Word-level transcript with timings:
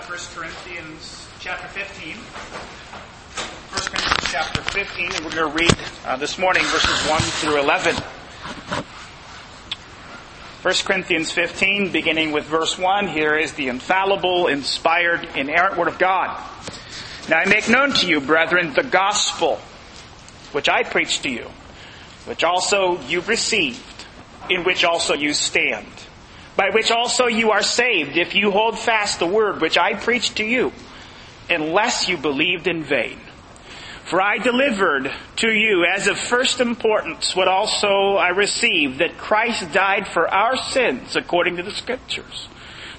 to 0.00 0.10
1 0.10 0.18
Corinthians 0.34 1.28
chapter 1.40 1.68
15. 1.68 2.16
1 2.16 2.22
Corinthians 3.72 4.32
chapter 4.32 4.62
15, 4.62 5.12
and 5.12 5.24
we're 5.24 5.34
going 5.34 5.50
to 5.50 5.58
read 5.58 5.74
uh, 6.06 6.16
this 6.16 6.38
morning 6.38 6.62
verses 6.64 7.08
1 7.08 7.20
through 7.20 7.58
11. 7.60 7.96
1 10.62 10.74
Corinthians 10.84 11.32
15, 11.32 11.92
beginning 11.92 12.32
with 12.32 12.44
verse 12.44 12.78
1, 12.78 13.08
here 13.08 13.36
is 13.36 13.52
the 13.54 13.68
infallible, 13.68 14.46
inspired, 14.46 15.28
inerrant 15.34 15.76
Word 15.76 15.88
of 15.88 15.98
God. 15.98 16.38
Now 17.28 17.38
I 17.38 17.44
make 17.46 17.68
known 17.68 17.92
to 17.94 18.06
you, 18.06 18.20
brethren, 18.20 18.72
the 18.72 18.82
gospel 18.82 19.56
which 20.52 20.68
I 20.68 20.82
preached 20.82 21.24
to 21.24 21.30
you, 21.30 21.50
which 22.24 22.42
also 22.42 23.00
you 23.02 23.20
received, 23.22 24.06
in 24.48 24.64
which 24.64 24.84
also 24.84 25.14
you 25.14 25.34
stand 25.34 25.86
by 26.60 26.68
which 26.68 26.90
also 26.90 27.24
you 27.24 27.52
are 27.52 27.62
saved 27.62 28.18
if 28.18 28.34
you 28.34 28.50
hold 28.50 28.78
fast 28.78 29.18
the 29.18 29.26
word 29.26 29.62
which 29.62 29.78
I 29.78 29.94
preached 29.94 30.36
to 30.36 30.44
you, 30.44 30.74
unless 31.48 32.06
you 32.06 32.18
believed 32.18 32.66
in 32.66 32.84
vain. 32.84 33.18
For 34.04 34.20
I 34.20 34.36
delivered 34.36 35.10
to 35.36 35.50
you 35.50 35.86
as 35.86 36.06
of 36.06 36.18
first 36.18 36.60
importance 36.60 37.34
what 37.34 37.48
also 37.48 38.16
I 38.16 38.28
received, 38.28 38.98
that 38.98 39.16
Christ 39.16 39.72
died 39.72 40.06
for 40.06 40.28
our 40.28 40.54
sins 40.54 41.16
according 41.16 41.56
to 41.56 41.62
the 41.62 41.70
scriptures. 41.70 42.48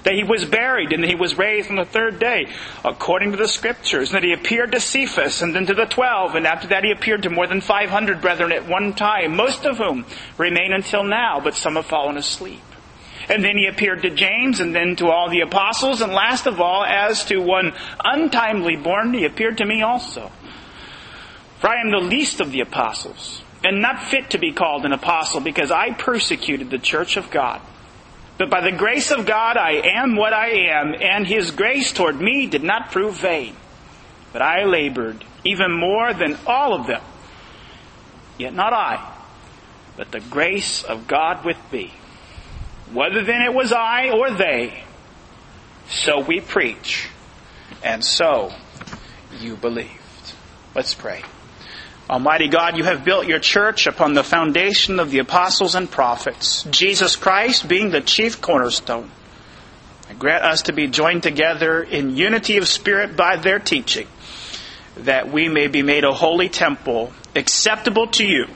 That 0.02 0.14
he 0.14 0.24
was 0.24 0.44
buried 0.44 0.92
and 0.92 1.04
that 1.04 1.10
he 1.10 1.14
was 1.14 1.38
raised 1.38 1.70
on 1.70 1.76
the 1.76 1.84
third 1.84 2.18
day 2.18 2.48
according 2.84 3.30
to 3.30 3.36
the 3.36 3.46
scriptures. 3.46 4.08
And 4.08 4.16
that 4.16 4.24
he 4.24 4.32
appeared 4.32 4.72
to 4.72 4.80
Cephas 4.80 5.40
and 5.40 5.54
then 5.54 5.66
to 5.66 5.74
the 5.74 5.86
twelve. 5.86 6.34
And 6.34 6.48
after 6.48 6.66
that 6.66 6.82
he 6.82 6.90
appeared 6.90 7.22
to 7.22 7.30
more 7.30 7.46
than 7.46 7.60
500 7.60 8.20
brethren 8.20 8.50
at 8.50 8.66
one 8.66 8.92
time, 8.92 9.36
most 9.36 9.64
of 9.64 9.78
whom 9.78 10.04
remain 10.36 10.72
until 10.72 11.04
now, 11.04 11.38
but 11.38 11.54
some 11.54 11.76
have 11.76 11.86
fallen 11.86 12.16
asleep. 12.16 12.60
And 13.32 13.42
then 13.42 13.56
he 13.56 13.66
appeared 13.66 14.02
to 14.02 14.10
James 14.10 14.60
and 14.60 14.74
then 14.74 14.94
to 14.96 15.06
all 15.06 15.30
the 15.30 15.40
apostles. 15.40 16.02
And 16.02 16.12
last 16.12 16.46
of 16.46 16.60
all, 16.60 16.84
as 16.84 17.24
to 17.26 17.38
one 17.38 17.72
untimely 18.04 18.76
born, 18.76 19.14
he 19.14 19.24
appeared 19.24 19.56
to 19.56 19.64
me 19.64 19.80
also. 19.80 20.30
For 21.58 21.70
I 21.70 21.80
am 21.80 21.90
the 21.90 22.06
least 22.06 22.40
of 22.42 22.52
the 22.52 22.60
apostles 22.60 23.42
and 23.64 23.80
not 23.80 24.02
fit 24.02 24.30
to 24.30 24.38
be 24.38 24.52
called 24.52 24.84
an 24.84 24.92
apostle 24.92 25.40
because 25.40 25.70
I 25.70 25.92
persecuted 25.92 26.68
the 26.68 26.78
church 26.78 27.16
of 27.16 27.30
God. 27.30 27.62
But 28.36 28.50
by 28.50 28.60
the 28.60 28.76
grace 28.76 29.10
of 29.10 29.24
God 29.24 29.56
I 29.56 29.80
am 29.98 30.14
what 30.14 30.34
I 30.34 30.68
am 30.68 30.94
and 31.00 31.26
his 31.26 31.52
grace 31.52 31.90
toward 31.90 32.20
me 32.20 32.46
did 32.46 32.62
not 32.62 32.90
prove 32.90 33.14
vain. 33.14 33.56
But 34.34 34.42
I 34.42 34.64
labored 34.64 35.24
even 35.42 35.72
more 35.72 36.12
than 36.12 36.38
all 36.46 36.74
of 36.74 36.86
them. 36.86 37.02
Yet 38.36 38.52
not 38.52 38.74
I, 38.74 39.16
but 39.96 40.10
the 40.12 40.20
grace 40.20 40.82
of 40.82 41.06
God 41.06 41.46
with 41.46 41.56
me. 41.72 41.94
Whether 42.92 43.24
then 43.24 43.40
it 43.40 43.54
was 43.54 43.72
I 43.72 44.10
or 44.10 44.30
they, 44.32 44.84
so 45.88 46.20
we 46.20 46.40
preach, 46.40 47.08
and 47.82 48.04
so 48.04 48.52
you 49.40 49.56
believed. 49.56 49.88
Let's 50.74 50.94
pray. 50.94 51.22
Almighty 52.10 52.48
God, 52.48 52.76
you 52.76 52.84
have 52.84 53.04
built 53.04 53.26
your 53.26 53.38
church 53.38 53.86
upon 53.86 54.12
the 54.12 54.22
foundation 54.22 55.00
of 55.00 55.10
the 55.10 55.20
apostles 55.20 55.74
and 55.74 55.90
prophets, 55.90 56.64
Jesus 56.64 57.16
Christ 57.16 57.66
being 57.66 57.90
the 57.90 58.02
chief 58.02 58.42
cornerstone. 58.42 59.10
And 60.10 60.18
grant 60.18 60.44
us 60.44 60.62
to 60.62 60.74
be 60.74 60.88
joined 60.88 61.22
together 61.22 61.82
in 61.82 62.16
unity 62.16 62.58
of 62.58 62.68
spirit 62.68 63.16
by 63.16 63.36
their 63.36 63.58
teaching, 63.58 64.06
that 64.98 65.32
we 65.32 65.48
may 65.48 65.68
be 65.68 65.82
made 65.82 66.04
a 66.04 66.12
holy 66.12 66.50
temple 66.50 67.14
acceptable 67.34 68.08
to 68.08 68.26
you 68.26 68.46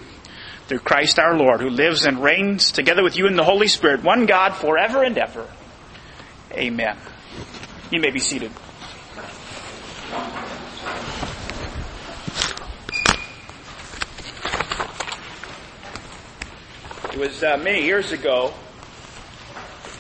through 0.67 0.81
Christ 0.81 1.19
our 1.19 1.37
Lord, 1.37 1.61
who 1.61 1.71
lives 1.71 2.07
and 2.07 2.23
reigns 2.23 2.73
together 2.73 3.03
with 3.03 3.17
you 3.17 3.27
in 3.27 3.37
the 3.37 3.45
Holy 3.45 3.69
Spirit, 3.69 4.03
one 4.03 4.27
God 4.27 4.55
forever 4.55 5.03
and 5.03 5.17
ever. 5.17 5.47
Amen. 6.53 6.97
You 7.91 8.01
may 8.01 8.11
be 8.11 8.19
seated. 8.19 8.51
It 17.13 17.19
was 17.19 17.43
uh, 17.43 17.57
many 17.63 17.85
years 17.85 18.13
ago 18.13 18.53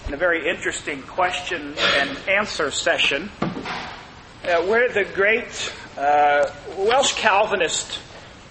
in 0.09 0.15
a 0.15 0.16
very 0.16 0.49
interesting 0.49 1.03
question 1.03 1.75
and 1.97 2.19
answer 2.28 2.71
session 2.71 3.31
uh, 3.41 4.62
where 4.66 4.88
the 4.88 5.05
great 5.05 5.72
uh, 5.97 6.50
Welsh 6.76 7.15
Calvinist 7.15 8.00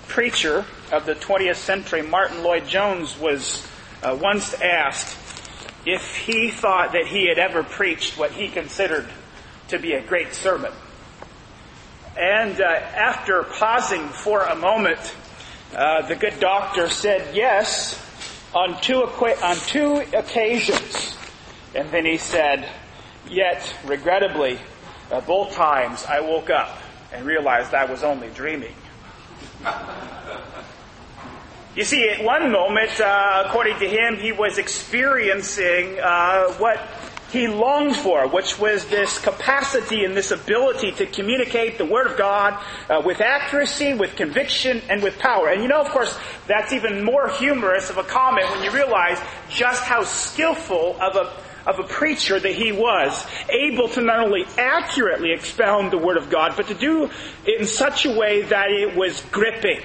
preacher 0.08 0.66
of 0.92 1.06
the 1.06 1.16
20th 1.16 1.56
century, 1.56 2.02
Martyn 2.02 2.44
Lloyd-Jones, 2.44 3.18
was 3.18 3.68
uh, 4.04 4.18
once 4.20 4.54
asked 4.62 5.18
if 5.86 6.18
he 6.18 6.50
thought 6.50 6.94
that 6.94 7.08
he 7.08 7.28
had 7.28 7.38
ever 7.38 7.64
preached 7.64 8.18
what 8.18 8.32
he 8.32 8.48
considered 8.50 9.08
to 9.68 9.80
be 9.80 9.94
a 9.94 10.02
great 10.02 10.34
sermon. 10.34 10.72
And 12.18 12.60
uh, 12.62 12.64
after 12.64 13.44
pausing 13.44 14.08
for 14.10 14.42
a 14.42 14.56
moment, 14.56 15.16
uh, 15.76 16.08
the 16.08 16.16
good 16.16 16.40
doctor 16.40 16.90
said 16.90 17.36
yes 17.36 18.02
on 18.54 18.80
two, 18.82 19.04
on 19.04 19.56
two 19.58 19.98
occasions. 20.18 21.16
And 21.76 21.92
then 21.92 22.06
he 22.06 22.18
said, 22.18 22.70
yet, 23.28 23.76
regrettably, 23.86 24.60
uh, 25.12 25.22
both 25.22 25.54
times 25.54 26.06
I 26.06 26.22
woke 26.22 26.50
up 26.50 26.80
and 27.12 27.26
realized 27.26 27.74
I 27.74 27.86
was 27.86 28.04
only 28.04 28.30
dreaming. 28.30 28.76
You 31.76 31.84
see, 31.84 32.08
at 32.08 32.24
one 32.24 32.54
moment, 32.54 33.02
uh, 33.02 33.44
according 33.46 33.80
to 33.80 33.90
him, 33.90 34.16
he 34.16 34.32
was 34.32 34.58
experiencing 34.58 36.00
uh, 36.02 36.54
what 36.54 36.80
he 37.34 37.50
longed 37.50 37.98
for, 37.98 38.30
which 38.30 38.58
was 38.58 38.86
this 38.86 39.20
capacity 39.20 40.06
and 40.06 40.16
this 40.16 40.32
ability 40.32 40.94
to 40.94 41.06
communicate 41.06 41.78
the 41.78 41.84
Word 41.84 42.08
of 42.08 42.18
God 42.18 42.64
uh, 42.90 43.02
with 43.06 43.20
accuracy, 43.20 43.94
with 43.94 44.16
conviction, 44.16 44.82
and 44.90 45.04
with 45.04 45.20
power. 45.20 45.50
And 45.50 45.62
you 45.62 45.68
know, 45.68 45.82
of 45.82 45.90
course, 45.90 46.18
that's 46.48 46.72
even 46.72 47.04
more 47.04 47.28
humorous 47.28 47.90
of 47.90 47.98
a 47.98 48.04
comment 48.04 48.50
when 48.52 48.64
you 48.64 48.72
realize 48.72 49.20
just 49.50 49.84
how 49.84 50.06
skillful 50.06 50.96
of 51.02 51.18
a 51.18 51.45
of 51.66 51.80
a 51.80 51.84
preacher 51.84 52.40
that 52.40 52.54
he 52.54 52.72
was, 52.72 53.26
able 53.50 53.90
to 53.90 54.02
not 54.02 54.20
only 54.20 54.46
accurately 54.58 55.32
expound 55.34 55.92
the 55.92 55.98
Word 55.98 56.18
of 56.18 56.30
God, 56.30 56.54
but 56.56 56.68
to 56.68 56.74
do 56.74 57.10
it 57.46 57.60
in 57.60 57.66
such 57.66 58.06
a 58.06 58.12
way 58.12 58.44
that 58.44 58.70
it 58.72 58.96
was 58.96 59.22
gripping. 59.32 59.82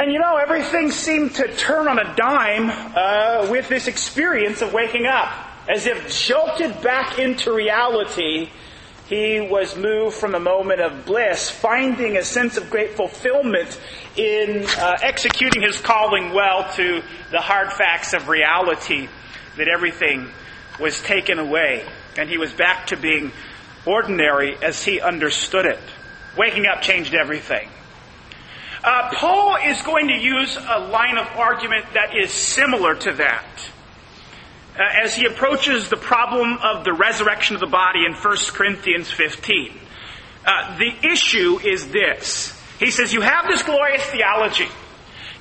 And 0.00 0.12
you 0.12 0.20
know, 0.20 0.36
everything 0.36 0.92
seemed 0.92 1.34
to 1.36 1.54
turn 1.56 1.88
on 1.88 1.98
a 1.98 2.14
dime 2.14 2.70
uh, 2.70 3.48
with 3.50 3.68
this 3.68 3.88
experience 3.88 4.62
of 4.62 4.72
waking 4.72 5.06
up. 5.06 5.46
As 5.68 5.86
if 5.86 6.10
jolted 6.26 6.80
back 6.80 7.18
into 7.18 7.52
reality, 7.52 8.48
he 9.08 9.40
was 9.40 9.74
moved 9.74 10.16
from 10.16 10.34
a 10.34 10.40
moment 10.40 10.82
of 10.82 11.06
bliss, 11.06 11.48
finding 11.48 12.18
a 12.18 12.22
sense 12.22 12.58
of 12.58 12.68
great 12.68 12.94
fulfillment 12.94 13.80
in 14.16 14.66
uh, 14.66 14.98
executing 15.00 15.62
his 15.62 15.80
calling 15.80 16.34
well 16.34 16.70
to 16.74 17.02
the 17.30 17.40
hard 17.40 17.72
facts 17.72 18.12
of 18.12 18.28
reality 18.28 19.08
that 19.56 19.66
everything 19.66 20.28
was 20.78 21.00
taken 21.00 21.38
away. 21.38 21.88
And 22.18 22.28
he 22.28 22.36
was 22.36 22.52
back 22.52 22.88
to 22.88 22.96
being 22.98 23.32
ordinary 23.86 24.56
as 24.62 24.84
he 24.84 25.00
understood 25.00 25.64
it. 25.64 25.80
Waking 26.36 26.66
up 26.66 26.82
changed 26.82 27.14
everything. 27.14 27.70
Uh, 28.84 29.10
Paul 29.14 29.56
is 29.56 29.80
going 29.82 30.08
to 30.08 30.14
use 30.14 30.56
a 30.56 30.80
line 30.80 31.16
of 31.16 31.26
argument 31.28 31.86
that 31.94 32.14
is 32.14 32.30
similar 32.30 32.94
to 32.94 33.12
that. 33.14 33.46
Uh, 34.78 34.82
as 35.02 35.16
he 35.16 35.24
approaches 35.24 35.88
the 35.88 35.96
problem 35.96 36.56
of 36.58 36.84
the 36.84 36.92
resurrection 36.92 37.56
of 37.56 37.60
the 37.60 37.66
body 37.66 38.04
in 38.06 38.14
1 38.14 38.36
Corinthians 38.52 39.10
15. 39.10 39.72
Uh, 40.46 40.78
the 40.78 40.94
issue 41.12 41.58
is 41.58 41.88
this. 41.88 42.56
He 42.78 42.92
says, 42.92 43.12
You 43.12 43.20
have 43.20 43.48
this 43.48 43.64
glorious 43.64 44.04
theology. 44.04 44.68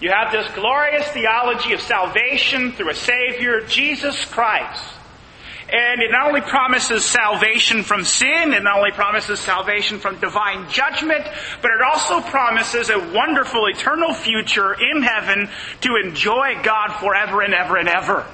You 0.02 0.12
have 0.12 0.32
this 0.32 0.52
glorious 0.56 1.08
theology 1.10 1.74
of 1.74 1.82
salvation 1.82 2.72
through 2.72 2.90
a 2.90 2.96
Savior, 2.96 3.62
Jesus 3.62 4.26
Christ. 4.26 4.84
And 5.70 6.02
it 6.02 6.12
not 6.12 6.28
only 6.28 6.42
promises 6.42 7.06
salvation 7.06 7.84
from 7.84 8.06
sin, 8.06 8.54
it 8.54 8.64
not 8.64 8.78
only 8.78 8.92
promises 8.92 9.40
salvation 9.40 10.00
from 10.00 10.20
divine 10.20 10.68
judgment, 10.72 11.26
but 11.62 11.72
it 11.72 11.82
also 11.82 12.22
promises 12.22 12.90
a 12.90 12.98
wonderful 13.14 13.68
eternal 13.68 14.14
future 14.14 14.74
in 14.74 15.04
heaven 15.04 15.48
to 15.82 15.96
enjoy 16.04 16.62
God 16.64 16.94
forever 17.00 17.42
and 17.42 17.54
ever 17.54 17.78
and 17.78 17.90
ever. 17.90 18.26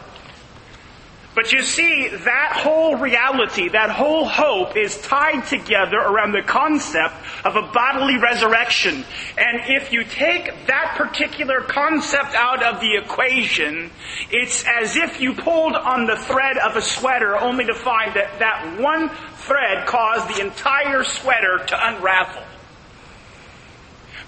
But 1.35 1.51
you 1.51 1.63
see, 1.63 2.09
that 2.09 2.51
whole 2.53 2.95
reality, 2.97 3.69
that 3.69 3.89
whole 3.89 4.25
hope 4.25 4.77
is 4.77 5.01
tied 5.01 5.47
together 5.47 5.97
around 5.97 6.31
the 6.31 6.43
concept 6.43 7.15
of 7.43 7.55
a 7.55 7.63
bodily 7.73 8.17
resurrection. 8.17 9.03
And 9.37 9.61
if 9.67 9.91
you 9.91 10.03
take 10.03 10.67
that 10.67 10.93
particular 10.95 11.61
concept 11.61 12.35
out 12.35 12.61
of 12.61 12.81
the 12.81 12.97
equation, 12.97 13.89
it's 14.29 14.63
as 14.79 14.95
if 14.95 15.19
you 15.19 15.33
pulled 15.33 15.75
on 15.75 16.05
the 16.05 16.17
thread 16.17 16.57
of 16.59 16.75
a 16.75 16.81
sweater 16.81 17.35
only 17.35 17.65
to 17.65 17.73
find 17.73 18.13
that 18.13 18.37
that 18.37 18.79
one 18.79 19.09
thread 19.37 19.87
caused 19.87 20.35
the 20.35 20.41
entire 20.41 21.03
sweater 21.03 21.65
to 21.65 21.87
unravel. 21.87 22.43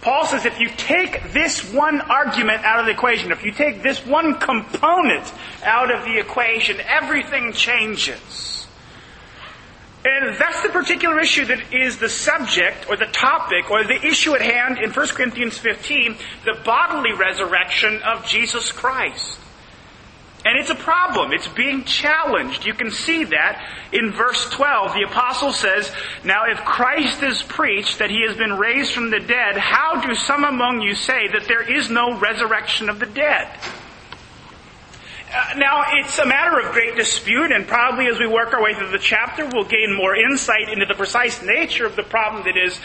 Paul 0.01 0.25
says 0.25 0.45
if 0.45 0.59
you 0.59 0.69
take 0.69 1.33
this 1.33 1.73
one 1.73 2.01
argument 2.01 2.63
out 2.63 2.79
of 2.79 2.85
the 2.85 2.91
equation, 2.91 3.31
if 3.31 3.43
you 3.43 3.51
take 3.51 3.81
this 3.81 4.05
one 4.05 4.39
component 4.39 5.33
out 5.63 5.93
of 5.93 6.05
the 6.05 6.19
equation, 6.19 6.79
everything 6.81 7.53
changes. 7.53 8.67
And 10.05 10.37
that's 10.37 10.61
the 10.61 10.69
particular 10.69 11.19
issue 11.19 11.45
that 11.45 11.73
is 11.73 11.97
the 11.97 12.09
subject 12.09 12.87
or 12.87 12.95
the 12.95 13.07
topic 13.07 13.71
or 13.71 13.83
the 13.83 14.05
issue 14.05 14.35
at 14.35 14.41
hand 14.41 14.77
in 14.77 14.91
1 14.91 15.07
Corinthians 15.07 15.57
15, 15.57 16.15
the 16.45 16.61
bodily 16.63 17.13
resurrection 17.13 18.03
of 18.03 18.23
Jesus 18.23 18.71
Christ. 18.71 19.39
And 20.45 20.59
it's 20.59 20.69
a 20.69 20.75
problem. 20.75 21.33
It's 21.33 21.47
being 21.47 21.83
challenged. 21.85 22.67
You 22.67 22.75
can 22.75 22.91
see 22.91 23.23
that 23.25 23.67
in 23.91 24.11
verse 24.11 24.47
12. 24.51 24.93
The 24.93 25.01
apostle 25.01 25.51
says, 25.51 25.91
Now 26.23 26.43
if 26.47 26.59
Christ 26.59 27.23
is 27.23 27.41
preached 27.41 27.97
that 27.97 28.11
he 28.11 28.21
has 28.27 28.37
been 28.37 28.53
raised 28.53 28.93
from 28.93 29.09
the 29.09 29.19
dead, 29.19 29.57
how 29.57 29.99
do 30.05 30.13
some 30.13 30.43
among 30.43 30.81
you 30.81 30.93
say 30.93 31.27
that 31.29 31.47
there 31.47 31.63
is 31.63 31.89
no 31.89 32.19
resurrection 32.19 32.89
of 32.89 32.99
the 32.99 33.07
dead? 33.07 33.49
Uh, 35.33 35.55
now, 35.57 35.83
it's 35.93 36.17
a 36.19 36.25
matter 36.25 36.59
of 36.59 36.71
great 36.71 36.95
dispute, 36.95 37.51
and 37.51 37.67
probably 37.67 38.07
as 38.07 38.19
we 38.19 38.27
work 38.27 38.53
our 38.53 38.61
way 38.61 38.73
through 38.75 38.91
the 38.91 38.99
chapter, 38.99 39.49
we'll 39.51 39.65
gain 39.65 39.93
more 39.97 40.15
insight 40.15 40.69
into 40.69 40.85
the 40.85 40.93
precise 40.93 41.41
nature 41.41 41.85
of 41.85 41.95
the 41.95 42.03
problem 42.03 42.43
that 42.45 42.55
is 42.55 42.79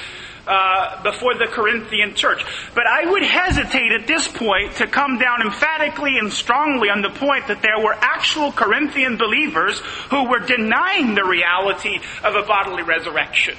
uh, 0.50 1.00
before 1.04 1.34
the 1.34 1.46
Corinthian 1.46 2.14
church. 2.16 2.44
But 2.74 2.84
I 2.86 3.08
would 3.08 3.22
hesitate 3.22 3.92
at 3.92 4.08
this 4.08 4.26
point 4.26 4.74
to 4.76 4.88
come 4.88 5.18
down 5.18 5.42
emphatically 5.42 6.18
and 6.18 6.32
strongly 6.32 6.90
on 6.90 7.02
the 7.02 7.10
point 7.10 7.46
that 7.46 7.62
there 7.62 7.78
were 7.78 7.94
actual 7.94 8.50
Corinthian 8.50 9.16
believers 9.16 9.78
who 10.10 10.28
were 10.28 10.40
denying 10.40 11.14
the 11.14 11.24
reality 11.24 12.00
of 12.24 12.34
a 12.34 12.42
bodily 12.42 12.82
resurrection. 12.82 13.56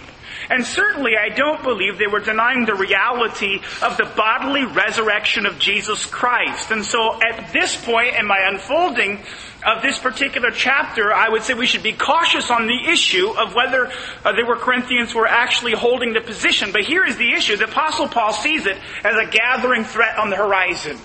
And 0.51 0.65
certainly 0.65 1.13
I 1.15 1.29
don't 1.29 1.63
believe 1.63 1.97
they 1.97 2.07
were 2.07 2.19
denying 2.19 2.65
the 2.65 2.75
reality 2.75 3.61
of 3.81 3.95
the 3.95 4.03
bodily 4.17 4.65
resurrection 4.65 5.45
of 5.45 5.57
Jesus 5.57 6.05
Christ. 6.05 6.71
And 6.71 6.83
so 6.83 7.17
at 7.23 7.53
this 7.53 7.81
point 7.83 8.15
in 8.17 8.27
my 8.27 8.39
unfolding 8.49 9.23
of 9.65 9.81
this 9.81 9.97
particular 9.97 10.51
chapter, 10.51 11.13
I 11.13 11.29
would 11.29 11.43
say 11.43 11.53
we 11.53 11.67
should 11.67 11.83
be 11.83 11.93
cautious 11.93 12.51
on 12.51 12.67
the 12.67 12.91
issue 12.91 13.29
of 13.29 13.55
whether 13.55 13.91
uh, 14.25 14.33
were 14.45 14.57
Corinthians 14.57 15.15
were 15.15 15.27
actually 15.27 15.71
holding 15.71 16.11
the 16.11 16.21
position. 16.21 16.73
But 16.73 16.81
here 16.81 17.05
is 17.05 17.15
the 17.15 17.31
issue. 17.31 17.55
The 17.55 17.65
apostle 17.65 18.09
Paul 18.09 18.33
sees 18.33 18.65
it 18.65 18.77
as 19.05 19.15
a 19.15 19.31
gathering 19.31 19.85
threat 19.85 20.17
on 20.17 20.29
the 20.29 20.35
horizon. 20.35 20.97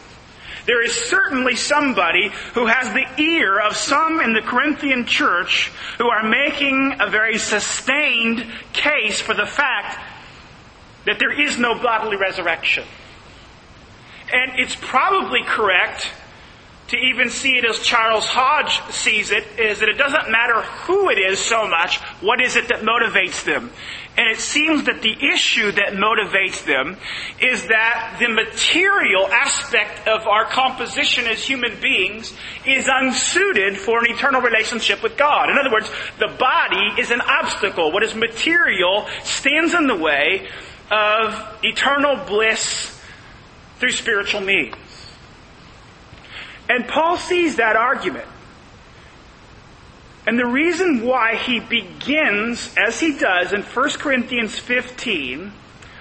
There 0.66 0.82
is 0.82 0.92
certainly 0.92 1.54
somebody 1.54 2.30
who 2.54 2.66
has 2.66 2.92
the 2.92 3.22
ear 3.22 3.60
of 3.60 3.76
some 3.76 4.20
in 4.20 4.32
the 4.32 4.42
Corinthian 4.42 5.06
church 5.06 5.70
who 5.98 6.08
are 6.08 6.28
making 6.28 6.96
a 7.00 7.08
very 7.08 7.38
sustained 7.38 8.44
case 8.72 9.20
for 9.20 9.32
the 9.32 9.46
fact 9.46 9.98
that 11.04 11.20
there 11.20 11.40
is 11.40 11.56
no 11.56 11.74
bodily 11.74 12.16
resurrection. 12.16 12.84
And 14.32 14.58
it's 14.58 14.74
probably 14.74 15.44
correct 15.44 16.10
to 16.88 16.96
even 16.96 17.30
see 17.30 17.56
it 17.56 17.64
as 17.64 17.80
Charles 17.80 18.26
Hodge 18.26 18.80
sees 18.92 19.30
it, 19.30 19.44
is 19.58 19.80
that 19.80 19.88
it 19.88 19.98
doesn't 19.98 20.30
matter 20.30 20.62
who 20.62 21.10
it 21.10 21.18
is 21.18 21.38
so 21.38 21.66
much, 21.66 21.98
what 22.20 22.40
is 22.40 22.56
it 22.56 22.68
that 22.68 22.82
motivates 22.82 23.44
them? 23.44 23.70
And 24.16 24.30
it 24.30 24.38
seems 24.38 24.84
that 24.84 25.02
the 25.02 25.12
issue 25.12 25.72
that 25.72 25.92
motivates 25.92 26.64
them 26.64 26.96
is 27.38 27.66
that 27.66 28.16
the 28.18 28.28
material 28.28 29.26
aspect 29.26 30.08
of 30.08 30.26
our 30.26 30.46
composition 30.46 31.26
as 31.26 31.44
human 31.44 31.78
beings 31.80 32.32
is 32.64 32.88
unsuited 32.90 33.76
for 33.76 33.98
an 33.98 34.10
eternal 34.10 34.40
relationship 34.40 35.02
with 35.02 35.18
God. 35.18 35.50
In 35.50 35.58
other 35.58 35.70
words, 35.70 35.90
the 36.18 36.28
body 36.38 37.00
is 37.00 37.10
an 37.10 37.20
obstacle. 37.20 37.92
What 37.92 38.04
is 38.04 38.14
material 38.14 39.06
stands 39.22 39.74
in 39.74 39.86
the 39.86 39.96
way 39.96 40.48
of 40.90 41.58
eternal 41.62 42.16
bliss 42.24 42.98
through 43.78 43.92
spiritual 43.92 44.40
means. 44.40 44.85
And 46.68 46.88
Paul 46.88 47.16
sees 47.16 47.56
that 47.56 47.76
argument. 47.76 48.26
And 50.26 50.38
the 50.38 50.46
reason 50.46 51.06
why 51.06 51.36
he 51.36 51.60
begins, 51.60 52.74
as 52.76 52.98
he 52.98 53.16
does 53.16 53.52
in 53.52 53.62
1 53.62 53.90
Corinthians 53.90 54.58
15, 54.58 55.52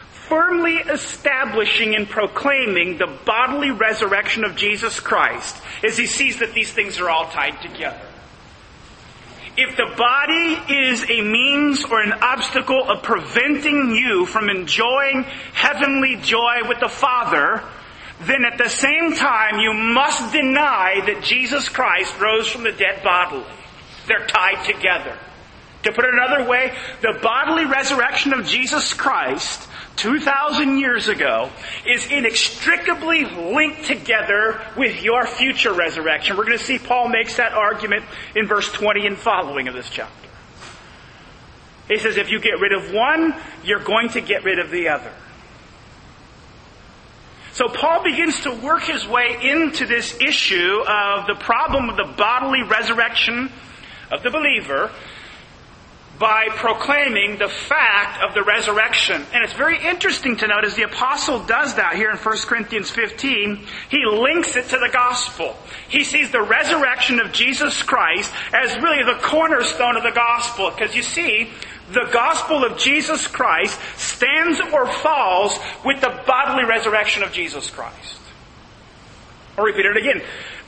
firmly 0.09 0.77
establishing 0.77 1.95
and 1.95 2.09
proclaiming 2.09 2.97
the 2.97 3.19
bodily 3.25 3.69
resurrection 3.69 4.43
of 4.43 4.55
Jesus 4.55 4.99
Christ, 4.99 5.55
is 5.83 5.95
he 5.95 6.07
sees 6.07 6.39
that 6.39 6.53
these 6.53 6.73
things 6.73 6.99
are 6.99 7.09
all 7.09 7.29
tied 7.29 7.61
together. 7.61 8.01
If 9.57 9.77
the 9.77 9.93
body 9.95 10.73
is 10.73 11.03
a 11.03 11.21
means 11.21 11.85
or 11.85 12.01
an 12.01 12.11
obstacle 12.11 12.89
of 12.89 13.03
preventing 13.03 13.95
you 13.95 14.25
from 14.25 14.49
enjoying 14.49 15.23
heavenly 15.53 16.17
joy 16.17 16.67
with 16.67 16.79
the 16.79 16.89
Father, 16.89 17.63
then 18.21 18.45
at 18.45 18.57
the 18.57 18.69
same 18.69 19.13
time 19.13 19.59
you 19.59 19.73
must 19.73 20.31
deny 20.31 21.01
that 21.05 21.23
Jesus 21.23 21.67
Christ 21.69 22.19
rose 22.19 22.47
from 22.47 22.63
the 22.63 22.71
dead 22.71 23.03
bodily. 23.03 23.45
They're 24.07 24.27
tied 24.27 24.65
together. 24.65 25.17
To 25.83 25.91
put 25.91 26.05
it 26.05 26.13
another 26.13 26.49
way, 26.49 26.75
the 27.01 27.19
bodily 27.21 27.65
resurrection 27.65 28.33
of 28.33 28.45
Jesus 28.45 28.93
Christ 28.93 29.67
2,000 29.97 30.79
years 30.79 31.07
ago 31.07 31.49
is 31.85 32.07
inextricably 32.07 33.25
linked 33.25 33.85
together 33.85 34.61
with 34.75 35.03
your 35.03 35.27
future 35.27 35.73
resurrection. 35.73 36.37
We're 36.37 36.45
going 36.45 36.57
to 36.57 36.63
see 36.63 36.79
Paul 36.79 37.09
makes 37.09 37.37
that 37.37 37.53
argument 37.53 38.03
in 38.35 38.47
verse 38.47 38.71
20 38.71 39.05
and 39.05 39.17
following 39.17 39.67
of 39.67 39.75
this 39.75 39.89
chapter. 39.89 40.29
He 41.87 41.99
says, 41.99 42.17
if 42.17 42.31
you 42.31 42.39
get 42.39 42.59
rid 42.59 42.73
of 42.73 42.91
one, 42.91 43.35
you're 43.63 43.83
going 43.83 44.09
to 44.09 44.21
get 44.21 44.43
rid 44.43 44.57
of 44.57 44.71
the 44.71 44.89
other. 44.89 45.11
So 47.55 47.69
Paul 47.69 48.03
begins 48.03 48.41
to 48.41 48.51
work 48.51 48.83
his 48.83 49.07
way 49.07 49.37
into 49.41 49.85
this 49.85 50.19
issue 50.19 50.83
of 50.85 51.25
the 51.25 51.35
problem 51.39 51.89
of 51.89 51.95
the 51.95 52.13
bodily 52.17 52.63
resurrection 52.63 53.49
of 54.11 54.23
the 54.23 54.29
believer 54.29 54.91
by 56.19 56.47
proclaiming 56.49 57.37
the 57.37 57.47
fact 57.47 58.21
of 58.21 58.33
the 58.33 58.43
resurrection. 58.43 59.25
And 59.33 59.45
it's 59.45 59.53
very 59.53 59.77
interesting 59.81 60.35
to 60.37 60.47
note 60.47 60.65
as 60.65 60.75
the 60.75 60.83
apostle 60.83 61.45
does 61.45 61.75
that 61.75 61.95
here 61.95 62.11
in 62.11 62.17
1 62.17 62.37
Corinthians 62.39 62.91
15, 62.91 63.65
he 63.89 64.05
links 64.05 64.57
it 64.57 64.67
to 64.69 64.77
the 64.77 64.89
gospel. 64.91 65.55
He 65.87 66.03
sees 66.03 66.31
the 66.31 66.41
resurrection 66.41 67.21
of 67.21 67.31
Jesus 67.31 67.81
Christ 67.83 68.33
as 68.53 68.75
really 68.83 69.03
the 69.03 69.21
cornerstone 69.21 69.95
of 69.95 70.03
the 70.03 70.11
gospel. 70.11 70.71
Because 70.71 70.93
you 70.93 71.03
see, 71.03 71.51
the 71.91 72.09
gospel 72.11 72.63
of 72.63 72.77
Jesus 72.77 73.27
Christ 73.27 73.79
stands 73.95 74.59
or 74.73 74.87
falls 74.87 75.57
with 75.83 76.01
the 76.01 76.23
bodily 76.25 76.65
resurrection 76.65 77.23
of 77.23 77.31
Jesus 77.31 77.69
Christ. 77.69 78.19
I'll 79.57 79.65
repeat 79.65 79.85
it 79.85 79.97
again. 79.97 80.21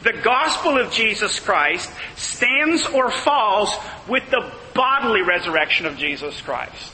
The 0.03 0.13
gospel 0.13 0.77
of 0.77 0.91
Jesus 0.91 1.39
Christ 1.39 1.91
stands 2.15 2.85
or 2.85 3.09
falls 3.09 3.75
with 4.07 4.29
the 4.29 4.51
bodily 4.73 5.23
resurrection 5.23 5.87
of 5.87 5.97
Jesus 5.97 6.39
Christ. 6.41 6.93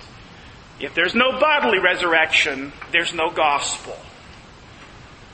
If 0.80 0.96
there's 0.96 1.14
no 1.14 1.40
bodily 1.40 1.80
resurrection, 1.80 2.72
there's 2.92 3.14
no 3.14 3.30
gospel. 3.30 3.98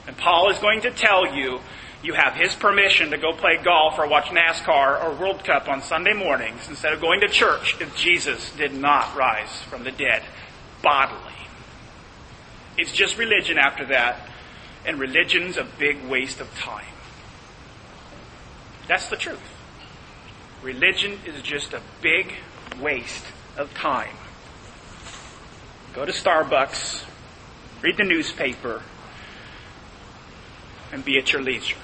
And 0.08 0.18
Paul 0.18 0.50
is 0.50 0.58
going 0.58 0.82
to 0.82 0.92
tell 0.92 1.36
you, 1.36 1.60
you 2.02 2.14
have 2.14 2.34
his 2.34 2.56
permission 2.56 3.12
to 3.12 3.18
go 3.18 3.34
play 3.34 3.58
golf 3.62 4.00
or 4.00 4.08
watch 4.08 4.26
NASCAR 4.26 5.04
or 5.04 5.14
World 5.16 5.44
Cup 5.44 5.68
on 5.68 5.82
Sunday 5.82 6.14
mornings 6.14 6.70
instead 6.70 6.94
of 6.94 7.02
going 7.02 7.20
to 7.22 7.28
church 7.28 7.76
if 7.82 7.96
Jesus 7.96 8.52
did 8.56 8.74
not 8.74 9.16
rise 9.16 9.62
from 9.64 9.84
the 9.84 9.92
dead 9.92 10.24
bodily. 10.82 11.34
It's 12.78 12.94
just 12.94 13.18
religion 13.18 13.58
after 13.58 13.86
that, 13.88 14.30
and 14.86 14.98
religion's 14.98 15.58
a 15.58 15.66
big 15.78 16.02
waste 16.08 16.40
of 16.40 16.54
time. 16.58 16.86
That's 18.88 19.10
the 19.10 19.18
truth. 19.18 19.42
Religion 20.64 21.20
is 21.26 21.42
just 21.42 21.74
a 21.74 21.82
big 22.02 22.34
waste 22.80 23.26
of 23.58 23.74
time. 23.74 24.16
Go 25.94 26.06
to 26.06 26.14
Starbucks, 26.14 27.04
read 27.82 27.98
the 27.98 28.06
newspaper, 28.06 28.82
and 30.94 31.04
be 31.04 31.18
at 31.18 31.34
your 31.34 31.42
leisure. 31.42 31.76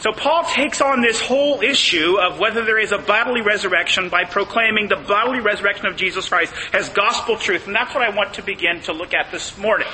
So 0.00 0.12
Paul 0.12 0.44
takes 0.44 0.80
on 0.80 1.02
this 1.02 1.20
whole 1.20 1.60
issue 1.60 2.18
of 2.18 2.38
whether 2.38 2.64
there 2.64 2.78
is 2.78 2.90
a 2.90 2.96
bodily 2.96 3.42
resurrection 3.42 4.08
by 4.08 4.24
proclaiming 4.24 4.88
the 4.88 4.96
bodily 4.96 5.40
resurrection 5.40 5.84
of 5.86 5.96
Jesus 5.96 6.26
Christ 6.26 6.54
as 6.72 6.88
gospel 6.88 7.36
truth. 7.36 7.66
And 7.66 7.76
that's 7.76 7.94
what 7.94 8.02
I 8.02 8.16
want 8.16 8.34
to 8.34 8.42
begin 8.42 8.80
to 8.82 8.94
look 8.94 9.12
at 9.12 9.30
this 9.30 9.58
morning. 9.58 9.88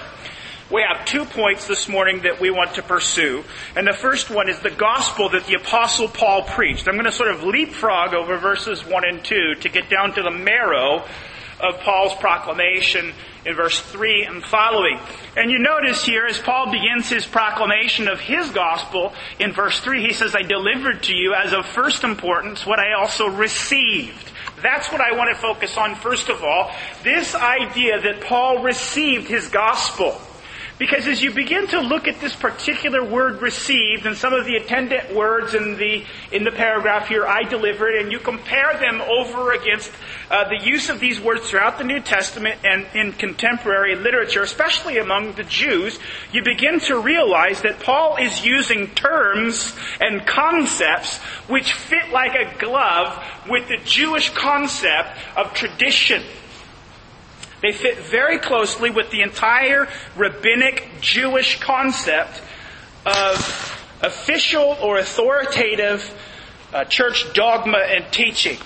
We 0.71 0.83
have 0.83 1.05
two 1.07 1.25
points 1.25 1.67
this 1.67 1.89
morning 1.89 2.23
that 2.23 2.41
we 2.41 2.51
want 2.51 2.75
to 2.75 2.83
pursue. 2.83 3.43
And 3.75 3.85
the 3.87 3.93
first 3.93 4.31
one 4.31 4.49
is 4.49 4.61
the 4.61 4.71
gospel 4.71 5.29
that 5.31 5.47
the 5.47 5.55
apostle 5.55 6.07
Paul 6.07 6.43
preached. 6.43 6.87
I'm 6.87 6.95
going 6.95 7.07
to 7.07 7.13
sort 7.13 7.33
of 7.33 7.43
leapfrog 7.43 8.15
over 8.15 8.37
verses 8.37 8.87
1 8.87 9.05
and 9.05 9.25
2 9.25 9.55
to 9.61 9.69
get 9.69 9.91
down 9.91 10.15
to 10.15 10.23
the 10.23 10.31
marrow 10.31 11.05
of 11.61 11.81
Paul's 11.81 12.15
proclamation 12.15 13.13
in 13.45 13.55
verse 13.55 13.81
3 13.81 14.25
and 14.25 14.45
following. 14.45 14.99
And 15.37 15.51
you 15.51 15.59
notice 15.59 16.05
here 16.05 16.27
as 16.27 16.39
Paul 16.39 16.71
begins 16.71 17.09
his 17.09 17.27
proclamation 17.27 18.09
of 18.09 18.21
his 18.21 18.51
gospel 18.51 19.13
in 19.39 19.53
verse 19.53 19.81
3, 19.81 20.03
he 20.03 20.13
says, 20.13 20.35
I 20.35 20.43
delivered 20.43 21.05
to 21.05 21.15
you 21.15 21.35
as 21.35 21.53
of 21.53 21.67
first 21.67 22.05
importance 22.05 22.67
what 22.67 22.79
I 22.79 22.95
also 22.95 23.29
received. 23.29 24.33
That's 24.63 24.91
what 24.91 25.01
I 25.01 25.13
want 25.13 25.35
to 25.35 25.41
focus 25.41 25.77
on 25.77 25.95
first 25.97 26.29
of 26.29 26.43
all. 26.43 26.73
This 27.03 27.35
idea 27.35 28.01
that 28.01 28.23
Paul 28.23 28.63
received 28.63 29.29
his 29.29 29.49
gospel. 29.49 30.21
Because 30.79 31.07
as 31.07 31.23
you 31.23 31.33
begin 31.33 31.67
to 31.69 31.81
look 31.81 32.07
at 32.07 32.21
this 32.21 32.37
particular 32.37 33.03
word 33.03 33.41
received 33.41 34.05
and 34.05 34.15
some 34.15 34.35
of 34.35 34.45
the 34.45 34.57
attendant 34.57 35.15
words 35.15 35.55
in 35.55 35.79
the, 35.79 36.05
in 36.31 36.45
the 36.45 36.51
paragraph 36.51 37.09
here, 37.09 37.27
I 37.27 37.45
delivered, 37.45 37.95
and 37.95 38.13
you 38.13 38.19
compare 38.19 38.79
them 38.79 39.01
over 39.01 39.53
against 39.53 39.91
uh, 40.31 40.49
the 40.51 40.63
use 40.63 40.91
of 40.91 41.01
these 41.01 41.19
words 41.19 41.49
throughout 41.49 41.79
the 41.79 41.85
New 41.85 42.01
Testament 42.01 42.61
and 42.63 42.87
in 42.95 43.13
contemporary 43.13 43.97
literature, 43.97 44.43
especially 44.43 44.99
among 44.99 45.33
the 45.33 45.45
Jews, 45.45 45.99
you 46.31 46.43
begin 46.45 46.79
to 46.81 47.01
realize 47.01 47.63
that 47.63 47.81
Paul 47.81 48.17
is 48.17 48.45
using 48.45 48.89
terms 48.89 49.75
and 49.99 50.27
concepts 50.27 51.17
which 51.49 51.73
fit 51.73 52.11
like 52.13 52.35
a 52.35 52.59
glove 52.59 53.25
with 53.49 53.67
the 53.69 53.79
Jewish 53.79 54.29
concept 54.31 55.17
of 55.37 55.55
tradition. 55.55 56.23
They 57.67 57.73
fit 57.73 57.99
very 57.99 58.39
closely 58.39 58.91
with 58.91 59.11
the 59.11 59.23
entire 59.23 59.89
rabbinic 60.15 60.89
Jewish 61.01 61.59
concept 61.59 62.41
of 63.05 63.99
official 64.03 64.79
or 64.81 64.99
authoritative 64.99 66.09
uh, 66.73 66.85
church 66.85 67.33
dogma 67.33 67.79
and 67.79 68.05
teaching. 68.13 68.57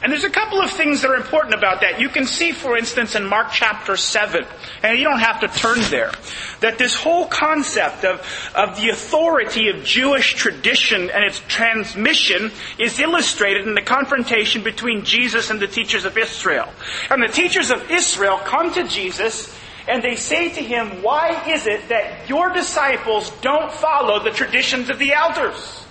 And 0.00 0.12
there's 0.12 0.24
a 0.24 0.30
couple 0.30 0.60
of 0.60 0.70
things 0.70 1.02
that 1.02 1.10
are 1.10 1.16
important 1.16 1.54
about 1.54 1.80
that. 1.80 2.00
You 2.00 2.08
can 2.08 2.24
see, 2.24 2.52
for 2.52 2.76
instance, 2.76 3.16
in 3.16 3.24
Mark 3.24 3.48
chapter 3.50 3.96
7, 3.96 4.44
and 4.84 4.96
you 4.96 5.04
don't 5.04 5.18
have 5.18 5.40
to 5.40 5.48
turn 5.48 5.80
there, 5.90 6.12
that 6.60 6.78
this 6.78 6.94
whole 6.94 7.26
concept 7.26 8.04
of, 8.04 8.20
of 8.54 8.76
the 8.76 8.90
authority 8.90 9.68
of 9.70 9.82
Jewish 9.82 10.34
tradition 10.34 11.10
and 11.10 11.24
its 11.24 11.40
transmission 11.48 12.52
is 12.78 13.00
illustrated 13.00 13.66
in 13.66 13.74
the 13.74 13.82
confrontation 13.82 14.62
between 14.62 15.04
Jesus 15.04 15.50
and 15.50 15.58
the 15.58 15.66
teachers 15.66 16.04
of 16.04 16.16
Israel. 16.16 16.68
And 17.10 17.20
the 17.20 17.32
teachers 17.32 17.72
of 17.72 17.90
Israel 17.90 18.38
come 18.38 18.72
to 18.74 18.86
Jesus 18.86 19.52
and 19.88 20.02
they 20.02 20.16
say 20.16 20.50
to 20.50 20.60
him, 20.60 21.02
why 21.02 21.48
is 21.48 21.66
it 21.66 21.88
that 21.88 22.28
your 22.28 22.50
disciples 22.50 23.30
don't 23.40 23.72
follow 23.72 24.22
the 24.22 24.30
traditions 24.30 24.90
of 24.90 24.98
the 24.98 25.14
elders? 25.14 25.86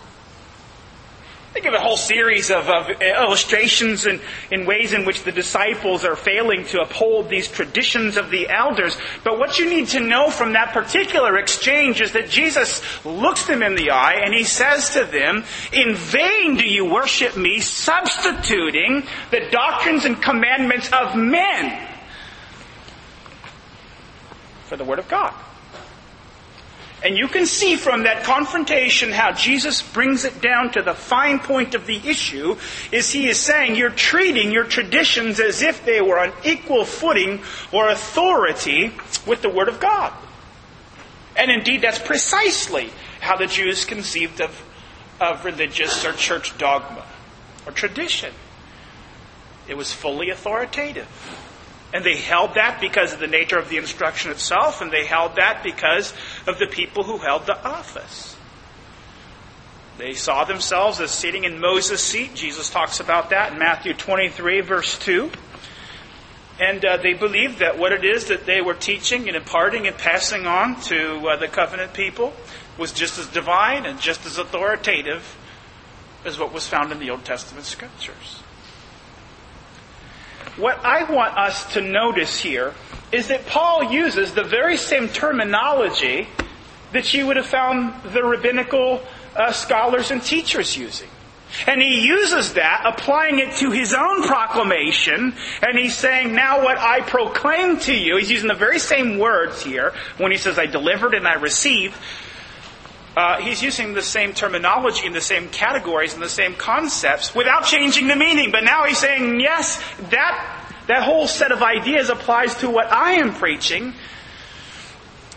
They 1.57 1.61
give 1.61 1.73
a 1.73 1.79
whole 1.79 1.97
series 1.97 2.51
of, 2.51 2.69
of 2.69 3.01
illustrations 3.01 4.05
and 4.05 4.21
in 4.51 4.67
ways 4.67 4.93
in 4.93 5.05
which 5.05 5.23
the 5.23 5.31
disciples 5.31 6.05
are 6.05 6.15
failing 6.15 6.65
to 6.65 6.81
uphold 6.81 7.29
these 7.29 7.47
traditions 7.47 8.15
of 8.15 8.29
the 8.29 8.47
elders. 8.47 8.95
But 9.23 9.39
what 9.39 9.57
you 9.57 9.67
need 9.67 9.87
to 9.87 9.99
know 9.99 10.29
from 10.29 10.53
that 10.53 10.71
particular 10.71 11.35
exchange 11.39 11.99
is 11.99 12.11
that 12.11 12.29
Jesus 12.29 12.83
looks 13.03 13.47
them 13.47 13.63
in 13.63 13.73
the 13.73 13.89
eye 13.89 14.21
and 14.23 14.35
he 14.35 14.43
says 14.43 14.91
to 14.91 15.05
them, 15.05 15.45
In 15.73 15.95
vain 15.95 16.57
do 16.57 16.67
you 16.67 16.85
worship 16.85 17.35
me, 17.35 17.59
substituting 17.59 19.07
the 19.31 19.49
doctrines 19.49 20.05
and 20.05 20.21
commandments 20.21 20.91
of 20.93 21.15
men 21.15 21.87
for 24.65 24.77
the 24.77 24.83
Word 24.83 24.99
of 24.99 25.07
God. 25.07 25.33
And 27.03 27.15
you 27.15 27.27
can 27.27 27.45
see 27.45 27.75
from 27.75 28.03
that 28.03 28.23
confrontation 28.23 29.11
how 29.11 29.31
Jesus 29.31 29.83
brings 29.83 30.25
it 30.25 30.41
down 30.41 30.71
to 30.71 30.81
the 30.81 30.95
fine 30.95 31.37
point 31.37 31.75
of 31.75 31.85
the 31.85 31.97
issue 31.97 32.57
is 32.91 33.11
he 33.11 33.27
is 33.27 33.39
saying 33.39 33.75
you're 33.75 33.91
treating 33.91 34.51
your 34.51 34.63
traditions 34.63 35.39
as 35.39 35.61
if 35.61 35.85
they 35.85 36.01
were 36.01 36.17
on 36.17 36.33
equal 36.43 36.85
footing 36.85 37.41
or 37.71 37.89
authority 37.89 38.93
with 39.27 39.43
the 39.43 39.49
Word 39.49 39.69
of 39.69 39.79
God. 39.79 40.11
And 41.35 41.51
indeed 41.51 41.81
that's 41.81 41.99
precisely 41.99 42.89
how 43.19 43.37
the 43.37 43.45
Jews 43.45 43.85
conceived 43.85 44.41
of, 44.41 44.63
of 45.21 45.45
religious 45.45 46.03
or 46.03 46.13
church 46.13 46.57
dogma 46.57 47.05
or 47.67 47.73
tradition. 47.73 48.33
It 49.67 49.77
was 49.77 49.93
fully 49.93 50.31
authoritative. 50.31 51.07
And 51.93 52.03
they 52.03 52.17
held 52.17 52.55
that 52.55 52.81
because 52.81 53.13
of 53.13 53.19
the 53.19 53.27
nature 53.27 53.57
of 53.57 53.69
the 53.69 53.77
instruction 53.77 54.31
itself, 54.31 54.81
and 54.81 54.91
they 54.91 55.05
held 55.05 55.37
that 55.37 55.63
because 55.63 56.13
of 56.45 56.59
the 56.59 56.67
people 56.67 57.03
who 57.03 57.17
held 57.17 57.45
the 57.45 57.57
office. 57.65 58.35
They 59.97 60.13
saw 60.13 60.43
themselves 60.43 60.99
as 60.99 61.11
sitting 61.11 61.43
in 61.43 61.59
Moses' 61.59 62.03
seat. 62.03 62.35
Jesus 62.35 62.69
talks 62.69 62.99
about 62.99 63.31
that 63.31 63.53
in 63.53 63.59
Matthew 63.59 63.93
23, 63.93 64.61
verse 64.61 64.97
2. 64.99 65.31
And 66.59 66.83
uh, 66.83 66.97
they 66.97 67.13
believed 67.13 67.59
that 67.59 67.77
what 67.77 67.91
it 67.91 68.03
is 68.03 68.25
that 68.25 68.45
they 68.45 68.61
were 68.61 68.73
teaching 68.73 69.27
and 69.27 69.35
imparting 69.35 69.87
and 69.87 69.97
passing 69.97 70.45
on 70.45 70.79
to 70.81 71.27
uh, 71.27 71.37
the 71.37 71.47
covenant 71.47 71.93
people 71.93 72.33
was 72.77 72.91
just 72.91 73.17
as 73.17 73.27
divine 73.27 73.85
and 73.85 73.99
just 73.99 74.25
as 74.25 74.37
authoritative 74.37 75.37
as 76.25 76.37
what 76.37 76.53
was 76.53 76.67
found 76.67 76.91
in 76.91 76.99
the 76.99 77.09
Old 77.09 77.25
Testament 77.25 77.65
scriptures. 77.65 78.43
What 80.57 80.83
I 80.83 81.03
want 81.03 81.37
us 81.37 81.73
to 81.73 81.81
notice 81.81 82.39
here 82.39 82.73
is 83.11 83.27
that 83.27 83.45
Paul 83.45 83.91
uses 83.91 84.33
the 84.33 84.43
very 84.43 84.75
same 84.75 85.07
terminology 85.07 86.27
that 86.93 87.13
you 87.13 87.27
would 87.27 87.37
have 87.37 87.45
found 87.45 87.93
the 88.11 88.23
rabbinical 88.23 89.01
uh, 89.35 89.51
scholars 89.51 90.09
and 90.09 90.21
teachers 90.21 90.75
using. 90.75 91.09
And 91.67 91.81
he 91.81 92.05
uses 92.05 92.53
that, 92.53 92.81
applying 92.85 93.39
it 93.39 93.55
to 93.57 93.71
his 93.71 93.93
own 93.93 94.23
proclamation, 94.23 95.33
and 95.61 95.77
he's 95.77 95.95
saying, 95.95 96.33
now 96.33 96.63
what 96.63 96.77
I 96.77 97.01
proclaim 97.01 97.79
to 97.81 97.95
you, 97.95 98.17
he's 98.17 98.31
using 98.31 98.49
the 98.49 98.55
very 98.55 98.79
same 98.79 99.17
words 99.17 99.63
here 99.63 99.93
when 100.17 100.31
he 100.31 100.37
says, 100.37 100.59
I 100.59 100.65
delivered 100.65 101.13
and 101.13 101.27
I 101.27 101.35
received. 101.35 101.95
Uh, 103.17 103.41
he's 103.41 103.63
using 103.63 103.95
the 103.95 104.01
same 104.03 104.31
terminology 104.31 105.07
and 105.07 105.15
the 105.15 105.19
same 105.19 105.49
categories 105.49 106.13
and 106.13 106.21
the 106.21 106.29
same 106.29 106.53
concepts 106.53 107.33
without 107.33 107.65
changing 107.65 108.07
the 108.07 108.15
meaning. 108.15 108.51
But 108.51 108.63
now 108.63 108.85
he's 108.85 108.99
saying, 108.99 109.39
yes, 109.39 109.83
that, 110.11 110.71
that 110.85 111.01
whole 111.01 111.25
set 111.25 111.51
of 111.51 111.63
ideas 111.63 112.11
applies 112.11 112.55
to 112.57 112.69
what 112.69 112.91
I 112.91 113.13
am 113.13 113.33
preaching 113.33 113.95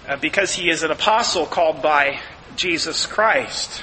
uh, 0.06 0.16
because 0.16 0.52
he 0.52 0.68
is 0.68 0.82
an 0.82 0.90
apostle 0.90 1.46
called 1.46 1.80
by 1.80 2.20
Jesus 2.54 3.06
Christ. 3.06 3.82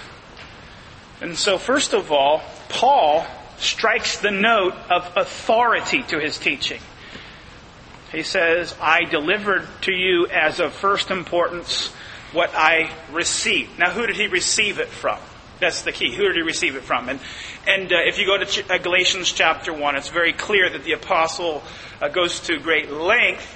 And 1.20 1.36
so, 1.36 1.58
first 1.58 1.96
of 1.96 2.12
all, 2.12 2.44
Paul 2.70 3.26
strikes 3.58 4.20
the 4.20 4.30
note 4.30 4.76
of 4.92 5.12
authority 5.18 6.04
to 6.04 6.20
his 6.20 6.38
teaching. 6.38 6.82
He 8.12 8.22
says, 8.22 8.76
I 8.80 9.06
delivered 9.06 9.68
to 9.82 9.92
you 9.92 10.28
as 10.28 10.60
of 10.60 10.74
first 10.74 11.10
importance 11.10 11.92
what 12.34 12.52
I 12.54 12.92
received. 13.12 13.80
Now, 13.80 13.92
who 13.92 14.06
did 14.06 14.16
he 14.16 14.28
receive 14.28 14.80
it 14.80 14.90
from? 14.90 15.20
That's 15.60 15.82
the 15.82 15.92
key. 15.92 16.14
Who 16.14 16.24
did 16.24 16.36
he 16.36 16.42
receive 16.42 16.76
it 16.76 16.84
from? 16.84 17.10
And, 17.10 17.20
and 17.68 17.92
uh, 17.92 17.98
if 18.06 18.20
you 18.20 18.26
go 18.26 18.38
to 18.38 18.46
Ch- 18.46 18.70
uh, 18.70 18.78
Galatians 18.78 19.32
chapter 19.32 19.74
1, 19.74 19.96
it's 19.96 20.10
very 20.10 20.34
clear 20.34 20.70
that 20.70 20.84
the 20.84 20.92
apostle 20.92 21.64
uh, 22.02 22.10
goes 22.10 22.42
to 22.42 22.60
great 22.60 22.92
length 22.92 23.56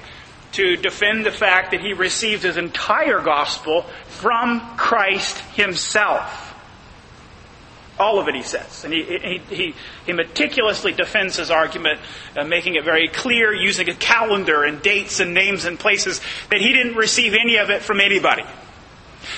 to 0.53 0.75
defend 0.77 1.25
the 1.25 1.31
fact 1.31 1.71
that 1.71 1.81
he 1.81 1.93
received 1.93 2.43
his 2.43 2.57
entire 2.57 3.21
gospel 3.21 3.85
from 4.07 4.59
Christ 4.77 5.37
himself. 5.55 6.40
All 8.01 8.19
of 8.19 8.27
it, 8.27 8.33
he 8.33 8.41
says. 8.41 8.83
And 8.83 8.91
he, 8.91 9.03
he, 9.03 9.55
he, 9.55 9.75
he 10.07 10.13
meticulously 10.13 10.91
defends 10.91 11.35
his 11.37 11.51
argument, 11.51 11.99
uh, 12.35 12.43
making 12.43 12.73
it 12.73 12.83
very 12.83 13.07
clear, 13.07 13.53
using 13.53 13.87
a 13.89 13.93
calendar 13.93 14.63
and 14.63 14.81
dates 14.81 15.19
and 15.19 15.35
names 15.35 15.65
and 15.65 15.77
places, 15.77 16.19
that 16.49 16.59
he 16.59 16.73
didn't 16.73 16.95
receive 16.95 17.35
any 17.35 17.57
of 17.57 17.69
it 17.69 17.83
from 17.83 17.99
anybody. 17.99 18.41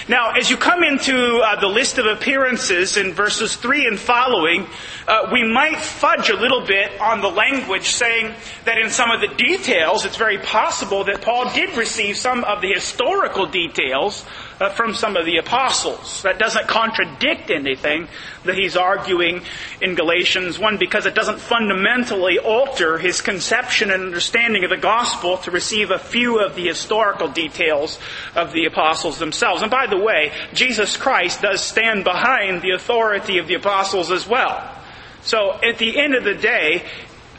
Now, 0.08 0.32
as 0.32 0.50
you 0.50 0.56
come 0.56 0.82
into 0.82 1.40
uh, 1.40 1.60
the 1.60 1.68
list 1.68 1.98
of 1.98 2.06
appearances 2.06 2.96
in 2.96 3.12
verses 3.12 3.58
3 3.58 3.86
and 3.86 4.00
following, 4.00 4.66
uh, 5.08 5.30
we 5.32 5.44
might 5.44 5.78
fudge 5.78 6.30
a 6.30 6.36
little 6.36 6.66
bit 6.66 7.00
on 7.00 7.22
the 7.22 7.30
language, 7.30 7.90
saying 7.90 8.34
that 8.66 8.78
in 8.78 8.90
some 8.90 9.12
of 9.12 9.22
the 9.22 9.36
details, 9.36 10.06
it's 10.06 10.18
very 10.18 10.38
possible 10.38 11.04
that 11.06 11.22
Paul 11.22 11.52
did 11.54 11.76
receive 11.78 12.18
some 12.18 12.44
of 12.44 12.62
the 12.62 12.74
historical 12.74 13.46
details 13.46 14.26
uh, 14.60 14.70
from 14.70 14.94
some 14.94 15.18
of 15.18 15.26
the 15.26 15.38
apostles. 15.38 16.22
That 16.24 16.40
doesn't 16.40 16.68
contradict 16.68 17.50
anything 17.50 18.08
that 18.46 18.56
he's 18.56 18.78
arguing 18.78 19.42
in 19.82 19.96
Galatians 19.96 20.58
1 20.58 20.78
because 20.78 21.06
it 21.06 21.16
doesn't 21.16 21.40
fundamentally 21.40 22.40
alter 22.40 22.98
his 22.98 23.22
conception 23.22 23.92
and 23.92 24.04
understanding 24.04 24.64
of 24.64 24.70
the 24.70 24.78
gospel 24.78 25.38
to 25.40 25.52
receive 25.52 25.92
a 25.92 26.00
few 26.00 26.40
of 26.40 26.56
the 26.56 26.68
historical 26.68 27.28
details 27.28 28.00
of 28.36 28.54
the 28.54 28.66
apostles 28.66 29.20
themselves. 29.20 29.62
And 29.62 29.72
by 29.72 29.88
the 29.88 29.98
way, 29.98 30.32
Jesus 30.54 30.96
Christ 30.96 31.42
does 31.42 31.62
stand 31.62 32.04
behind 32.04 32.62
the 32.62 32.72
authority 32.72 33.38
of 33.38 33.48
the 33.48 33.56
apostles 33.56 34.12
as 34.12 34.28
well. 34.28 34.83
So 35.24 35.60
at 35.64 35.78
the 35.78 36.00
end 36.00 36.16
of 36.16 36.24
the 36.24 36.36
day, 36.36 36.86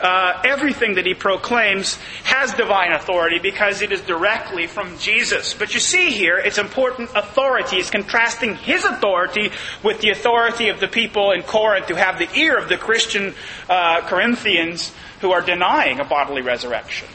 uh, 0.01 0.43
everything 0.45 0.95
that 0.95 1.07
he 1.07 1.15
proclaims 1.15 1.97
has 2.25 2.53
divine 2.55 2.93
authority 2.93 3.39
because 3.39 3.81
it 3.81 3.93
is 3.93 4.01
directly 4.03 4.67
from 4.67 4.99
Jesus. 4.99 5.55
But 5.55 5.73
you 5.73 5.81
see 5.81 6.11
here, 6.11 6.37
it's 6.37 6.59
important 6.59 7.11
authority. 7.15 7.77
It's 7.77 7.91
contrasting 7.91 8.57
his 8.57 8.85
authority 8.85 9.51
with 9.83 10.01
the 10.01 10.11
authority 10.11 10.69
of 10.69 10.81
the 10.81 10.89
people 10.89 11.31
in 11.31 11.43
Corinth 11.43 11.87
who 11.87 11.95
have 11.95 12.19
the 12.19 12.29
ear 12.35 12.59
of 12.59 12.69
the 12.69 12.77
Christian 12.77 13.35
uh, 13.69 14.01
Corinthians 14.03 14.93
who 15.21 15.31
are 15.33 15.43
denying 15.43 16.01
a 16.01 16.05
bodily 16.05 16.43
resurrection. 16.43 17.09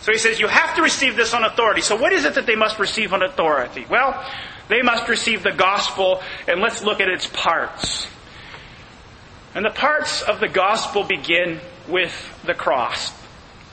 So 0.00 0.10
he 0.10 0.18
says, 0.18 0.40
you 0.40 0.48
have 0.48 0.74
to 0.74 0.82
receive 0.82 1.14
this 1.14 1.32
on 1.32 1.44
authority. 1.44 1.80
So 1.80 1.94
what 1.94 2.12
is 2.12 2.24
it 2.24 2.34
that 2.34 2.46
they 2.46 2.56
must 2.56 2.80
receive 2.80 3.12
on 3.12 3.22
authority? 3.22 3.86
Well, 3.88 4.28
they 4.68 4.82
must 4.82 5.08
receive 5.08 5.44
the 5.44 5.52
gospel, 5.52 6.20
and 6.48 6.60
let's 6.60 6.82
look 6.82 7.00
at 7.00 7.08
its 7.08 7.28
parts. 7.28 8.08
And 9.54 9.64
the 9.64 9.70
parts 9.70 10.22
of 10.22 10.40
the 10.40 10.48
gospel 10.48 11.04
begin 11.04 11.60
with 11.88 12.12
the 12.44 12.54
cross. 12.54 13.12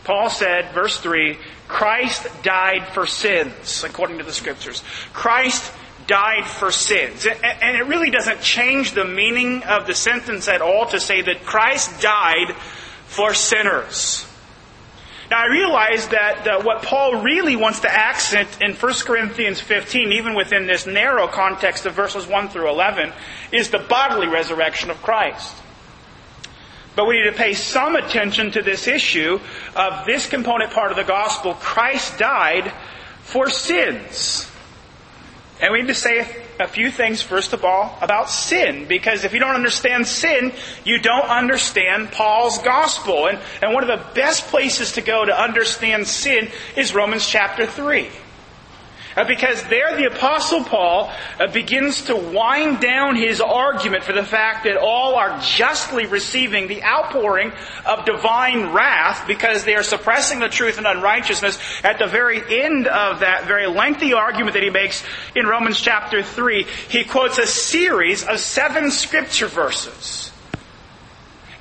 Paul 0.03 0.29
said, 0.29 0.73
verse 0.73 0.99
3, 0.99 1.37
Christ 1.67 2.27
died 2.41 2.87
for 2.93 3.05
sins, 3.05 3.83
according 3.83 4.17
to 4.17 4.23
the 4.23 4.33
scriptures. 4.33 4.83
Christ 5.13 5.71
died 6.07 6.45
for 6.45 6.71
sins. 6.71 7.25
And 7.25 7.77
it 7.77 7.85
really 7.85 8.09
doesn't 8.09 8.41
change 8.41 8.93
the 8.93 9.05
meaning 9.05 9.63
of 9.63 9.85
the 9.85 9.93
sentence 9.93 10.47
at 10.47 10.61
all 10.61 10.87
to 10.87 10.99
say 10.99 11.21
that 11.21 11.45
Christ 11.45 12.01
died 12.01 12.55
for 13.05 13.33
sinners. 13.33 14.25
Now 15.29 15.43
I 15.43 15.45
realize 15.45 16.07
that 16.07 16.47
uh, 16.47 16.61
what 16.63 16.81
Paul 16.81 17.21
really 17.21 17.55
wants 17.55 17.81
to 17.81 17.91
accent 17.91 18.49
in 18.61 18.73
1 18.73 18.93
Corinthians 19.05 19.61
15, 19.61 20.11
even 20.11 20.33
within 20.33 20.65
this 20.65 20.87
narrow 20.87 21.27
context 21.27 21.85
of 21.85 21.93
verses 21.93 22.25
1 22.25 22.49
through 22.49 22.67
11, 22.67 23.13
is 23.51 23.69
the 23.69 23.77
bodily 23.77 24.27
resurrection 24.27 24.89
of 24.89 24.99
Christ. 25.03 25.55
But 26.99 27.07
we 27.07 27.21
need 27.21 27.31
to 27.31 27.37
pay 27.37 27.53
some 27.53 27.95
attention 27.95 28.51
to 28.51 28.61
this 28.61 28.85
issue 28.85 29.39
of 29.73 30.05
this 30.05 30.27
component 30.27 30.71
part 30.71 30.91
of 30.91 30.97
the 30.97 31.05
gospel. 31.05 31.53
Christ 31.53 32.17
died 32.17 32.73
for 33.21 33.49
sins. 33.49 34.51
And 35.61 35.71
we 35.71 35.79
need 35.79 35.87
to 35.87 35.95
say 35.95 36.27
a 36.59 36.67
few 36.67 36.91
things, 36.91 37.21
first 37.21 37.53
of 37.53 37.63
all, 37.63 37.97
about 38.01 38.29
sin, 38.29 38.83
because 38.85 39.23
if 39.23 39.31
you 39.31 39.39
don't 39.39 39.55
understand 39.55 40.07
sin, 40.07 40.51
you 40.83 40.99
don't 40.99 41.29
understand 41.29 42.11
Paul's 42.11 42.57
gospel. 42.57 43.27
And, 43.27 43.39
and 43.61 43.73
one 43.73 43.89
of 43.89 43.97
the 43.97 44.13
best 44.13 44.47
places 44.47 44.91
to 44.95 45.01
go 45.01 45.23
to 45.23 45.33
understand 45.33 46.05
sin 46.05 46.49
is 46.75 46.93
Romans 46.93 47.25
chapter 47.25 47.65
3. 47.65 48.09
Uh, 49.15 49.23
because 49.25 49.63
there 49.65 49.95
the 49.97 50.05
Apostle 50.05 50.63
Paul 50.63 51.11
uh, 51.39 51.47
begins 51.47 52.03
to 52.03 52.15
wind 52.15 52.79
down 52.79 53.15
his 53.15 53.41
argument 53.41 54.03
for 54.03 54.13
the 54.13 54.23
fact 54.23 54.65
that 54.65 54.77
all 54.77 55.15
are 55.15 55.39
justly 55.41 56.05
receiving 56.05 56.67
the 56.67 56.83
outpouring 56.83 57.51
of 57.85 58.05
divine 58.05 58.71
wrath 58.71 59.25
because 59.27 59.63
they 59.63 59.75
are 59.75 59.83
suppressing 59.83 60.39
the 60.39 60.49
truth 60.49 60.77
and 60.77 60.85
unrighteousness. 60.85 61.57
At 61.83 61.97
the 61.97 62.05
very 62.05 62.63
end 62.63 62.87
of 62.87 63.21
that 63.21 63.45
very 63.45 63.67
lengthy 63.67 64.13
argument 64.13 64.53
that 64.53 64.63
he 64.63 64.69
makes 64.69 65.03
in 65.35 65.47
Romans 65.47 65.79
chapter 65.81 66.21
3, 66.21 66.65
he 66.89 67.03
quotes 67.03 67.39
a 67.39 67.47
series 67.47 68.23
of 68.23 68.39
seven 68.39 68.91
scripture 68.91 69.47
verses. 69.47 70.31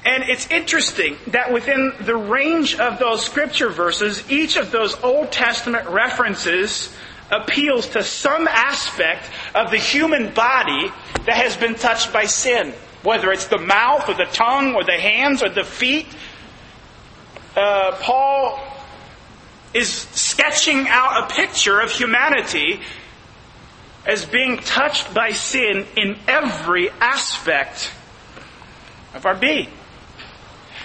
And 0.04 0.22
it's 0.24 0.50
interesting 0.50 1.16
that 1.28 1.52
within 1.52 1.92
the 2.00 2.16
range 2.16 2.78
of 2.78 2.98
those 2.98 3.24
scripture 3.24 3.68
verses, 3.68 4.30
each 4.30 4.56
of 4.56 4.70
those 4.70 4.98
Old 5.02 5.32
Testament 5.32 5.88
references 5.88 6.94
appeals 7.30 7.88
to 7.88 8.02
some 8.02 8.48
aspect 8.48 9.24
of 9.54 9.70
the 9.70 9.76
human 9.76 10.32
body 10.32 10.90
that 11.26 11.36
has 11.36 11.56
been 11.56 11.74
touched 11.74 12.12
by 12.12 12.24
sin. 12.24 12.72
Whether 13.02 13.30
it's 13.32 13.46
the 13.46 13.58
mouth 13.58 14.08
or 14.08 14.14
the 14.14 14.24
tongue 14.24 14.74
or 14.74 14.84
the 14.84 14.98
hands 14.98 15.42
or 15.42 15.48
the 15.48 15.64
feet. 15.64 16.06
Uh, 17.54 17.96
Paul 18.00 18.60
is 19.74 19.88
sketching 19.90 20.88
out 20.88 21.30
a 21.30 21.34
picture 21.34 21.80
of 21.80 21.90
humanity 21.90 22.80
as 24.06 24.24
being 24.24 24.56
touched 24.58 25.12
by 25.12 25.32
sin 25.32 25.86
in 25.96 26.18
every 26.26 26.90
aspect 27.00 27.92
of 29.14 29.26
our 29.26 29.34
being. 29.34 29.68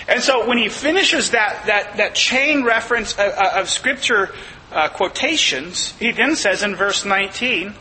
And 0.08 0.22
so 0.22 0.48
when 0.48 0.58
he 0.58 0.68
finishes 0.68 1.32
that, 1.32 1.66
that, 1.68 1.98
that 1.98 2.16
chain 2.16 2.64
reference 2.66 3.14
of, 3.14 3.32
of 3.32 3.70
Scripture 3.70 4.34
uh, 4.74 4.90
quotations, 4.90 5.92
he 6.00 6.12
then 6.12 6.36
says 6.36 6.64
in 6.64 6.76
verse 6.76 7.06
19, 7.06 7.74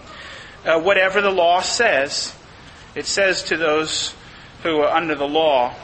uh, 0.65 0.81
whatever 0.81 1.21
the 1.21 1.31
law 1.31 1.61
says, 1.61 2.35
it 2.95 3.07
says 3.07 3.43
to 3.45 3.57
those 3.57 4.15
who 4.63 4.81
are 4.81 4.95
under 4.95 5.15
the 5.15 5.27
law. 5.27 5.75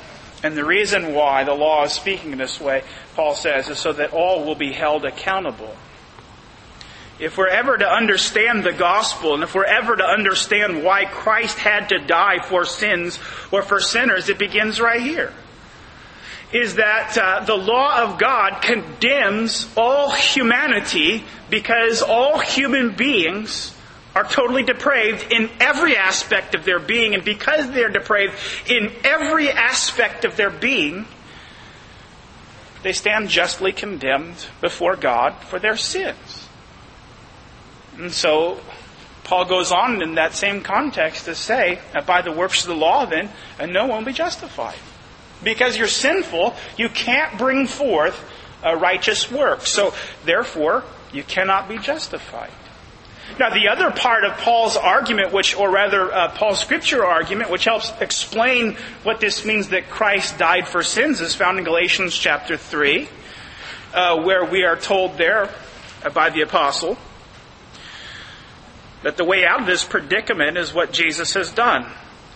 And 0.43 0.57
the 0.57 0.65
reason 0.65 1.15
why 1.15 1.45
the 1.45 1.55
law 1.55 1.85
is 1.85 1.93
speaking 1.93 2.37
this 2.37 2.61
way, 2.61 2.85
Paul 3.17 3.35
says, 3.35 3.69
is 3.69 3.79
so 3.79 3.93
that 3.95 4.13
all 4.13 4.45
will 4.45 4.55
be 4.55 4.73
held 4.73 5.05
accountable. 5.05 5.75
If 7.19 7.37
we're 7.37 7.49
ever 7.49 7.77
to 7.77 7.91
understand 7.91 8.63
the 8.63 8.73
gospel, 8.73 9.35
and 9.35 9.43
if 9.43 9.55
we're 9.55 9.65
ever 9.65 9.97
to 9.97 10.05
understand 10.05 10.85
why 10.85 11.07
Christ 11.07 11.59
had 11.59 11.89
to 11.89 11.99
die 11.99 12.39
for 12.39 12.65
sins 12.65 13.19
or 13.51 13.63
for 13.63 13.81
sinners, 13.81 14.29
it 14.29 14.39
begins 14.39 14.81
right 14.81 15.01
here 15.01 15.33
is 16.53 16.77
that 16.77 17.17
uh, 17.19 17.45
the 17.45 17.55
law 17.55 18.03
of 18.03 18.19
God 18.19 18.63
condemns 18.63 19.69
all 19.77 20.11
humanity 20.11 21.25
because 21.51 22.03
all 22.03 22.39
human 22.39 22.95
beings 22.95 23.75
are 24.15 24.25
totally 24.25 24.63
depraved 24.63 25.31
in 25.31 25.51
every 25.61 25.97
aspect 25.97 26.55
of 26.55 26.65
their 26.65 26.79
being. 26.79 27.15
And 27.15 27.25
because 27.25 27.71
they're 27.71 27.91
depraved 27.91 28.35
in 28.67 28.91
every 29.05 29.51
aspect 29.51 30.25
of 30.25 30.37
their 30.37 30.51
being, 30.51 31.07
they 32.83 32.93
stand 32.93 33.29
justly 33.29 33.73
condemned 33.73 34.47
before 34.61 34.97
God 34.97 35.35
for 35.43 35.59
their 35.59 35.77
sins. 35.77 36.49
And 37.97 38.13
so, 38.13 38.61
Paul 39.25 39.45
goes 39.45 39.73
on 39.73 40.01
in 40.03 40.15
that 40.15 40.33
same 40.33 40.63
context 40.63 41.27
to 41.27 41.35
say, 41.35 41.81
by 42.07 42.23
the 42.23 42.33
works 42.33 42.63
of 42.63 42.69
the 42.69 42.77
law, 42.77 43.05
then, 43.05 43.29
no 43.61 43.87
one 43.87 43.99
will 43.99 44.07
be 44.07 44.13
justified. 44.13 44.79
Because 45.43 45.77
you're 45.77 45.87
sinful, 45.87 46.55
you 46.77 46.89
can't 46.89 47.39
bring 47.39 47.67
forth 47.67 48.25
a 48.63 48.77
righteous 48.77 49.31
work. 49.31 49.67
So, 49.67 49.95
therefore, 50.25 50.85
you 51.13 51.23
cannot 51.23 51.69
be 51.69 51.79
justified. 51.79 52.51
Now, 53.39 53.51
the 53.51 53.69
other 53.69 53.91
part 53.91 54.25
of 54.25 54.37
Paul's 54.39 54.77
argument, 54.77 55.33
which, 55.33 55.55
or 55.55 55.71
rather, 55.71 56.13
uh, 56.13 56.31
Paul's 56.31 56.61
scripture 56.61 57.05
argument, 57.05 57.51
which 57.51 57.65
helps 57.65 57.93
explain 58.01 58.77
what 59.03 59.21
this 59.21 59.45
means 59.45 59.69
that 59.69 59.91
Christ 59.91 60.39
died 60.39 60.67
for 60.67 60.83
sins, 60.83 61.21
is 61.21 61.35
found 61.35 61.59
in 61.59 61.65
Galatians 61.65 62.17
chapter 62.17 62.57
3, 62.57 63.09
uh, 63.93 64.23
where 64.23 64.45
we 64.45 64.65
are 64.65 64.77
told 64.77 65.19
there 65.19 65.51
uh, 66.03 66.11
by 66.11 66.31
the 66.31 66.41
apostle 66.41 66.97
that 69.03 69.17
the 69.17 69.25
way 69.25 69.45
out 69.45 69.61
of 69.61 69.67
this 69.67 69.85
predicament 69.85 70.57
is 70.57 70.75
what 70.75 70.93
Jesus 70.93 71.35
has 71.35 71.53
done. 71.53 71.87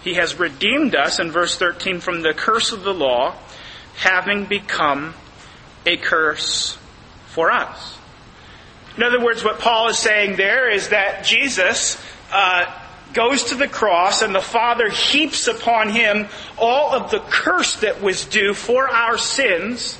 He 0.03 0.15
has 0.15 0.38
redeemed 0.38 0.95
us, 0.97 1.21
in 1.21 1.31
verse 1.31 1.57
13, 1.57 2.01
from 2.01 2.23
the 2.23 2.35
curse 2.35 2.73
of 2.73 2.83
the 2.83 2.95
law, 2.95 3.37
having 3.97 4.47
become 4.47 5.15
a 5.87 5.97
curse 5.97 6.77
for 7.29 7.51
us. 7.51 7.99
In 8.97 9.05
other 9.05 9.23
words, 9.23 9.45
what 9.45 9.61
Paul 9.61 9.88
is 9.88 9.99
saying 9.99 10.37
there 10.37 10.69
is 10.69 10.88
that 10.88 11.25
Jesus 11.25 12.03
uh, 12.33 12.67
goes 13.15 13.45
to 13.45 13.55
the 13.55 13.69
cross 13.69 14.23
and 14.23 14.35
the 14.35 14.41
Father 14.41 14.88
heaps 14.88 15.47
upon 15.47 15.91
him 15.91 16.27
all 16.59 16.93
of 16.93 17.11
the 17.11 17.21
curse 17.21 17.77
that 17.77 18.03
was 18.03 18.25
due 18.25 18.55
for 18.55 18.88
our 18.88 19.17
sins. 19.17 19.99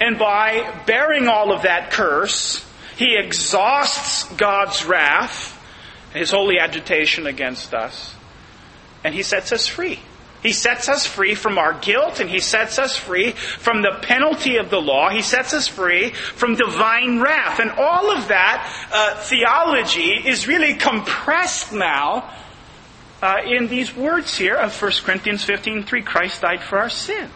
And 0.00 0.18
by 0.18 0.82
bearing 0.84 1.28
all 1.28 1.52
of 1.52 1.62
that 1.62 1.90
curse, 1.90 2.66
he 2.96 3.16
exhausts 3.16 4.24
God's 4.34 4.84
wrath, 4.84 5.52
his 6.12 6.32
holy 6.32 6.58
agitation 6.58 7.26
against 7.26 7.72
us 7.72 8.15
and 9.06 9.14
He 9.14 9.22
sets 9.22 9.52
us 9.52 9.68
free. 9.68 10.00
He 10.42 10.52
sets 10.52 10.88
us 10.88 11.06
free 11.06 11.34
from 11.34 11.58
our 11.58 11.72
guilt 11.74 12.20
and 12.20 12.28
He 12.28 12.40
sets 12.40 12.78
us 12.78 12.96
free 12.96 13.30
from 13.30 13.82
the 13.82 13.98
penalty 14.02 14.56
of 14.56 14.68
the 14.68 14.80
law. 14.80 15.10
He 15.10 15.22
sets 15.22 15.54
us 15.54 15.68
free 15.68 16.10
from 16.10 16.56
divine 16.56 17.20
wrath. 17.20 17.60
And 17.60 17.70
all 17.70 18.10
of 18.10 18.28
that 18.28 18.88
uh, 18.92 19.22
theology 19.22 20.10
is 20.10 20.46
really 20.46 20.74
compressed 20.74 21.72
now 21.72 22.34
uh, 23.22 23.38
in 23.46 23.68
these 23.68 23.94
words 23.96 24.36
here 24.36 24.56
of 24.56 24.80
1 24.80 24.92
Corinthians 25.04 25.46
15.3, 25.46 26.04
Christ 26.04 26.42
died 26.42 26.62
for 26.62 26.78
our 26.78 26.90
sins. 26.90 27.32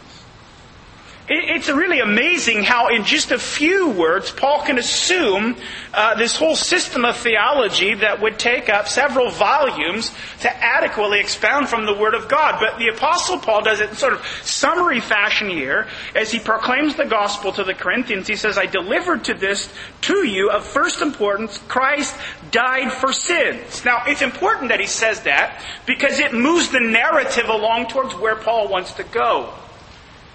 It's 1.33 1.69
really 1.69 2.01
amazing 2.01 2.65
how, 2.65 2.89
in 2.89 3.05
just 3.05 3.31
a 3.31 3.39
few 3.39 3.91
words, 3.91 4.33
Paul 4.33 4.63
can 4.63 4.79
assume 4.79 5.55
uh, 5.95 6.17
this 6.17 6.35
whole 6.35 6.57
system 6.57 7.05
of 7.05 7.17
theology 7.19 7.95
that 7.95 8.21
would 8.21 8.37
take 8.37 8.69
up 8.69 8.89
several 8.89 9.31
volumes 9.31 10.13
to 10.41 10.53
adequately 10.53 11.21
expound 11.21 11.69
from 11.69 11.87
the 11.87 11.95
Word 11.95 12.15
of 12.15 12.29
God. 12.29 12.59
But 12.59 12.81
the 12.81 12.89
Apostle 12.89 13.39
Paul 13.39 13.63
does 13.63 13.79
it 13.79 13.91
in 13.91 13.95
sort 13.95 14.15
of 14.15 14.27
summary 14.43 14.99
fashion 14.99 15.49
here 15.49 15.87
as 16.17 16.33
he 16.33 16.41
proclaims 16.41 16.97
the 16.97 17.05
gospel 17.05 17.53
to 17.53 17.63
the 17.63 17.75
Corinthians. 17.75 18.27
He 18.27 18.35
says, 18.35 18.59
I 18.59 18.67
delivered 18.67 19.27
to 19.27 19.35
this 19.35 19.73
to 20.01 20.27
you 20.27 20.51
of 20.51 20.65
first 20.67 21.01
importance, 21.01 21.59
Christ 21.69 22.17
died 22.51 22.91
for 22.91 23.13
sins. 23.13 23.85
Now, 23.85 24.03
it's 24.05 24.23
important 24.23 24.71
that 24.71 24.81
he 24.81 24.87
says 24.89 25.21
that 25.21 25.63
because 25.87 26.19
it 26.19 26.35
moves 26.35 26.71
the 26.71 26.81
narrative 26.81 27.49
along 27.49 27.87
towards 27.87 28.17
where 28.17 28.35
Paul 28.35 28.67
wants 28.67 28.95
to 28.95 29.05
go. 29.05 29.55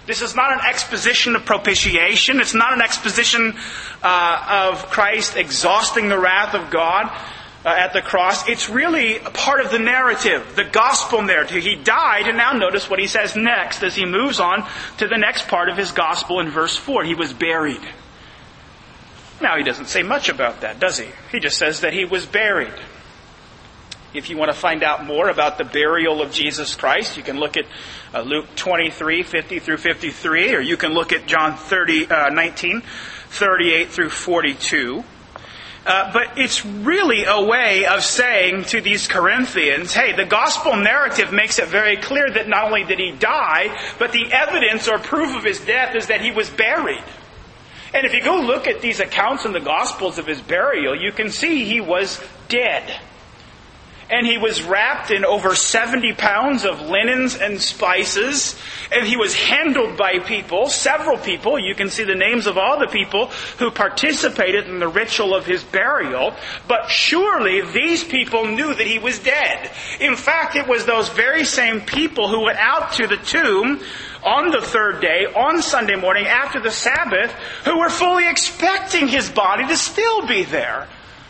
This 0.06 0.22
is 0.22 0.36
not 0.36 0.52
an 0.52 0.60
exposition 0.64 1.34
of 1.34 1.44
propitiation. 1.44 2.40
It's 2.40 2.54
not 2.54 2.72
an 2.72 2.80
exposition 2.80 3.56
uh, 4.02 4.70
of 4.72 4.86
Christ 4.86 5.36
exhausting 5.36 6.08
the 6.08 6.18
wrath 6.18 6.54
of 6.54 6.70
God 6.70 7.06
uh, 7.64 7.70
at 7.70 7.92
the 7.92 8.00
cross. 8.00 8.48
It's 8.48 8.70
really 8.70 9.18
part 9.18 9.60
of 9.60 9.72
the 9.72 9.80
narrative, 9.80 10.54
the 10.54 10.64
gospel 10.64 11.22
narrative. 11.22 11.64
He 11.64 11.74
died, 11.74 12.28
and 12.28 12.36
now 12.36 12.52
notice 12.52 12.88
what 12.88 13.00
he 13.00 13.08
says 13.08 13.34
next 13.34 13.82
as 13.82 13.96
he 13.96 14.06
moves 14.06 14.38
on 14.38 14.64
to 14.98 15.08
the 15.08 15.18
next 15.18 15.48
part 15.48 15.68
of 15.68 15.76
his 15.76 15.90
gospel 15.90 16.38
in 16.38 16.50
verse 16.50 16.76
4. 16.76 17.02
He 17.02 17.16
was 17.16 17.32
buried. 17.32 17.82
Now, 19.40 19.58
he 19.58 19.64
doesn't 19.64 19.88
say 19.88 20.04
much 20.04 20.28
about 20.28 20.60
that, 20.60 20.78
does 20.78 20.98
he? 20.98 21.08
He 21.32 21.40
just 21.40 21.58
says 21.58 21.80
that 21.80 21.92
he 21.92 22.04
was 22.04 22.24
buried. 22.24 22.72
If 24.14 24.30
you 24.30 24.38
want 24.38 24.50
to 24.50 24.56
find 24.56 24.82
out 24.82 25.04
more 25.04 25.28
about 25.28 25.58
the 25.58 25.64
burial 25.64 26.22
of 26.22 26.30
Jesus 26.30 26.74
Christ, 26.74 27.16
you 27.16 27.22
can 27.22 27.36
look 27.36 27.56
at 27.56 27.66
uh, 28.16 28.22
Luke 28.22 28.46
23, 28.56 29.22
50 29.22 29.58
through 29.58 29.76
53, 29.76 30.54
or 30.54 30.60
you 30.60 30.76
can 30.76 30.92
look 30.92 31.12
at 31.12 31.26
John 31.26 31.56
30, 31.56 32.06
uh, 32.06 32.30
19, 32.30 32.80
38 32.80 33.88
through 33.90 34.08
42. 34.08 35.04
Uh, 35.84 36.12
but 36.12 36.38
it's 36.38 36.64
really 36.64 37.24
a 37.24 37.44
way 37.44 37.84
of 37.84 38.02
saying 38.02 38.64
to 38.64 38.80
these 38.80 39.06
Corinthians, 39.06 39.92
hey, 39.92 40.16
the 40.16 40.24
gospel 40.24 40.76
narrative 40.76 41.32
makes 41.32 41.58
it 41.58 41.68
very 41.68 41.96
clear 41.96 42.28
that 42.28 42.48
not 42.48 42.64
only 42.64 42.84
did 42.84 42.98
he 42.98 43.12
die, 43.12 43.68
but 43.98 44.12
the 44.12 44.32
evidence 44.32 44.88
or 44.88 44.98
proof 44.98 45.36
of 45.36 45.44
his 45.44 45.60
death 45.60 45.94
is 45.94 46.06
that 46.06 46.22
he 46.22 46.32
was 46.32 46.48
buried. 46.50 47.04
And 47.94 48.04
if 48.04 48.14
you 48.14 48.22
go 48.22 48.40
look 48.40 48.66
at 48.66 48.80
these 48.80 48.98
accounts 48.98 49.44
in 49.44 49.52
the 49.52 49.60
gospels 49.60 50.18
of 50.18 50.26
his 50.26 50.40
burial, 50.40 50.96
you 51.00 51.12
can 51.12 51.30
see 51.30 51.64
he 51.64 51.80
was 51.80 52.20
dead 52.48 52.98
and 54.08 54.26
he 54.26 54.38
was 54.38 54.62
wrapped 54.62 55.10
in 55.10 55.24
over 55.24 55.54
70 55.54 56.12
pounds 56.12 56.64
of 56.64 56.80
linens 56.80 57.36
and 57.36 57.60
spices, 57.60 58.56
and 58.92 59.06
he 59.06 59.16
was 59.16 59.34
handled 59.34 59.96
by 59.96 60.20
people, 60.20 60.68
several 60.68 61.18
people, 61.18 61.58
you 61.58 61.74
can 61.74 61.90
see 61.90 62.04
the 62.04 62.14
names 62.14 62.46
of 62.46 62.56
all 62.56 62.78
the 62.78 62.86
people 62.86 63.26
who 63.58 63.70
participated 63.70 64.68
in 64.68 64.78
the 64.78 64.88
ritual 64.88 65.34
of 65.34 65.44
his 65.44 65.64
burial, 65.64 66.34
but 66.68 66.88
surely 66.88 67.62
these 67.72 68.04
people 68.04 68.46
knew 68.46 68.72
that 68.72 68.86
he 68.86 68.98
was 68.98 69.18
dead. 69.18 69.70
In 70.00 70.14
fact, 70.14 70.54
it 70.54 70.68
was 70.68 70.86
those 70.86 71.08
very 71.08 71.44
same 71.44 71.80
people 71.80 72.28
who 72.28 72.44
went 72.44 72.58
out 72.58 72.92
to 72.94 73.08
the 73.08 73.16
tomb 73.16 73.80
on 74.22 74.50
the 74.50 74.60
third 74.60 75.00
day, 75.00 75.26
on 75.26 75.62
Sunday 75.62 75.96
morning, 75.96 76.26
after 76.26 76.60
the 76.60 76.70
Sabbath, 76.70 77.32
who 77.64 77.78
were 77.78 77.90
fully 77.90 78.28
expecting 78.28 79.08
his 79.08 79.30
body 79.30 79.66
to 79.66 79.76
still 79.76 80.26
be 80.26 80.44
there, 80.44 80.88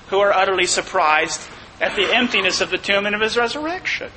who 0.09 0.19
are 0.19 0.33
utterly 0.33 0.67
surprised 0.67 1.41
at 1.81 1.95
the 1.97 2.15
emptiness 2.15 2.61
of 2.61 2.71
the 2.71 2.79
tomb 2.79 3.07
and 3.07 3.15
of 3.15 3.21
his 3.21 3.37
resurrection. 3.37 4.11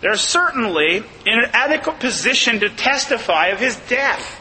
They're 0.00 0.16
certainly 0.16 0.96
in 0.96 1.38
an 1.38 1.50
adequate 1.52 2.00
position 2.00 2.60
to 2.60 2.68
testify 2.68 3.48
of 3.48 3.60
his 3.60 3.76
death. 3.88 4.40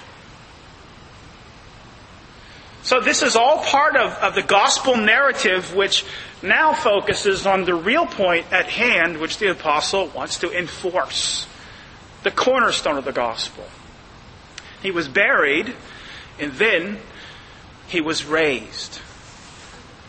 So 2.83 2.99
this 2.99 3.21
is 3.21 3.35
all 3.35 3.59
part 3.59 3.95
of, 3.95 4.11
of 4.13 4.33
the 4.33 4.41
gospel 4.41 4.97
narrative 4.97 5.75
which 5.75 6.03
now 6.41 6.73
focuses 6.73 7.45
on 7.45 7.65
the 7.65 7.75
real 7.75 8.07
point 8.07 8.51
at 8.51 8.65
hand 8.65 9.17
which 9.17 9.37
the 9.37 9.51
apostle 9.51 10.07
wants 10.07 10.39
to 10.39 10.51
enforce. 10.51 11.45
The 12.23 12.31
cornerstone 12.31 12.97
of 12.97 13.05
the 13.05 13.11
gospel. 13.11 13.65
He 14.81 14.89
was 14.89 15.07
buried 15.07 15.75
and 16.39 16.53
then 16.53 16.99
he 17.87 18.01
was 18.01 18.25
raised. 18.25 18.99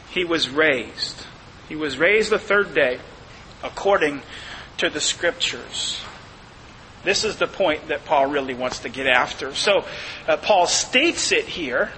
He 0.09 0.25
was 0.25 0.49
raised. 0.49 1.27
He 1.69 1.77
was 1.77 1.99
raised 1.99 2.31
the 2.31 2.39
third 2.39 2.75
day 2.75 2.99
according 3.63 4.23
to 4.79 4.91
the 4.91 5.01
scriptures. 5.01 6.03
This 7.05 7.25
is 7.25 7.37
the 7.37 7.47
point 7.47 7.89
that 7.89 8.05
Paul 8.05 8.27
really 8.27 8.55
wants 8.55 8.81
to 8.81 8.89
get 8.89 9.07
after. 9.07 9.55
So 9.55 9.85
uh, 10.29 10.37
Paul 10.37 10.67
states 10.67 11.33
it 11.33 11.47
here, 11.47 11.91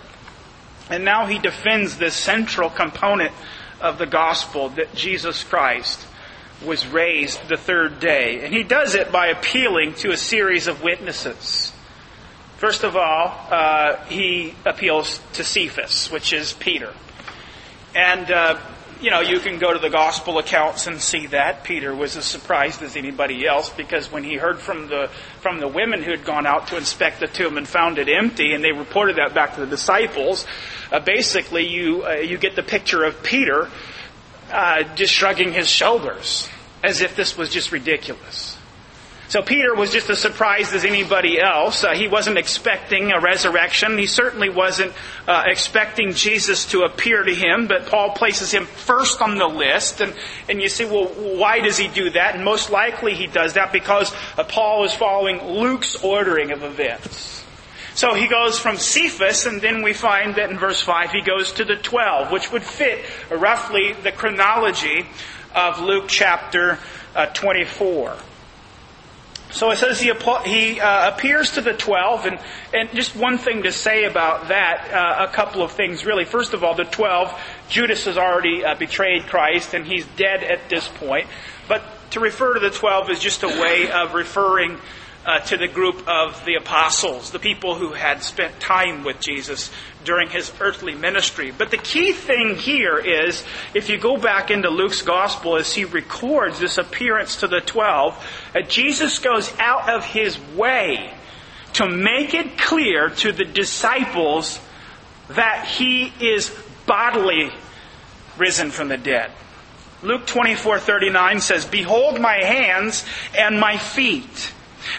and 0.89 1.05
now 1.05 1.27
he 1.27 1.39
defends 1.39 1.99
this 1.99 2.15
central 2.15 2.71
component 2.71 3.33
of 3.81 3.99
the 3.99 4.07
gospel 4.07 4.71
that 4.71 4.95
Jesus 4.95 5.45
Christ 5.45 6.07
was 6.65 6.87
raised 6.87 7.49
the 7.49 7.57
third 7.57 8.01
day. 8.01 8.45
And 8.45 8.55
he 8.55 8.63
does 8.63 8.95
it 8.95 9.13
by 9.13 9.27
appealing 9.27 9.95
to 9.97 10.11
a 10.11 10.17
series 10.17 10.67
of 10.67 10.83
witnesses. 10.83 11.73
First 12.57 12.85
of 12.85 12.97
all, 12.97 13.47
uh, 13.51 13.97
he 14.07 14.55
appeals 14.65 15.21
to 15.35 15.45
Cephas, 15.45 16.11
which 16.11 16.33
is 16.33 16.55
Peter. 16.55 16.95
And 17.95 18.31
uh, 18.31 18.59
you 19.05 19.11
know, 19.11 19.21
you 19.21 19.39
can 19.39 19.59
go 19.59 19.71
to 19.71 19.79
the 19.79 19.91
gospel 19.91 20.39
accounts 20.39 20.87
and 20.87 20.99
see 20.99 21.27
that 21.27 21.63
Peter 21.63 21.95
was 21.95 22.17
as 22.17 22.25
surprised 22.25 22.81
as 22.81 22.97
anybody 22.97 23.47
else 23.47 23.69
because 23.69 24.11
when 24.11 24.25
he 24.25 24.37
heard 24.37 24.59
from 24.59 24.89
the 24.89 25.11
from 25.41 25.61
the 25.61 25.69
women 25.69 26.03
who 26.03 26.11
had 26.11 26.25
gone 26.25 26.47
out 26.47 26.69
to 26.69 26.79
inspect 26.79 27.21
the 27.21 27.27
tomb 27.27 27.59
and 27.59 27.69
found 27.69 27.99
it 27.99 28.09
empty, 28.09 28.55
and 28.55 28.65
they 28.65 28.73
reported 28.73 29.17
that 29.17 29.35
back 29.35 29.57
to 29.57 29.61
the 29.61 29.67
disciples, 29.67 30.47
uh, 30.91 31.01
basically 31.01 31.67
you 31.67 32.03
uh, 32.07 32.13
you 32.13 32.39
get 32.39 32.57
the 32.57 32.63
picture 32.63 33.05
of 33.05 33.23
Peter 33.23 33.69
uh, 34.51 34.85
just 34.95 35.13
shrugging 35.13 35.53
his 35.53 35.69
shoulders 35.69 36.49
as 36.83 37.03
if 37.03 37.15
this 37.15 37.37
was 37.37 37.51
just 37.51 37.73
ridiculous. 37.73 38.54
So 39.29 39.43
Peter 39.43 39.75
was 39.75 39.91
just 39.91 40.11
as 40.11 40.19
surprised 40.19 40.75
as 40.75 40.85
anybody 40.85 41.41
else. 41.41 41.83
Uh, 41.83 41.95
he 41.95 42.09
wasn't 42.09 42.37
expecting 42.37 43.11
a 43.11 43.21
resurrection. 43.21 43.97
He 43.97 44.07
certainly 44.07 44.51
wasn't 44.51 44.93
uh, 45.27 45.45
expecting 45.47 46.13
Jesus 46.13 46.67
to 46.67 46.83
appear 46.83 47.23
to 47.23 47.35
him, 47.35 47.67
but 47.67 47.87
Paul 47.87 48.11
places 48.11 48.53
him 48.53 48.67
first 48.67 49.23
on 49.23 49.37
the 49.39 49.47
list. 49.47 50.01
And, 50.01 50.15
and 50.49 50.61
you 50.61 50.69
say, 50.69 50.85
well, 50.85 51.07
why 51.07 51.61
does 51.61 51.79
he 51.79 51.89
do 51.89 52.11
that? 52.11 52.35
And 52.35 52.45
most 52.45 52.71
likely 52.71 53.15
he 53.15 53.27
does 53.27 53.55
that 53.55 53.73
because 53.73 54.15
uh, 54.37 54.45
Paul 54.45 54.85
is 54.85 54.93
following 54.93 55.43
Luke's 55.43 55.97
ordering 55.97 56.53
of 56.53 56.63
events. 56.63 57.45
So 57.95 58.15
he 58.15 58.27
goes 58.27 58.59
from 58.59 58.77
Cephas, 58.77 59.47
and 59.47 59.61
then 59.61 59.83
we 59.83 59.93
find 59.93 60.35
that 60.35 60.51
in 60.51 60.59
verse 60.59 60.81
5 60.81 61.13
he 61.13 61.23
goes 61.23 61.53
to 61.53 61.65
the 61.65 61.77
12, 61.77 62.33
which 62.33 62.51
would 62.53 62.65
fit 62.65 63.05
roughly 63.31 63.93
the 63.93 64.11
chronology 64.11 65.07
of 65.55 65.81
Luke 65.81 66.07
chapter 66.09 66.79
uh, 67.15 67.27
24. 67.27 68.17
So 69.55 69.71
it 69.71 69.79
says 69.79 70.01
he, 70.01 70.13
he 70.47 70.81
uh, 70.81 71.15
appears 71.15 71.53
to 71.53 71.61
the 71.61 71.75
twelve, 71.75 72.27
and, 72.27 72.41
and 72.75 72.91
just 72.91 73.15
one 73.15 73.39
thing 73.39 73.63
to 73.63 73.71
say 73.71 74.03
about 74.03 74.49
that, 74.49 74.93
uh, 74.93 75.27
a 75.29 75.33
couple 75.33 75.63
of 75.63 75.71
things 75.71 76.05
really. 76.05 76.25
First 76.25 76.55
of 76.55 76.65
all, 76.65 76.75
the 76.75 76.83
twelve, 76.85 77.33
Judas 77.69 78.07
has 78.07 78.19
already 78.19 78.65
uh, 78.65 78.75
betrayed 78.75 79.27
Christ, 79.27 79.73
and 79.73 79.87
he's 79.87 80.07
dead 80.17 80.43
at 80.43 80.69
this 80.69 80.89
point. 80.89 81.29
But 81.69 81.85
to 82.11 82.21
refer 82.21 82.55
to 82.55 82.61
the 82.61 82.71
twelve 82.71 83.09
is 83.11 83.21
just 83.21 83.45
a 83.45 83.49
way 83.49 83.89
of 83.93 84.15
referring 84.15 84.81
uh, 85.25 85.41
to 85.41 85.57
the 85.57 85.69
group 85.69 86.07
of 86.09 86.45
the 86.45 86.55
apostles, 86.55 87.31
the 87.31 87.39
people 87.39 87.75
who 87.75 87.93
had 87.93 88.23
spent 88.23 88.61
time 88.61 89.05
with 89.05 89.21
Jesus 89.21 89.71
during 90.05 90.29
his 90.29 90.53
earthly 90.61 90.95
ministry. 90.95 91.51
But 91.51 91.71
the 91.71 91.79
key 91.79 92.13
thing 92.13 92.57
here 92.57 92.99
is, 92.99 93.45
if 93.75 93.89
you 93.89 93.97
go 93.97 94.17
back 94.17 94.51
into 94.51 94.69
Luke's 94.69 95.03
gospel 95.03 95.57
as 95.57 95.73
he 95.73 95.85
records 95.85 96.59
this 96.59 96.79
appearance 96.79 97.37
to 97.37 97.49
the 97.49 97.61
twelve, 97.61 98.15
uh, 98.55 98.61
Jesus 98.63 99.19
goes 99.19 99.53
out 99.59 99.89
of 99.89 100.05
his 100.05 100.39
way 100.55 101.15
to 101.75 101.89
make 101.89 102.35
it 102.35 102.59
clear 102.59 103.11
to 103.11 103.33
the 103.33 103.45
disciples 103.45 104.61
that 105.29 105.67
he 105.67 106.13
is 106.21 106.55
bodily 106.87 107.51
risen 108.37 108.71
from 108.71 108.89
the 108.89 108.97
dead. 108.97 109.31
Luke 110.03 110.27
24:39 110.27 111.41
says, 111.41 111.65
"Behold 111.65 112.21
my 112.21 112.37
hands 112.37 113.05
and 113.37 113.59
my 113.59 113.79
feet." 113.79 114.53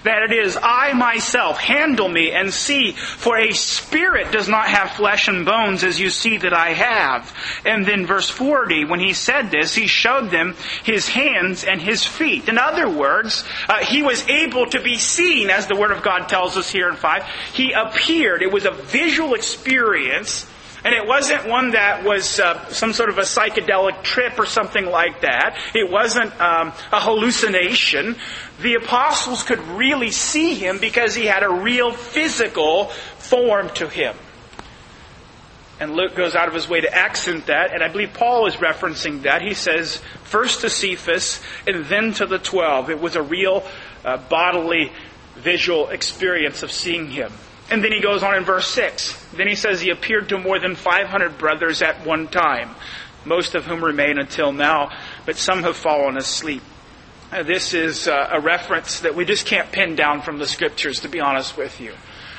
That 0.04 0.24
it 0.24 0.32
is 0.32 0.58
I 0.62 0.93
myself, 0.93 1.60
handle 1.60 2.10
me 2.10 2.32
and 2.32 2.54
see, 2.54 2.91
for 2.91 3.38
a 3.38 3.52
spirit 3.52 4.32
does 4.32 4.50
not 4.50 4.67
have 4.67 4.91
flesh 4.91 5.28
and 5.28 5.45
bones 5.45 5.84
as 5.84 6.00
you 6.00 6.10
see 6.10 6.38
that 6.38 6.54
I 6.54 6.74
have. 6.74 7.34
And 7.65 7.86
then 7.86 8.06
verse 8.06 8.30
40, 8.30 8.86
when 8.86 9.00
he 9.00 9.13
said 9.13 9.52
this, 9.52 9.76
he 9.76 9.88
showed 9.88 10.30
them 10.30 10.56
his 10.84 11.08
hands 11.08 11.63
and 11.63 11.82
his 11.82 12.06
feet. 12.06 12.50
In 12.50 12.58
other 12.58 12.89
words, 12.89 13.43
uh, 13.67 13.80
he 13.80 14.04
was 14.04 14.28
able 14.28 14.65
to 14.67 14.82
be 14.82 14.95
seen, 14.95 15.50
as 15.50 15.67
the 15.67 15.76
Word 15.76 15.91
of 15.91 16.04
God 16.04 16.28
tells 16.28 16.58
us 16.58 16.69
here 16.69 16.89
in 16.89 16.95
5. 16.95 17.24
He 17.54 17.71
appeared. 17.71 18.41
It 18.41 18.52
was 18.52 18.65
a 18.65 18.71
visual 18.71 19.34
experience 19.34 20.48
and 20.86 20.93
it 20.93 21.08
wasn't 21.08 21.48
one 21.48 21.71
that 21.71 22.04
was 22.04 22.39
uh, 22.39 22.69
some 22.69 22.93
sort 22.93 23.10
of 23.10 23.17
a 23.17 23.21
psychedelic 23.21 24.04
trip 24.04 24.38
or 24.38 24.45
something 24.45 24.86
like 24.86 25.21
that. 25.21 25.58
It 25.74 25.89
wasn't 25.89 26.32
um, 26.39 26.74
a 26.93 27.00
hallucination. 27.02 28.15
The 28.62 28.76
apostles 28.76 29.41
could 29.41 29.60
really 29.60 30.12
see 30.12 30.54
him 30.54 30.78
because 30.78 31.15
he 31.15 31.26
had 31.26 31.41
a 31.41 31.50
real 31.50 31.91
physical 31.91 32.86
form 33.17 33.69
to 33.76 33.89
him. 33.89 34.15
And 35.80 35.95
Luke 35.95 36.15
goes 36.15 36.36
out 36.36 36.48
of 36.48 36.54
his 36.54 36.69
way 36.69 36.82
to 36.82 36.95
accent 36.95 37.48
that, 37.48 37.74
and 37.74 37.84
I 37.84 37.89
believe 37.89 38.13
Paul 38.13 38.48
is 38.48 38.56
referencing 38.56 39.24
that. 39.24 39.41
He 39.41 39.56
says, 39.56 40.02
first 40.24 40.62
to 40.62 40.69
Cephas, 40.69 41.41
and 41.67 41.84
then 41.86 42.13
to 42.13 42.26
the 42.26 42.38
twelve. 42.38 42.89
It 42.89 43.02
was 43.02 43.17
a 43.17 43.21
real 43.21 43.65
uh, 44.06 44.17
bodily, 44.17 44.91
visual 45.36 45.89
experience 45.89 46.63
of 46.63 46.71
seeing 46.71 47.10
him. 47.10 47.34
And 47.69 47.84
then 47.84 47.91
he 47.91 48.01
goes 48.01 48.21
on 48.21 48.36
in 48.36 48.43
verse 48.43 48.67
6. 48.67 49.32
Then 49.34 49.47
he 49.47 49.56
says 49.56 49.82
he 49.82 49.89
appeared 49.89 50.30
to 50.30 50.38
more 50.38 50.60
than 50.60 50.75
500 50.75 51.38
brothers 51.38 51.82
at 51.82 52.06
one 52.06 52.28
time, 52.28 52.75
most 53.25 53.56
of 53.56 53.65
whom 53.65 53.84
remain 53.84 54.19
until 54.19 54.51
now, 54.51 54.91
but 55.25 55.36
some 55.36 55.63
have 55.63 55.75
fallen 55.75 56.17
asleep. 56.17 56.62
This 57.32 57.73
is 57.73 58.08
uh, 58.08 58.30
a 58.32 58.39
reference 58.39 59.01
that 59.01 59.15
we 59.15 59.25
just 59.25 59.45
can't 59.45 59.71
pin 59.71 59.95
down 59.95 60.21
from 60.21 60.38
the 60.38 60.47
scriptures, 60.47 61.01
to 61.01 61.10
be 61.10 61.19
honest 61.19 61.58
with 61.58 61.82
you. 61.82 61.93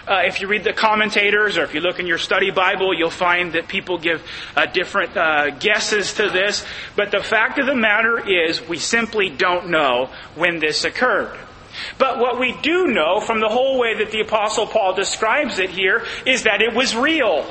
Uh, 0.07 0.23
if 0.25 0.41
you 0.41 0.47
read 0.47 0.62
the 0.62 0.73
commentators 0.73 1.59
or 1.59 1.65
if 1.65 1.75
you 1.75 1.81
look 1.81 1.99
in 1.99 2.07
your 2.07 2.17
study 2.17 2.53
Bible, 2.53 2.95
you'll 2.95 3.11
find 3.11 3.55
that 3.55 3.67
people 3.67 3.99
give 3.99 4.23
uh, 4.55 4.65
different 4.67 5.17
uh, 5.17 5.51
guesses 5.51 6.15
to 6.15 6.31
this. 6.31 6.65
But 6.95 7.11
the 7.11 7.23
fact 7.23 7.59
of 7.59 7.67
the 7.67 7.75
matter 7.75 8.27
is, 8.27 8.67
we 8.69 8.79
simply 8.79 9.29
don't 9.29 9.69
know 9.69 10.11
when 10.37 10.61
this 10.61 10.85
occurred. 10.85 11.37
But 11.99 12.19
what 12.19 12.39
we 12.39 12.53
do 12.62 12.87
know 12.87 13.21
from 13.21 13.41
the 13.41 13.49
whole 13.49 13.79
way 13.79 13.99
that 13.99 14.11
the 14.11 14.21
Apostle 14.21 14.67
Paul 14.67 14.95
describes 14.95 15.59
it 15.59 15.71
here 15.71 16.05
is 16.25 16.45
that 16.45 16.62
it 16.62 16.75
was 16.75 16.95
real. 16.97 17.47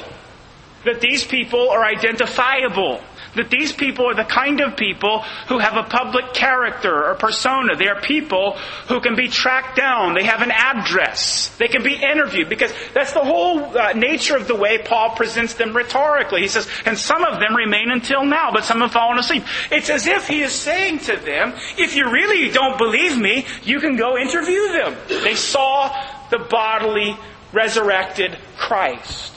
that 0.85 1.01
these 1.01 1.25
people 1.25 1.69
are 1.69 1.83
identifiable. 1.83 3.01
That 3.35 3.49
these 3.49 3.71
people 3.71 4.09
are 4.09 4.15
the 4.15 4.23
kind 4.23 4.61
of 4.61 4.77
people 4.77 5.21
who 5.47 5.59
have 5.59 5.75
a 5.75 5.83
public 5.83 6.33
character 6.33 7.05
or 7.05 7.15
persona. 7.15 7.75
They 7.75 7.87
are 7.87 8.01
people 8.01 8.57
who 8.87 9.01
can 9.01 9.15
be 9.15 9.27
tracked 9.27 9.77
down. 9.77 10.13
They 10.13 10.23
have 10.23 10.41
an 10.41 10.51
address. 10.51 11.49
They 11.57 11.67
can 11.67 11.83
be 11.83 11.95
interviewed 11.95 12.49
because 12.49 12.73
that's 12.93 13.13
the 13.13 13.23
whole 13.23 13.77
uh, 13.77 13.93
nature 13.93 14.35
of 14.37 14.47
the 14.47 14.55
way 14.55 14.77
Paul 14.77 15.11
presents 15.15 15.55
them 15.55 15.75
rhetorically. 15.75 16.41
He 16.41 16.47
says, 16.47 16.67
and 16.85 16.97
some 16.97 17.23
of 17.23 17.39
them 17.39 17.55
remain 17.55 17.91
until 17.91 18.25
now, 18.25 18.51
but 18.51 18.63
some 18.63 18.79
have 18.79 18.91
fallen 18.91 19.19
asleep. 19.19 19.43
It's 19.71 19.89
as 19.89 20.07
if 20.07 20.27
he 20.27 20.41
is 20.41 20.53
saying 20.53 20.99
to 20.99 21.17
them, 21.17 21.53
if 21.77 21.95
you 21.95 22.09
really 22.11 22.49
don't 22.51 22.77
believe 22.77 23.17
me, 23.17 23.45
you 23.63 23.79
can 23.79 23.95
go 23.95 24.17
interview 24.17 24.71
them. 24.71 24.95
They 25.07 25.35
saw 25.35 25.89
the 26.29 26.39
bodily 26.39 27.17
resurrected 27.53 28.37
Christ. 28.57 29.33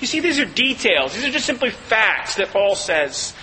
You 0.00 0.06
see, 0.06 0.20
these 0.20 0.40
are 0.40 0.44
details. 0.44 1.14
These 1.14 1.24
are 1.24 1.30
just 1.30 1.46
simply 1.46 1.70
facts 1.70 2.34
that 2.36 2.50
Paul 2.50 2.74
says 2.74 3.34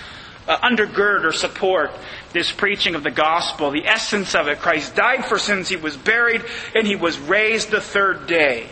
uh, 0.49 0.57
undergird 0.59 1.23
or 1.23 1.31
support 1.31 1.91
this 2.33 2.51
preaching 2.51 2.95
of 2.95 3.03
the 3.03 3.11
gospel. 3.11 3.71
The 3.71 3.85
essence 3.85 4.35
of 4.35 4.47
it 4.47 4.59
Christ 4.59 4.95
died 4.95 5.25
for 5.25 5.37
sins, 5.37 5.69
he 5.69 5.77
was 5.77 5.95
buried, 5.95 6.43
and 6.75 6.85
he 6.85 6.95
was 6.95 7.17
raised 7.19 7.69
the 7.71 7.79
third 7.79 8.27
day. 8.27 8.67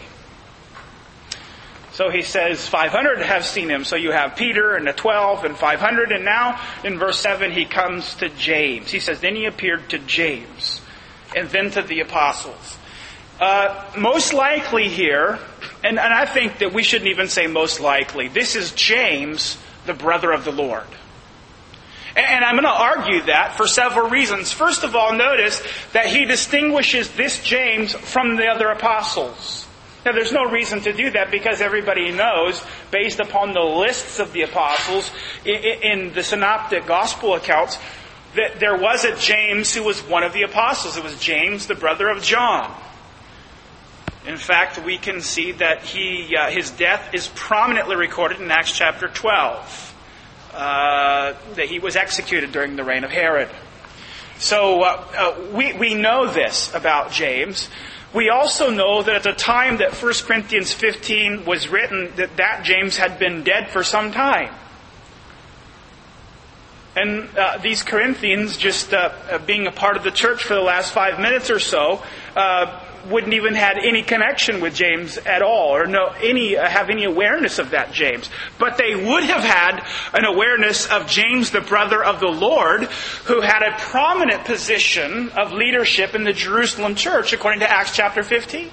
So 1.93 2.11
he 2.11 2.21
says 2.21 2.67
500 2.67 3.23
have 3.23 3.43
seen 3.43 3.69
him. 3.69 3.83
So 3.83 3.95
you 3.95 4.11
have 4.11 4.35
Peter 4.35 4.75
and 4.75 4.85
the 4.85 4.93
12 4.93 5.45
and 5.45 5.57
500. 5.57 6.11
And 6.11 6.23
now 6.23 6.61
in 6.83 6.99
verse 6.99 7.19
7 7.19 7.51
he 7.51 7.65
comes 7.65 8.13
to 8.15 8.29
James. 8.29 8.91
He 8.91 8.99
says, 8.99 9.19
Then 9.19 9.35
he 9.35 9.45
appeared 9.45 9.89
to 9.89 9.97
James 9.97 10.79
and 11.35 11.49
then 11.49 11.71
to 11.71 11.81
the 11.81 12.01
apostles. 12.01 12.77
Uh, 13.39 13.83
most 13.97 14.31
likely 14.31 14.89
here, 14.89 15.39
and, 15.83 15.97
and 15.97 16.13
I 16.13 16.27
think 16.27 16.59
that 16.59 16.71
we 16.71 16.83
shouldn't 16.83 17.09
even 17.09 17.29
say 17.29 17.47
most 17.47 17.79
likely, 17.79 18.27
this 18.27 18.55
is 18.55 18.73
James, 18.73 19.57
the 19.87 19.95
brother 19.95 20.31
of 20.31 20.45
the 20.45 20.51
Lord. 20.51 20.85
And, 22.17 22.43
I'm 22.43 22.55
going 22.55 22.63
to 22.63 22.69
argue 22.69 23.21
that 23.27 23.55
for 23.55 23.67
several 23.67 24.09
reasons. 24.09 24.51
First 24.51 24.83
of 24.83 24.95
all, 24.95 25.13
notice 25.13 25.61
that 25.93 26.07
he 26.07 26.25
distinguishes 26.25 27.11
this 27.11 27.43
James 27.43 27.93
from 27.93 28.37
the 28.37 28.47
other 28.47 28.69
apostles. 28.69 29.67
Now, 30.03 30.13
there's 30.13 30.31
no 30.31 30.45
reason 30.45 30.81
to 30.81 30.93
do 30.93 31.11
that 31.11 31.29
because 31.29 31.61
everybody 31.61 32.11
knows, 32.11 32.63
based 32.89 33.19
upon 33.19 33.53
the 33.53 33.61
lists 33.61 34.17
of 34.19 34.33
the 34.33 34.41
apostles 34.41 35.11
in, 35.45 35.55
in 35.55 36.13
the 36.13 36.23
synoptic 36.23 36.87
gospel 36.87 37.35
accounts, 37.35 37.77
that 38.35 38.59
there 38.59 38.77
was 38.77 39.03
a 39.03 39.15
James 39.17 39.75
who 39.75 39.83
was 39.83 40.01
one 40.01 40.23
of 40.23 40.33
the 40.33 40.41
apostles. 40.41 40.97
It 40.97 41.03
was 41.03 41.19
James, 41.19 41.67
the 41.67 41.75
brother 41.75 42.09
of 42.09 42.23
John. 42.23 42.73
In 44.25 44.37
fact, 44.37 44.83
we 44.83 44.97
can 44.97 45.21
see 45.21 45.51
that 45.53 45.83
he, 45.83 46.35
uh, 46.35 46.49
his 46.49 46.71
death 46.71 47.13
is 47.13 47.27
prominently 47.29 47.95
recorded 47.95 48.41
in 48.41 48.49
Acts 48.49 48.71
chapter 48.71 49.07
12. 49.07 49.93
Uh, 50.53 51.35
that 51.55 51.65
he 51.67 51.77
was 51.77 51.95
executed 51.95 52.51
during 52.51 52.75
the 52.75 52.83
reign 52.83 53.03
of 53.03 53.11
Herod. 53.11 53.49
So 54.39 54.81
uh, 54.81 55.05
uh, 55.15 55.55
we, 55.55 55.73
we 55.73 55.93
know 55.93 56.27
this 56.31 56.73
about 56.73 57.11
James. 57.11 57.69
We 58.13 58.29
also 58.29 58.71
know 58.71 59.03
that 59.03 59.15
at 59.15 59.23
the 59.23 59.33
time 59.33 59.77
that 59.77 59.93
1 59.93 60.13
Corinthians 60.25 60.73
15 60.73 61.45
was 61.45 61.67
written, 61.67 62.11
that 62.15 62.37
that 62.37 62.63
James 62.63 62.97
had 62.97 63.19
been 63.19 63.43
dead 63.43 63.69
for 63.69 63.83
some 63.83 64.11
time. 64.11 64.53
And 66.95 67.29
uh, 67.37 67.59
these 67.59 67.83
Corinthians, 67.83 68.57
just 68.57 68.93
uh, 68.93 69.11
uh 69.29 69.37
being 69.39 69.67
a 69.67 69.71
part 69.71 69.97
of 69.97 70.03
the 70.03 70.11
church 70.11 70.43
for 70.43 70.55
the 70.55 70.61
last 70.61 70.93
five 70.93 71.19
minutes 71.19 71.51
or 71.51 71.59
so, 71.59 72.01
wouldn't 73.09 73.33
even 73.33 73.55
had 73.55 73.77
any 73.77 74.03
connection 74.03 74.61
with 74.61 74.75
James 74.75 75.17
at 75.17 75.41
all, 75.41 75.75
or 75.75 75.85
no 75.85 76.07
any 76.21 76.57
uh, 76.57 76.67
have 76.67 76.89
any 76.89 77.05
awareness 77.05 77.59
of 77.59 77.71
that 77.71 77.91
James. 77.91 78.29
But 78.59 78.77
they 78.77 78.95
would 78.95 79.23
have 79.23 79.43
had 79.43 79.85
an 80.13 80.25
awareness 80.25 80.87
of 80.87 81.07
James, 81.07 81.51
the 81.51 81.61
brother 81.61 82.03
of 82.03 82.19
the 82.19 82.27
Lord, 82.27 82.83
who 83.25 83.41
had 83.41 83.63
a 83.63 83.77
prominent 83.77 84.45
position 84.45 85.29
of 85.29 85.51
leadership 85.51 86.15
in 86.15 86.23
the 86.23 86.33
Jerusalem 86.33 86.95
church, 86.95 87.33
according 87.33 87.61
to 87.61 87.71
Acts 87.71 87.95
chapter 87.95 88.23
15. 88.23 88.69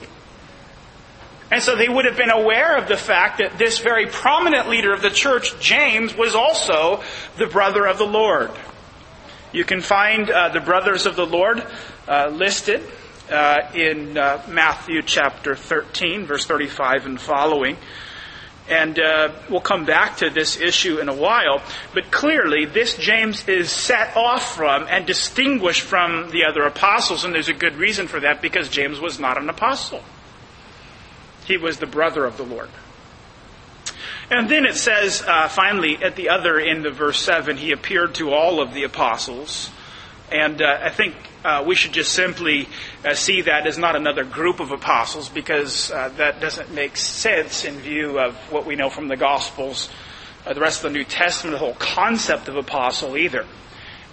And 1.50 1.62
so 1.62 1.76
they 1.76 1.88
would 1.88 2.04
have 2.04 2.16
been 2.16 2.30
aware 2.30 2.76
of 2.76 2.88
the 2.88 2.96
fact 2.96 3.38
that 3.38 3.58
this 3.58 3.78
very 3.78 4.06
prominent 4.06 4.68
leader 4.68 4.92
of 4.92 5.02
the 5.02 5.10
church, 5.10 5.58
James, 5.60 6.16
was 6.16 6.34
also 6.34 7.02
the 7.38 7.46
brother 7.46 7.86
of 7.86 7.98
the 7.98 8.06
Lord. 8.06 8.50
You 9.52 9.64
can 9.64 9.80
find 9.80 10.28
uh, 10.28 10.48
the 10.48 10.60
brothers 10.60 11.06
of 11.06 11.14
the 11.14 11.26
Lord 11.26 11.64
uh, 12.08 12.28
listed 12.32 12.82
uh, 13.30 13.70
in 13.74 14.16
uh, 14.16 14.42
Matthew 14.48 15.02
chapter 15.02 15.54
13, 15.54 16.26
verse 16.26 16.46
35 16.46 17.06
and 17.06 17.20
following. 17.20 17.76
And 18.68 18.98
uh, 18.98 19.32
we'll 19.50 19.60
come 19.60 19.84
back 19.84 20.18
to 20.18 20.30
this 20.30 20.58
issue 20.58 20.98
in 20.98 21.08
a 21.08 21.14
while. 21.14 21.62
But 21.92 22.10
clearly, 22.10 22.64
this 22.64 22.96
James 22.96 23.46
is 23.46 23.70
set 23.70 24.16
off 24.16 24.56
from 24.56 24.86
and 24.88 25.06
distinguished 25.06 25.82
from 25.82 26.30
the 26.30 26.44
other 26.44 26.62
apostles. 26.62 27.24
And 27.24 27.34
there's 27.34 27.48
a 27.48 27.54
good 27.54 27.76
reason 27.76 28.08
for 28.08 28.20
that 28.20 28.40
because 28.40 28.70
James 28.70 29.00
was 29.00 29.20
not 29.20 29.36
an 29.36 29.50
apostle, 29.50 30.02
he 31.44 31.58
was 31.58 31.78
the 31.78 31.86
brother 31.86 32.24
of 32.24 32.38
the 32.38 32.44
Lord. 32.44 32.70
And 34.30 34.48
then 34.48 34.64
it 34.64 34.76
says, 34.76 35.22
uh, 35.26 35.48
finally, 35.48 36.02
at 36.02 36.16
the 36.16 36.30
other 36.30 36.58
end 36.58 36.86
of 36.86 36.96
verse 36.96 37.20
7, 37.20 37.58
he 37.58 37.72
appeared 37.72 38.14
to 38.14 38.32
all 38.32 38.62
of 38.62 38.72
the 38.72 38.84
apostles. 38.84 39.70
And 40.32 40.62
uh, 40.62 40.78
I 40.82 40.90
think 40.90 41.14
uh, 41.44 41.64
we 41.66 41.74
should 41.74 41.92
just 41.92 42.12
simply 42.12 42.68
uh, 43.04 43.14
see 43.14 43.42
that 43.42 43.66
as 43.66 43.76
not 43.76 43.94
another 43.94 44.24
group 44.24 44.60
of 44.60 44.70
apostles 44.70 45.28
because 45.28 45.90
uh, 45.90 46.08
that 46.16 46.40
doesn't 46.40 46.72
make 46.72 46.96
sense 46.96 47.64
in 47.64 47.74
view 47.78 48.18
of 48.18 48.34
what 48.50 48.64
we 48.64 48.74
know 48.74 48.88
from 48.88 49.08
the 49.08 49.16
Gospels, 49.16 49.90
uh, 50.46 50.54
the 50.54 50.60
rest 50.60 50.84
of 50.84 50.92
the 50.92 50.98
New 50.98 51.04
Testament, 51.04 51.52
the 51.52 51.58
whole 51.58 51.74
concept 51.74 52.48
of 52.48 52.56
apostle 52.56 53.16
either. 53.16 53.46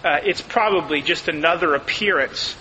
Uh, 0.04 0.20
it's 0.24 0.42
probably 0.42 1.02
just 1.02 1.28
another 1.28 1.76
appearance 1.76 2.56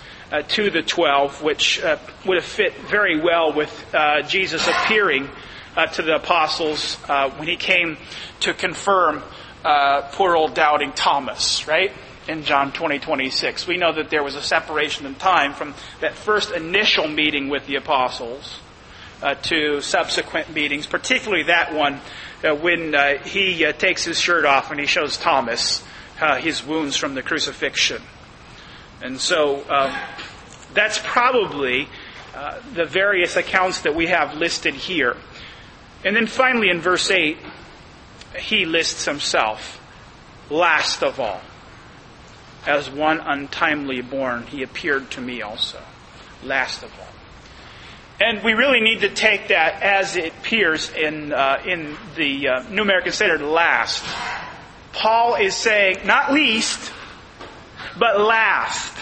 to 0.47 0.69
the 0.69 0.81
twelve, 0.81 1.43
which 1.43 1.81
would 2.25 2.37
have 2.37 2.45
fit 2.45 2.73
very 2.83 3.19
well 3.19 3.51
with 3.51 3.93
Jesus 4.29 4.65
appearing 4.65 5.27
to 5.91 6.01
the 6.01 6.15
apostles 6.15 6.95
when 7.35 7.49
he 7.49 7.57
came 7.57 7.97
to 8.39 8.53
confirm 8.53 9.21
poor 10.13 10.37
old 10.37 10.53
doubting 10.53 10.93
Thomas, 10.93 11.67
right? 11.67 11.91
In 12.27 12.43
John 12.43 12.71
20, 12.71 12.99
26. 12.99 13.67
We 13.67 13.77
know 13.77 13.93
that 13.93 14.09
there 14.09 14.23
was 14.23 14.35
a 14.35 14.41
separation 14.41 15.05
in 15.05 15.15
time 15.15 15.53
from 15.53 15.73
that 15.99 16.15
first 16.15 16.51
initial 16.51 17.07
meeting 17.07 17.49
with 17.49 17.65
the 17.65 17.75
apostles 17.75 18.59
uh, 19.21 19.35
to 19.35 19.81
subsequent 19.81 20.53
meetings, 20.53 20.87
particularly 20.87 21.43
that 21.43 21.73
one 21.73 21.99
uh, 22.43 22.55
when 22.55 22.95
uh, 22.95 23.23
he 23.23 23.65
uh, 23.65 23.71
takes 23.73 24.03
his 24.03 24.19
shirt 24.19 24.45
off 24.45 24.71
and 24.71 24.79
he 24.79 24.85
shows 24.85 25.17
Thomas 25.17 25.83
uh, 26.19 26.37
his 26.37 26.63
wounds 26.65 26.95
from 26.95 27.15
the 27.15 27.23
crucifixion. 27.23 28.01
And 29.01 29.19
so 29.19 29.67
um, 29.69 29.95
that's 30.73 30.99
probably 31.03 31.87
uh, 32.35 32.59
the 32.73 32.85
various 32.85 33.35
accounts 33.35 33.81
that 33.81 33.95
we 33.95 34.07
have 34.07 34.35
listed 34.35 34.75
here. 34.75 35.17
And 36.05 36.15
then 36.15 36.27
finally 36.27 36.69
in 36.69 36.81
verse 36.81 37.09
8, 37.09 37.37
he 38.39 38.65
lists 38.65 39.05
himself 39.05 39.79
last 40.49 41.03
of 41.03 41.19
all 41.19 41.41
as 42.65 42.89
one 42.89 43.19
untimely 43.19 44.01
born, 44.01 44.45
he 44.47 44.63
appeared 44.63 45.09
to 45.11 45.21
me 45.21 45.41
also, 45.41 45.81
last 46.43 46.83
of 46.83 46.91
all. 46.99 47.07
And 48.19 48.43
we 48.43 48.53
really 48.53 48.81
need 48.81 49.01
to 49.01 49.09
take 49.09 49.47
that 49.47 49.81
as 49.81 50.15
it 50.15 50.33
appears 50.33 50.91
in, 50.91 51.33
uh, 51.33 51.61
in 51.65 51.97
the 52.15 52.49
uh, 52.49 52.69
New 52.69 52.83
American 52.83 53.11
Standard 53.11 53.41
last. 53.41 54.03
Paul 54.93 55.35
is 55.35 55.55
saying, 55.55 56.05
not 56.05 56.31
least, 56.31 56.91
but 57.97 58.19
last. 58.21 58.95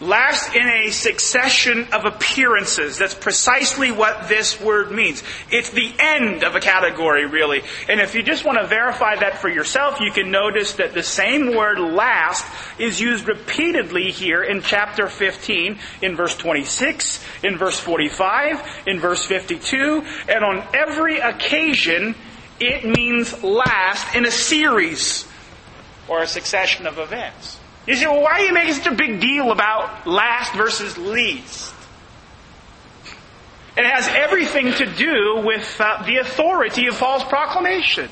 Last 0.00 0.56
in 0.56 0.66
a 0.66 0.90
succession 0.90 1.88
of 1.92 2.06
appearances. 2.06 2.96
That's 2.96 3.14
precisely 3.14 3.92
what 3.92 4.30
this 4.30 4.58
word 4.58 4.90
means. 4.90 5.22
It's 5.50 5.68
the 5.68 5.92
end 5.98 6.42
of 6.42 6.54
a 6.54 6.60
category, 6.60 7.26
really. 7.26 7.62
And 7.86 8.00
if 8.00 8.14
you 8.14 8.22
just 8.22 8.46
want 8.46 8.56
to 8.58 8.66
verify 8.66 9.16
that 9.16 9.38
for 9.38 9.50
yourself, 9.50 10.00
you 10.00 10.10
can 10.10 10.30
notice 10.30 10.72
that 10.74 10.94
the 10.94 11.02
same 11.02 11.54
word 11.54 11.78
last 11.78 12.46
is 12.78 12.98
used 12.98 13.28
repeatedly 13.28 14.10
here 14.10 14.42
in 14.42 14.62
chapter 14.62 15.06
15, 15.06 15.78
in 16.00 16.16
verse 16.16 16.34
26, 16.34 17.22
in 17.42 17.58
verse 17.58 17.78
45, 17.78 18.84
in 18.86 19.00
verse 19.00 19.26
52, 19.26 20.02
and 20.30 20.42
on 20.42 20.66
every 20.72 21.18
occasion, 21.18 22.14
it 22.58 22.86
means 22.86 23.42
last 23.42 24.14
in 24.16 24.24
a 24.24 24.30
series 24.30 25.28
or 26.08 26.22
a 26.22 26.26
succession 26.26 26.86
of 26.86 26.98
events. 26.98 27.59
You 27.86 27.96
say, 27.96 28.06
well, 28.06 28.22
why 28.22 28.32
are 28.32 28.40
you 28.40 28.52
making 28.52 28.74
such 28.74 28.86
a 28.86 28.94
big 28.94 29.20
deal 29.20 29.50
about 29.52 30.06
last 30.06 30.54
versus 30.54 30.96
least? 30.98 31.74
It 33.76 33.84
has 33.84 34.08
everything 34.08 34.72
to 34.74 34.86
do 34.86 35.42
with 35.44 35.76
uh, 35.80 36.02
the 36.04 36.18
authority 36.18 36.86
of 36.86 36.98
Paul's 36.98 37.24
proclamation. 37.24 38.10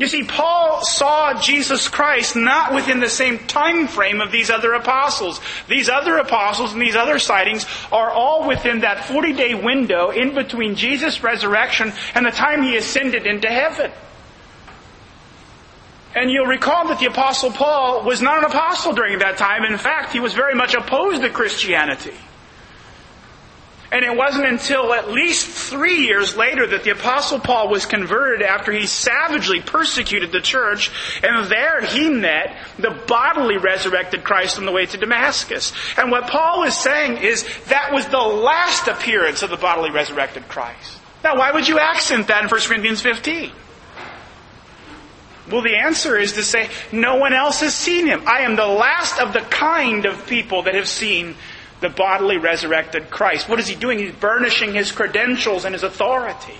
You 0.00 0.06
see, 0.06 0.24
Paul 0.24 0.82
saw 0.82 1.38
Jesus 1.38 1.86
Christ 1.86 2.34
not 2.34 2.74
within 2.74 3.00
the 3.00 3.08
same 3.08 3.38
time 3.46 3.86
frame 3.86 4.22
of 4.22 4.32
these 4.32 4.48
other 4.48 4.72
apostles. 4.72 5.38
These 5.68 5.90
other 5.90 6.16
apostles 6.16 6.72
and 6.72 6.80
these 6.80 6.96
other 6.96 7.18
sightings 7.18 7.66
are 7.92 8.10
all 8.10 8.48
within 8.48 8.80
that 8.80 9.04
40 9.04 9.34
day 9.34 9.54
window 9.54 10.08
in 10.08 10.34
between 10.34 10.74
Jesus' 10.74 11.22
resurrection 11.22 11.92
and 12.14 12.24
the 12.24 12.30
time 12.30 12.62
he 12.62 12.78
ascended 12.78 13.26
into 13.26 13.48
heaven. 13.48 13.92
And 16.14 16.30
you'll 16.30 16.46
recall 16.46 16.88
that 16.88 16.98
the 16.98 17.06
apostle 17.06 17.52
Paul 17.52 18.02
was 18.04 18.20
not 18.20 18.38
an 18.38 18.44
apostle 18.44 18.92
during 18.92 19.20
that 19.20 19.36
time. 19.36 19.64
In 19.64 19.78
fact, 19.78 20.12
he 20.12 20.20
was 20.20 20.34
very 20.34 20.54
much 20.54 20.74
opposed 20.74 21.22
to 21.22 21.30
Christianity. 21.30 22.14
And 23.92 24.04
it 24.04 24.16
wasn't 24.16 24.46
until 24.46 24.92
at 24.92 25.10
least 25.10 25.48
three 25.48 26.04
years 26.04 26.36
later 26.36 26.64
that 26.68 26.84
the 26.84 26.90
apostle 26.90 27.40
Paul 27.40 27.68
was 27.68 27.86
converted 27.86 28.42
after 28.42 28.70
he 28.70 28.86
savagely 28.86 29.60
persecuted 29.60 30.30
the 30.30 30.40
church. 30.40 30.92
And 31.24 31.50
there 31.50 31.84
he 31.84 32.08
met 32.08 32.56
the 32.78 32.90
bodily 33.08 33.56
resurrected 33.56 34.22
Christ 34.22 34.58
on 34.58 34.64
the 34.64 34.72
way 34.72 34.86
to 34.86 34.96
Damascus. 34.96 35.72
And 35.96 36.10
what 36.12 36.28
Paul 36.28 36.62
is 36.64 36.76
saying 36.76 37.18
is 37.18 37.44
that 37.66 37.92
was 37.92 38.06
the 38.06 38.18
last 38.18 38.86
appearance 38.86 39.42
of 39.42 39.50
the 39.50 39.56
bodily 39.56 39.90
resurrected 39.90 40.46
Christ. 40.48 40.98
Now 41.24 41.36
why 41.36 41.50
would 41.50 41.66
you 41.66 41.80
accent 41.80 42.28
that 42.28 42.44
in 42.44 42.48
1 42.48 42.60
Corinthians 42.60 43.02
15? 43.02 43.50
Well, 45.48 45.62
the 45.62 45.76
answer 45.76 46.16
is 46.16 46.32
to 46.34 46.42
say, 46.42 46.68
no 46.92 47.16
one 47.16 47.32
else 47.32 47.60
has 47.60 47.74
seen 47.74 48.06
him. 48.06 48.22
I 48.26 48.40
am 48.40 48.56
the 48.56 48.66
last 48.66 49.20
of 49.20 49.32
the 49.32 49.40
kind 49.40 50.04
of 50.06 50.26
people 50.26 50.64
that 50.64 50.74
have 50.74 50.88
seen 50.88 51.34
the 51.80 51.88
bodily 51.88 52.36
resurrected 52.36 53.10
Christ. 53.10 53.48
What 53.48 53.58
is 53.58 53.66
he 53.66 53.74
doing? 53.74 53.98
He's 53.98 54.12
burnishing 54.12 54.74
his 54.74 54.92
credentials 54.92 55.64
and 55.64 55.74
his 55.74 55.82
authority. 55.82 56.58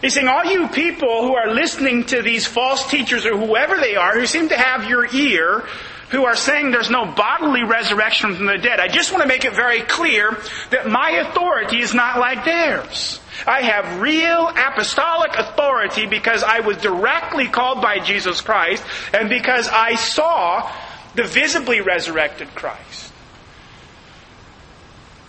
He's 0.00 0.14
saying, 0.14 0.28
all 0.28 0.44
you 0.44 0.66
people 0.68 1.22
who 1.22 1.36
are 1.36 1.52
listening 1.52 2.04
to 2.06 2.22
these 2.22 2.46
false 2.46 2.90
teachers 2.90 3.24
or 3.24 3.36
whoever 3.36 3.76
they 3.76 3.94
are, 3.94 4.14
who 4.14 4.26
seem 4.26 4.48
to 4.48 4.56
have 4.56 4.88
your 4.88 5.06
ear, 5.14 5.64
who 6.12 6.26
are 6.26 6.36
saying 6.36 6.70
there's 6.70 6.90
no 6.90 7.06
bodily 7.06 7.64
resurrection 7.64 8.36
from 8.36 8.46
the 8.46 8.58
dead, 8.58 8.78
I 8.78 8.86
just 8.86 9.10
want 9.10 9.22
to 9.22 9.28
make 9.28 9.44
it 9.44 9.54
very 9.54 9.80
clear 9.80 10.38
that 10.70 10.86
my 10.86 11.10
authority 11.26 11.80
is 11.80 11.94
not 11.94 12.18
like 12.18 12.44
theirs. 12.44 13.18
I 13.46 13.62
have 13.62 14.00
real 14.00 14.48
apostolic 14.48 15.32
authority 15.34 16.06
because 16.06 16.42
I 16.44 16.60
was 16.60 16.76
directly 16.76 17.48
called 17.48 17.80
by 17.80 17.98
Jesus 17.98 18.42
Christ 18.42 18.84
and 19.14 19.30
because 19.30 19.68
I 19.68 19.96
saw 19.96 20.70
the 21.14 21.24
visibly 21.24 21.80
resurrected 21.80 22.54
Christ 22.54 23.12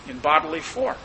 in 0.06 0.18
bodily 0.18 0.60
form. 0.60 0.96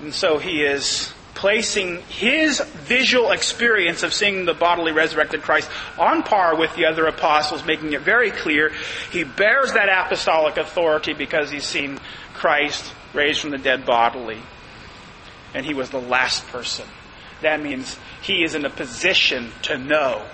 And 0.00 0.14
so 0.14 0.38
he 0.38 0.62
is 0.62 1.12
placing 1.34 2.00
his 2.02 2.60
visual 2.60 3.30
experience 3.30 4.02
of 4.02 4.12
seeing 4.12 4.44
the 4.44 4.54
bodily 4.54 4.92
resurrected 4.92 5.42
Christ 5.42 5.70
on 5.98 6.22
par 6.22 6.56
with 6.56 6.74
the 6.76 6.86
other 6.86 7.06
apostles, 7.06 7.64
making 7.64 7.92
it 7.92 8.02
very 8.02 8.30
clear 8.30 8.72
he 9.10 9.24
bears 9.24 9.72
that 9.72 9.88
apostolic 9.88 10.56
authority 10.56 11.12
because 11.12 11.50
he's 11.50 11.64
seen 11.64 11.98
Christ 12.34 12.92
raised 13.14 13.40
from 13.40 13.50
the 13.50 13.58
dead 13.58 13.86
bodily. 13.86 14.40
And 15.54 15.66
he 15.66 15.74
was 15.74 15.90
the 15.90 16.00
last 16.00 16.46
person. 16.48 16.86
That 17.42 17.62
means 17.62 17.98
he 18.22 18.44
is 18.44 18.54
in 18.54 18.64
a 18.64 18.70
position 18.70 19.50
to 19.62 19.78
know 19.78 20.26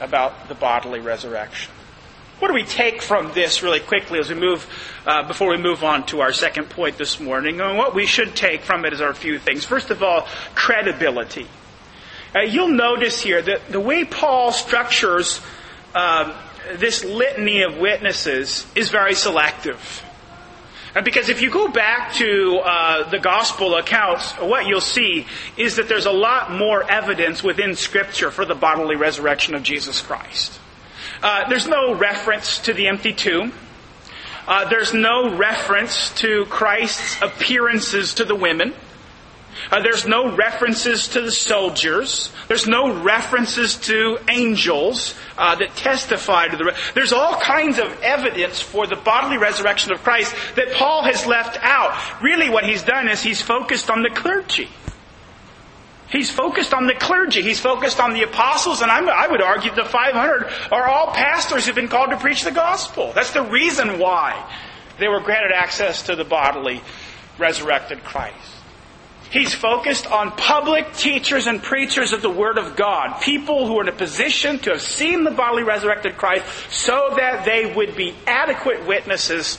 about 0.00 0.48
the 0.48 0.54
bodily 0.54 1.00
resurrection. 1.00 1.72
What 2.42 2.48
do 2.48 2.54
we 2.54 2.64
take 2.64 3.02
from 3.02 3.30
this 3.34 3.62
really 3.62 3.78
quickly 3.78 4.18
as 4.18 4.28
we 4.28 4.34
move, 4.34 4.66
uh, 5.06 5.22
before 5.28 5.48
we 5.48 5.58
move 5.58 5.84
on 5.84 6.04
to 6.06 6.22
our 6.22 6.32
second 6.32 6.70
point 6.70 6.98
this 6.98 7.20
morning? 7.20 7.60
And 7.60 7.78
what 7.78 7.94
we 7.94 8.04
should 8.04 8.34
take 8.34 8.62
from 8.62 8.84
it 8.84 8.92
is 8.92 9.00
a 9.00 9.14
few 9.14 9.38
things. 9.38 9.64
First 9.64 9.90
of 9.90 10.02
all, 10.02 10.26
credibility. 10.56 11.46
Uh, 12.34 12.40
you'll 12.40 12.66
notice 12.66 13.22
here 13.22 13.40
that 13.40 13.68
the 13.68 13.78
way 13.78 14.04
Paul 14.04 14.50
structures 14.50 15.40
uh, 15.94 16.36
this 16.78 17.04
litany 17.04 17.62
of 17.62 17.78
witnesses 17.78 18.66
is 18.74 18.88
very 18.88 19.14
selective. 19.14 20.02
And 20.96 21.04
because 21.04 21.28
if 21.28 21.42
you 21.42 21.48
go 21.48 21.68
back 21.68 22.14
to 22.14 22.56
uh, 22.56 23.08
the 23.08 23.20
gospel 23.20 23.76
accounts, 23.76 24.32
what 24.32 24.66
you'll 24.66 24.80
see 24.80 25.28
is 25.56 25.76
that 25.76 25.88
there's 25.88 26.06
a 26.06 26.10
lot 26.10 26.50
more 26.50 26.82
evidence 26.90 27.40
within 27.40 27.76
Scripture 27.76 28.32
for 28.32 28.44
the 28.44 28.56
bodily 28.56 28.96
resurrection 28.96 29.54
of 29.54 29.62
Jesus 29.62 30.00
Christ. 30.00 30.58
Uh, 31.22 31.48
there's 31.48 31.68
no 31.68 31.94
reference 31.94 32.58
to 32.58 32.72
the 32.72 32.88
empty 32.88 33.12
tomb. 33.12 33.52
Uh, 34.46 34.68
there's 34.68 34.92
no 34.92 35.36
reference 35.36 36.10
to 36.16 36.44
Christ's 36.46 37.22
appearances 37.22 38.14
to 38.14 38.24
the 38.24 38.34
women. 38.34 38.74
Uh, 39.70 39.80
there's 39.82 40.06
no 40.06 40.34
references 40.34 41.08
to 41.08 41.20
the 41.20 41.30
soldiers. 41.30 42.32
There's 42.48 42.66
no 42.66 43.02
references 43.02 43.76
to 43.76 44.18
angels 44.28 45.14
uh, 45.38 45.54
that 45.56 45.76
testify 45.76 46.48
to 46.48 46.56
the. 46.56 46.64
Re- 46.64 46.74
There's 46.94 47.12
all 47.12 47.38
kinds 47.38 47.78
of 47.78 47.86
evidence 48.02 48.60
for 48.60 48.86
the 48.86 48.96
bodily 48.96 49.38
resurrection 49.38 49.92
of 49.92 50.02
Christ 50.02 50.34
that 50.56 50.72
Paul 50.72 51.04
has 51.04 51.26
left 51.26 51.58
out. 51.62 52.20
Really, 52.22 52.50
what 52.50 52.64
he's 52.64 52.82
done 52.82 53.08
is 53.08 53.22
he's 53.22 53.42
focused 53.42 53.90
on 53.90 54.02
the 54.02 54.10
clergy. 54.10 54.68
He's 56.12 56.30
focused 56.30 56.74
on 56.74 56.86
the 56.86 56.94
clergy. 56.94 57.40
He's 57.40 57.58
focused 57.58 57.98
on 57.98 58.12
the 58.12 58.22
apostles, 58.22 58.82
and 58.82 58.90
I'm, 58.90 59.08
i 59.08 59.26
would 59.26 59.40
argue 59.40 59.74
the 59.74 59.86
500 59.86 60.46
are 60.70 60.86
all 60.86 61.14
pastors 61.14 61.64
who've 61.64 61.74
been 61.74 61.88
called 61.88 62.10
to 62.10 62.18
preach 62.18 62.44
the 62.44 62.50
gospel. 62.50 63.12
That's 63.14 63.32
the 63.32 63.42
reason 63.42 63.98
why 63.98 64.46
they 64.98 65.08
were 65.08 65.20
granted 65.20 65.52
access 65.52 66.02
to 66.04 66.14
the 66.14 66.24
bodily 66.24 66.82
resurrected 67.38 68.04
Christ. 68.04 68.36
He's 69.30 69.54
focused 69.54 70.06
on 70.06 70.32
public 70.32 70.92
teachers 70.92 71.46
and 71.46 71.62
preachers 71.62 72.12
of 72.12 72.20
the 72.20 72.28
Word 72.28 72.58
of 72.58 72.76
God. 72.76 73.22
People 73.22 73.66
who 73.66 73.78
are 73.78 73.82
in 73.82 73.88
a 73.88 73.92
position 73.92 74.58
to 74.58 74.72
have 74.72 74.82
seen 74.82 75.24
the 75.24 75.30
bodily 75.30 75.62
resurrected 75.62 76.18
Christ 76.18 76.44
so 76.68 77.14
that 77.16 77.46
they 77.46 77.72
would 77.74 77.96
be 77.96 78.14
adequate 78.26 78.86
witnesses 78.86 79.58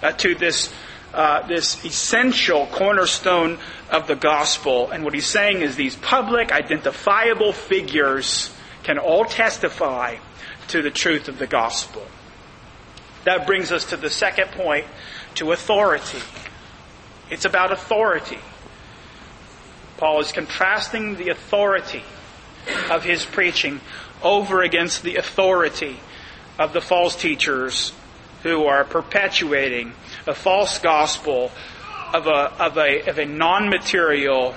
uh, 0.00 0.12
to 0.12 0.36
this 0.36 0.72
uh, 1.14 1.46
this 1.46 1.84
essential 1.84 2.66
cornerstone 2.66 3.58
of 3.90 4.06
the 4.06 4.14
gospel. 4.14 4.90
And 4.90 5.04
what 5.04 5.14
he's 5.14 5.26
saying 5.26 5.62
is 5.62 5.76
these 5.76 5.96
public, 5.96 6.52
identifiable 6.52 7.52
figures 7.52 8.54
can 8.82 8.98
all 8.98 9.24
testify 9.24 10.16
to 10.68 10.82
the 10.82 10.90
truth 10.90 11.28
of 11.28 11.38
the 11.38 11.46
gospel. 11.46 12.06
That 13.24 13.46
brings 13.46 13.72
us 13.72 13.86
to 13.86 13.96
the 13.96 14.10
second 14.10 14.50
point, 14.52 14.86
to 15.36 15.52
authority. 15.52 16.20
It's 17.30 17.44
about 17.44 17.72
authority. 17.72 18.38
Paul 19.96 20.20
is 20.20 20.32
contrasting 20.32 21.16
the 21.16 21.30
authority 21.30 22.04
of 22.90 23.04
his 23.04 23.24
preaching 23.24 23.80
over 24.22 24.62
against 24.62 25.02
the 25.02 25.16
authority 25.16 25.98
of 26.58 26.72
the 26.72 26.80
false 26.80 27.16
teachers 27.16 27.92
who 28.42 28.64
are 28.64 28.84
perpetuating 28.84 29.92
a 30.28 30.34
false 30.34 30.78
gospel 30.78 31.50
of 32.12 32.26
a, 32.26 32.62
of 32.62 32.76
a, 32.76 33.08
of 33.08 33.18
a 33.18 33.24
non-material, 33.24 34.54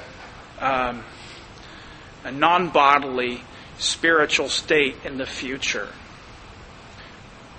um, 0.60 1.04
a 2.24 2.32
non-bodily 2.32 3.42
spiritual 3.78 4.50
state 4.50 4.96
in 5.06 5.18
the 5.18 5.26
future. 5.26 5.88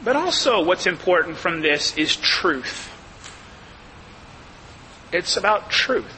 But 0.05 0.17
also 0.17 0.63
what's 0.63 0.87
important 0.87 1.37
from 1.37 1.63
this 1.63 1.97
is 1.97 2.17
truth. 2.17 2.91
It's 5.13 5.37
about 5.37 5.71
truth. 5.71 6.11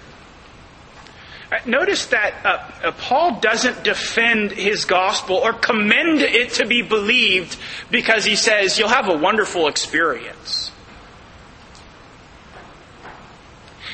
Uh, 1.53 1.59
notice 1.67 2.07
that 2.07 2.35
uh, 2.45 2.89
uh, 2.89 2.93
Paul 2.93 3.41
doesn't 3.41 3.85
defend 3.85 4.51
his 4.53 4.85
gospel 4.85 5.37
or 5.37 5.53
commend 5.53 6.23
it 6.23 6.55
to 6.55 6.67
be 6.67 6.83
believed 6.83 7.57
because 7.91 8.25
he 8.25 8.35
says 8.35 8.79
you'll 8.79 8.89
have 8.89 9.09
a 9.09 9.17
wonderful 9.17 9.69
experience. 9.69 10.64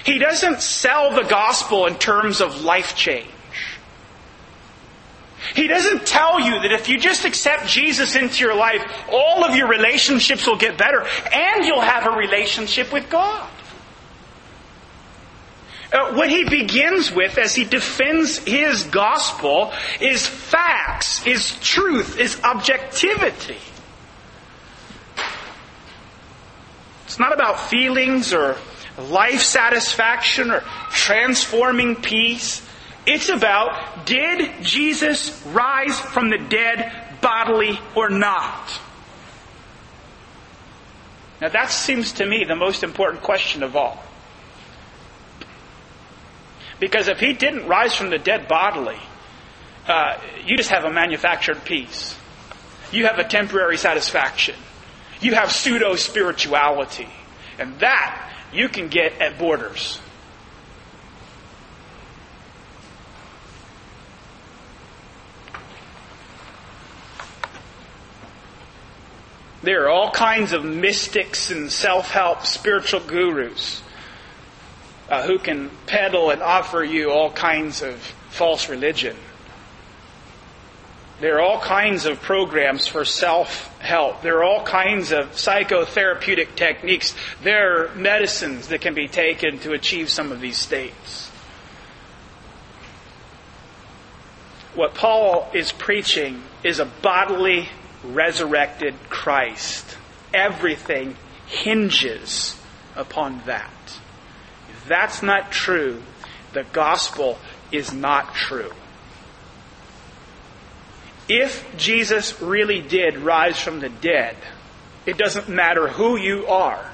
He 0.05 0.19
doesn't 0.19 0.61
sell 0.61 1.15
the 1.15 1.25
gospel 1.25 1.87
in 1.87 1.97
terms 1.97 2.41
of 2.41 2.63
life 2.63 2.97
change. 2.97 3.29
He 5.55 5.67
doesn't 5.67 6.07
tell 6.07 6.39
you 6.39 6.61
that 6.63 6.73
if 6.73 6.89
you 6.89 6.99
just 6.99 7.25
accept 7.25 7.67
Jesus 7.67 8.15
into 8.15 8.45
your 8.45 8.55
life, 8.55 8.83
all 9.11 9.45
of 9.45 9.57
your 9.57 9.69
relationships 9.69 10.47
will 10.47 10.57
get 10.57 10.77
better 10.77 11.07
and 11.33 11.65
you'll 11.65 11.81
have 11.81 12.07
a 12.07 12.17
relationship 12.17 12.93
with 12.93 13.09
God. 13.11 13.49
Uh, 15.93 16.15
what 16.15 16.31
he 16.31 16.45
begins 16.45 17.11
with 17.11 17.37
as 17.37 17.55
he 17.55 17.65
defends 17.65 18.39
his 18.39 18.85
gospel 18.85 19.73
is 20.01 20.25
facts, 20.25 21.27
is 21.27 21.59
truth, 21.61 22.19
is 22.19 22.41
objectivity. 22.45 23.59
It's 27.07 27.19
not 27.19 27.33
about 27.33 27.59
feelings 27.59 28.33
or 28.33 28.57
life 28.99 29.41
satisfaction 29.41 30.51
or 30.51 30.61
transforming 30.91 31.97
peace. 31.97 32.67
It's 33.07 33.29
about 33.29 34.07
did 34.07 34.63
Jesus 34.63 35.45
rise 35.47 35.99
from 35.99 36.31
the 36.31 36.39
dead 36.39 37.19
bodily 37.21 37.79
or 37.95 38.11
not? 38.11 38.81
Now 41.41 41.49
that 41.49 41.71
seems 41.71 42.13
to 42.13 42.27
me 42.27 42.45
the 42.45 42.57
most 42.57 42.83
important 42.83 43.23
question 43.23 43.63
of 43.63 43.77
all. 43.77 44.03
Because 46.79 47.09
if 47.09 47.21
he 47.21 47.35
didn't 47.35 47.69
rise 47.69 47.95
from 47.95 48.11
the 48.11 48.19
dead 48.19 48.49
bodily, 48.49 48.99
uh, 49.87 50.19
you 50.45 50.57
just 50.57 50.71
have 50.71 50.85
a 50.85 50.91
manufactured 50.91 51.65
peace. 51.65 52.17
You 52.91 53.07
have 53.07 53.19
a 53.19 53.25
temporary 53.25 53.77
satisfaction. 53.77 54.55
You 55.21 55.35
have 55.35 55.53
pseudo 55.53 55.97
spirituality. 55.97 57.09
And 57.59 57.79
that 57.81 58.31
you 58.53 58.69
can 58.69 58.89
get 58.89 59.21
at 59.21 59.39
borders. 59.39 60.01
There 69.63 69.85
are 69.85 69.89
all 69.91 70.11
kinds 70.11 70.53
of 70.53 70.65
mystics 70.65 71.51
and 71.51 71.71
self 71.71 72.11
help 72.11 72.47
spiritual 72.47 73.01
gurus 73.01 73.83
uh, 75.11 75.23
who 75.27 75.39
can 75.39 75.71
peddle 75.87 76.31
and 76.31 76.43
offer 76.43 76.83
you 76.83 77.11
all 77.11 77.31
kinds 77.31 77.83
of 77.83 77.97
false 78.31 78.71
religion. 78.71 79.17
There 81.21 81.37
are 81.37 81.43
all 81.43 81.61
kinds 81.61 82.07
of 82.07 82.23
programs 82.23 82.87
for 82.87 83.05
self 83.05 83.67
help. 83.79 84.23
There 84.23 84.39
are 84.39 84.45
all 84.45 84.65
kinds 84.65 85.13
of 85.13 85.33
psychotherapeutic 85.33 86.57
techniques. 86.57 87.15
There 87.43 87.85
are 87.91 87.95
medicines 87.95 88.69
that 88.69 88.81
can 88.81 88.95
be 88.95 89.07
taken 89.07 89.59
to 89.61 89.73
achieve 89.73 90.09
some 90.09 90.33
of 90.33 90.41
these 90.41 90.57
states. 90.57 91.31
What 94.75 94.95
Paul 94.95 95.51
is 95.53 95.73
preaching 95.73 96.43
is 96.65 96.79
a 96.79 96.87
bodily 96.87 97.69
resurrected 98.03 98.95
Christ. 99.11 99.99
Everything 100.33 101.17
hinges 101.47 102.59
upon 102.97 103.43
that. 103.45 103.99
If 104.71 104.87
that's 104.87 105.23
not 105.23 105.53
true, 105.53 106.03
the 106.55 106.65
gospel 106.73 107.39
is 107.71 107.93
not 107.93 108.35
true. 108.35 108.73
If 111.33 111.65
Jesus 111.77 112.43
really 112.43 112.83
did 112.83 113.17
rise 113.17 113.57
from 113.61 113.79
the 113.79 113.89
dead, 113.89 114.37
it 115.07 115.17
doesn't 115.17 115.49
matter 115.49 115.87
who 115.87 116.17
you 116.17 116.49
are, 116.49 116.85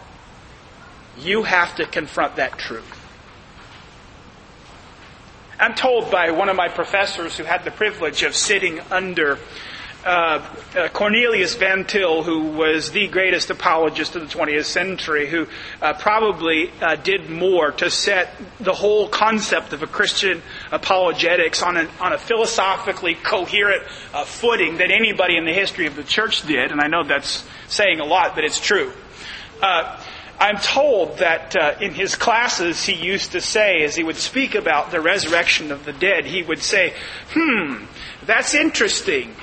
you 1.18 1.43
have 1.45 1.74
to 1.76 1.87
confront 1.87 2.37
that 2.37 2.59
truth. 2.59 2.84
I'm 5.59 5.74
told 5.74 6.11
by 6.11 6.32
one 6.32 6.51
of 6.51 6.57
my 6.57 6.68
professors 6.68 7.39
who 7.39 7.45
had 7.45 7.64
the 7.64 7.70
privilege 7.70 8.22
of 8.24 8.37
sitting 8.37 8.78
under 8.91 9.39
uh, 10.05 10.47
uh, 10.76 10.89
Cornelius 10.91 11.55
Van 11.55 11.87
Til, 11.87 12.22
who 12.22 12.51
was 12.51 12.91
the 12.91 13.09
greatest 13.09 13.49
apologist 13.49 14.16
of 14.16 14.28
the 14.30 14.39
20th 14.39 14.66
century, 14.66 15.26
who 15.26 15.47
uh, 15.80 15.95
probably 15.95 16.70
uh, 16.82 16.97
did 16.97 17.30
more 17.30 17.72
to 17.72 17.91
set 17.91 18.37
the 18.61 18.74
whole 18.74 19.09
concept 19.09 19.72
of 19.72 19.82
a 19.82 19.87
Christian 19.87 20.43
apologetics 20.73 21.62
on, 21.62 21.77
an, 21.77 21.89
on 22.01 22.12
a 22.12 22.19
philosophically 22.19 23.14
coherent 23.14 23.83
uh, 24.12 24.25
footing 24.25 24.77
than 24.77 24.91
anybody 24.91 25.37
in 25.37 25.45
the 25.45 25.53
history 25.53 25.87
of 25.87 25.97
the 25.97 26.05
church 26.05 26.43
did. 26.47 26.73
And 26.73 26.81
I 26.81 26.89
know 26.89 27.05
that's 27.05 27.47
saying 27.69 28.01
a 28.01 28.05
lot, 28.05 28.35
but 28.35 28.45
it's 28.45 28.61
true. 28.61 28.93
Uh, 29.62 30.03
I'm 30.39 30.59
told 30.59 31.19
that 31.19 31.57
uh, 31.57 31.75
in 31.81 31.95
his 31.95 32.14
classes 32.14 32.85
he 32.85 32.93
used 32.93 33.33
to 33.33 33.41
say, 33.41 33.83
as 33.85 33.97
he 33.97 34.05
would 34.05 34.17
speak 34.17 34.55
about 34.55 34.91
the 34.91 35.01
resurrection 35.01 35.73
of 35.73 35.85
the 35.85 35.93
dead, 35.93 36.27
he 36.27 36.43
would 36.43 36.62
say, 36.62 36.93
hmm, 37.31 37.85
that's 38.27 38.55
interesting 38.55 39.35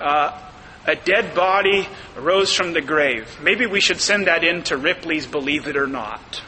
uh, 0.00 0.40
a 0.86 0.96
dead 0.96 1.34
body 1.34 1.86
rose 2.16 2.54
from 2.54 2.72
the 2.72 2.80
grave. 2.80 3.38
Maybe 3.42 3.66
we 3.66 3.80
should 3.80 4.00
send 4.00 4.26
that 4.28 4.42
in 4.42 4.62
to 4.64 4.78
Ripley's 4.78 5.26
Believe 5.26 5.66
It 5.66 5.76
or 5.76 5.86
Not. 5.86 6.42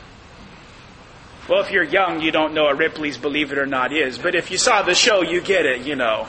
Well, 1.48 1.60
if 1.60 1.72
you're 1.72 1.82
young, 1.82 2.20
you 2.20 2.30
don't 2.30 2.54
know 2.54 2.64
what 2.64 2.78
Ripley's 2.78 3.18
Believe 3.18 3.50
It 3.50 3.58
or 3.58 3.66
Not 3.66 3.92
is, 3.92 4.16
but 4.16 4.34
if 4.34 4.50
you 4.50 4.58
saw 4.58 4.82
the 4.82 4.94
show, 4.94 5.22
you 5.22 5.40
get 5.40 5.66
it, 5.66 5.82
you 5.82 5.96
know. 5.96 6.28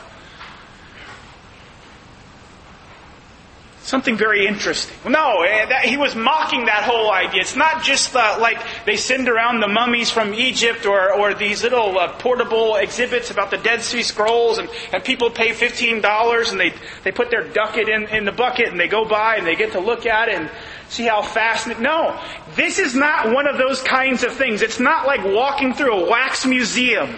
Something 3.84 4.16
very 4.16 4.48
interesting. 4.48 5.12
No, 5.12 5.42
eh, 5.42 5.66
that, 5.66 5.84
he 5.86 5.98
was 5.98 6.16
mocking 6.16 6.66
that 6.66 6.84
whole 6.84 7.12
idea. 7.12 7.42
It's 7.42 7.56
not 7.56 7.84
just 7.84 8.16
uh, 8.16 8.38
like 8.40 8.58
they 8.86 8.96
send 8.96 9.28
around 9.28 9.60
the 9.60 9.68
mummies 9.68 10.10
from 10.10 10.34
Egypt 10.34 10.86
or, 10.86 11.14
or 11.14 11.34
these 11.34 11.64
little 11.64 12.00
uh, 12.00 12.14
portable 12.14 12.78
exhibits 12.78 13.30
about 13.30 13.52
the 13.52 13.58
Dead 13.58 13.82
Sea 13.82 14.02
Scrolls 14.02 14.58
and, 14.58 14.70
and 14.94 15.04
people 15.04 15.30
pay 15.30 15.50
$15 15.50 16.52
and 16.52 16.60
they, 16.60 16.74
they 17.04 17.12
put 17.12 17.30
their 17.30 17.44
ducat 17.44 17.90
in, 17.90 18.08
in 18.08 18.24
the 18.24 18.32
bucket 18.32 18.70
and 18.70 18.80
they 18.80 18.88
go 18.88 19.04
by 19.06 19.36
and 19.36 19.46
they 19.46 19.56
get 19.56 19.74
to 19.74 19.82
look 19.82 20.06
at 20.06 20.30
it 20.30 20.36
and 20.36 20.50
see 20.94 21.08
how 21.08 21.22
fascinating. 21.22 21.84
No, 21.84 22.20
this 22.56 22.80
is 22.80 22.96
not 22.96 23.34
one 23.34 23.48
of 23.48 23.58
those 23.58 23.82
kinds 23.82 24.24
of 24.24 24.34
things. 24.34 24.62
It's 24.62 24.80
not 24.80 25.08
like 25.08 25.24
walking 25.24 25.74
through 25.74 26.06
a 26.06 26.10
wax 26.10 26.46
museum 26.46 27.16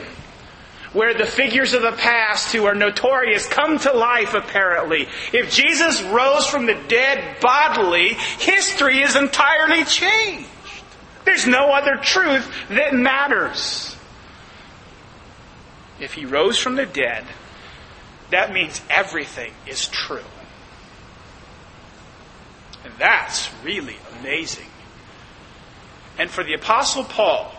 where 0.93 1.13
the 1.13 1.25
figures 1.25 1.73
of 1.73 1.81
the 1.81 1.91
past 1.91 2.53
who 2.53 2.65
are 2.65 2.73
notorious 2.73 3.45
come 3.47 3.77
to 3.77 3.91
life 3.91 4.33
apparently. 4.33 5.07
If 5.33 5.51
Jesus 5.51 6.01
rose 6.03 6.47
from 6.47 6.65
the 6.65 6.79
dead 6.87 7.41
bodily, 7.41 8.13
history 8.13 9.01
is 9.01 9.17
entirely 9.17 9.83
changed. 9.83 10.47
There's 11.25 11.45
no 11.45 11.71
other 11.71 11.97
truth 11.97 12.49
that 12.69 12.93
matters. 12.93 13.97
If 15.99 16.13
he 16.13 16.25
rose 16.25 16.57
from 16.57 16.75
the 16.75 16.85
dead, 16.85 17.25
that 18.31 18.53
means 18.53 18.81
everything 18.89 19.51
is 19.67 19.87
true. 19.87 20.23
And 22.85 22.93
that's 22.99 23.49
really 23.63 23.97
amazing. 24.19 24.67
And 26.19 26.29
for 26.29 26.43
the 26.43 26.53
Apostle 26.53 27.03
Paul 27.03 27.51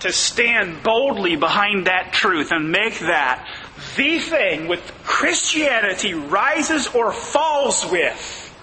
to 0.00 0.12
stand 0.12 0.82
boldly 0.82 1.36
behind 1.36 1.86
that 1.86 2.12
truth 2.12 2.52
and 2.52 2.70
make 2.70 2.98
that 2.98 3.48
the 3.96 4.18
thing 4.18 4.68
with 4.68 4.80
Christianity 5.04 6.12
rises 6.12 6.86
or 6.88 7.10
falls 7.12 7.90
with 7.90 8.54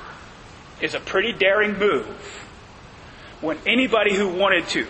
is 0.80 0.94
a 0.94 1.00
pretty 1.00 1.34
daring 1.34 1.80
move. 1.80 2.06
When 3.42 3.58
anybody 3.66 4.14
who 4.14 4.30
wanted 4.30 4.68
to 4.70 4.88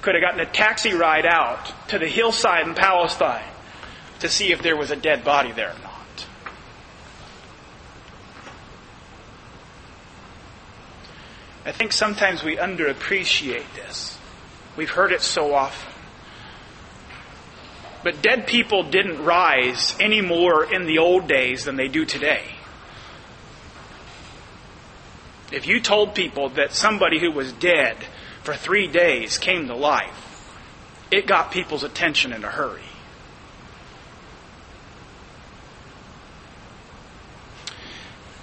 could 0.00 0.14
have 0.14 0.22
gotten 0.22 0.40
a 0.40 0.46
taxi 0.46 0.94
ride 0.94 1.26
out 1.26 1.72
to 1.88 1.98
the 1.98 2.06
hillside 2.06 2.66
in 2.66 2.74
Palestine 2.74 3.44
to 4.20 4.28
see 4.28 4.52
if 4.52 4.62
there 4.62 4.76
was 4.76 4.90
a 4.90 4.96
dead 4.96 5.24
body 5.24 5.52
there 5.52 5.70
or 5.70 5.78
not. 5.82 5.98
I 11.68 11.72
think 11.72 11.92
sometimes 11.92 12.42
we 12.42 12.56
underappreciate 12.56 13.74
this. 13.74 14.18
We've 14.74 14.88
heard 14.88 15.12
it 15.12 15.20
so 15.20 15.52
often. 15.52 15.92
But 18.02 18.22
dead 18.22 18.46
people 18.46 18.84
didn't 18.84 19.22
rise 19.22 19.94
any 20.00 20.22
more 20.22 20.64
in 20.64 20.86
the 20.86 20.96
old 20.96 21.28
days 21.28 21.66
than 21.66 21.76
they 21.76 21.88
do 21.88 22.06
today. 22.06 22.42
If 25.52 25.66
you 25.66 25.78
told 25.80 26.14
people 26.14 26.48
that 26.50 26.72
somebody 26.72 27.20
who 27.20 27.32
was 27.32 27.52
dead 27.52 27.98
for 28.42 28.54
three 28.54 28.86
days 28.86 29.36
came 29.36 29.66
to 29.66 29.74
life, 29.74 30.54
it 31.10 31.26
got 31.26 31.52
people's 31.52 31.84
attention 31.84 32.32
in 32.32 32.44
a 32.44 32.50
hurry. 32.50 32.80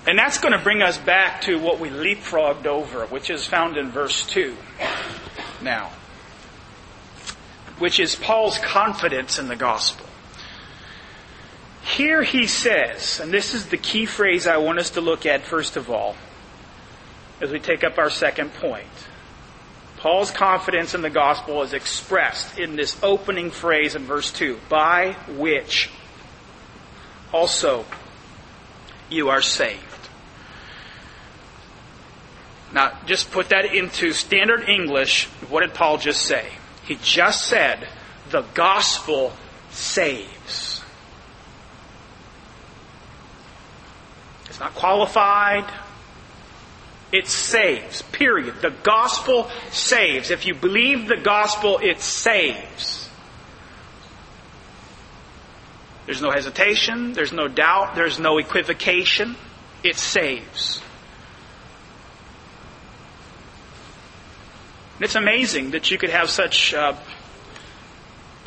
And 0.08 0.20
that's 0.20 0.38
going 0.38 0.52
to 0.52 0.64
bring 0.64 0.82
us 0.82 0.98
back 0.98 1.42
to 1.42 1.58
what 1.58 1.80
we 1.80 1.90
leapfrogged 1.90 2.68
over, 2.68 3.06
which 3.08 3.30
is 3.30 3.46
found 3.46 3.78
in 3.78 3.90
verse 3.90 4.26
2 4.28 4.56
now 5.62 5.90
which 7.80 8.00
is 8.00 8.16
Paul's 8.16 8.58
confidence 8.60 9.40
in 9.40 9.48
the 9.48 9.56
gospel. 9.56 10.06
Here 11.84 12.24
he 12.24 12.48
says, 12.48 13.20
and 13.20 13.32
this 13.32 13.54
is 13.54 13.68
the 13.68 13.78
key 13.78 14.06
phrase 14.06 14.48
I 14.48 14.58
want 14.58 14.80
us 14.80 14.92
to 14.92 15.02
look 15.02 15.26
at 15.26 15.46
first 15.46 15.78
of 15.78 15.90
all, 15.90 16.16
as 17.42 17.52
we 17.52 17.60
take 17.60 17.84
up 17.84 17.98
our 17.98 18.10
second 18.10 18.54
point. 18.56 18.88
Paul's 19.98 20.32
confidence 20.32 20.94
in 20.94 21.02
the 21.02 21.10
gospel 21.10 21.64
is 21.64 21.74
expressed 21.74 22.58
in 22.58 22.76
this 22.76 22.98
opening 23.04 23.52
phrase 23.52 23.96
in 23.96 24.04
verse 24.04 24.32
2 24.32 24.60
by 24.70 25.14
which 25.28 25.90
also 27.34 27.86
you 29.10 29.30
are 29.30 29.42
saved. 29.42 29.95
Now, 32.74 32.98
just 33.06 33.32
put 33.32 33.50
that 33.50 33.74
into 33.74 34.12
standard 34.12 34.68
English. 34.68 35.26
What 35.50 35.62
did 35.62 35.74
Paul 35.74 35.98
just 35.98 36.24
say? 36.24 36.46
He 36.84 36.98
just 37.02 37.48
said, 37.48 37.88
the 38.30 38.42
gospel 38.54 39.34
saves. 39.70 40.82
It's 44.48 44.60
not 44.60 44.74
qualified. 44.74 45.66
It 47.12 47.28
saves. 47.28 48.02
Period. 48.02 48.62
The 48.62 48.72
gospel 48.84 49.50
saves. 49.72 50.32
If 50.32 50.46
you 50.46 50.54
believe 50.54 51.08
the 51.08 51.18
gospel, 51.18 51.80
it 51.80 52.02
saves. 52.02 53.10
There's 56.06 56.22
no 56.22 56.32
hesitation. 56.32 57.14
There's 57.14 57.34
no 57.34 57.48
doubt. 57.48 57.96
There's 57.96 58.20
no 58.20 58.38
equivocation. 58.38 59.36
It 59.84 59.98
saves. 59.98 60.82
It's 65.00 65.16
amazing 65.16 65.72
that 65.72 65.92
you 65.92 65.98
could 65.98 66.10
have 66.10 66.30
such 66.30 66.74
uh, 66.74 66.96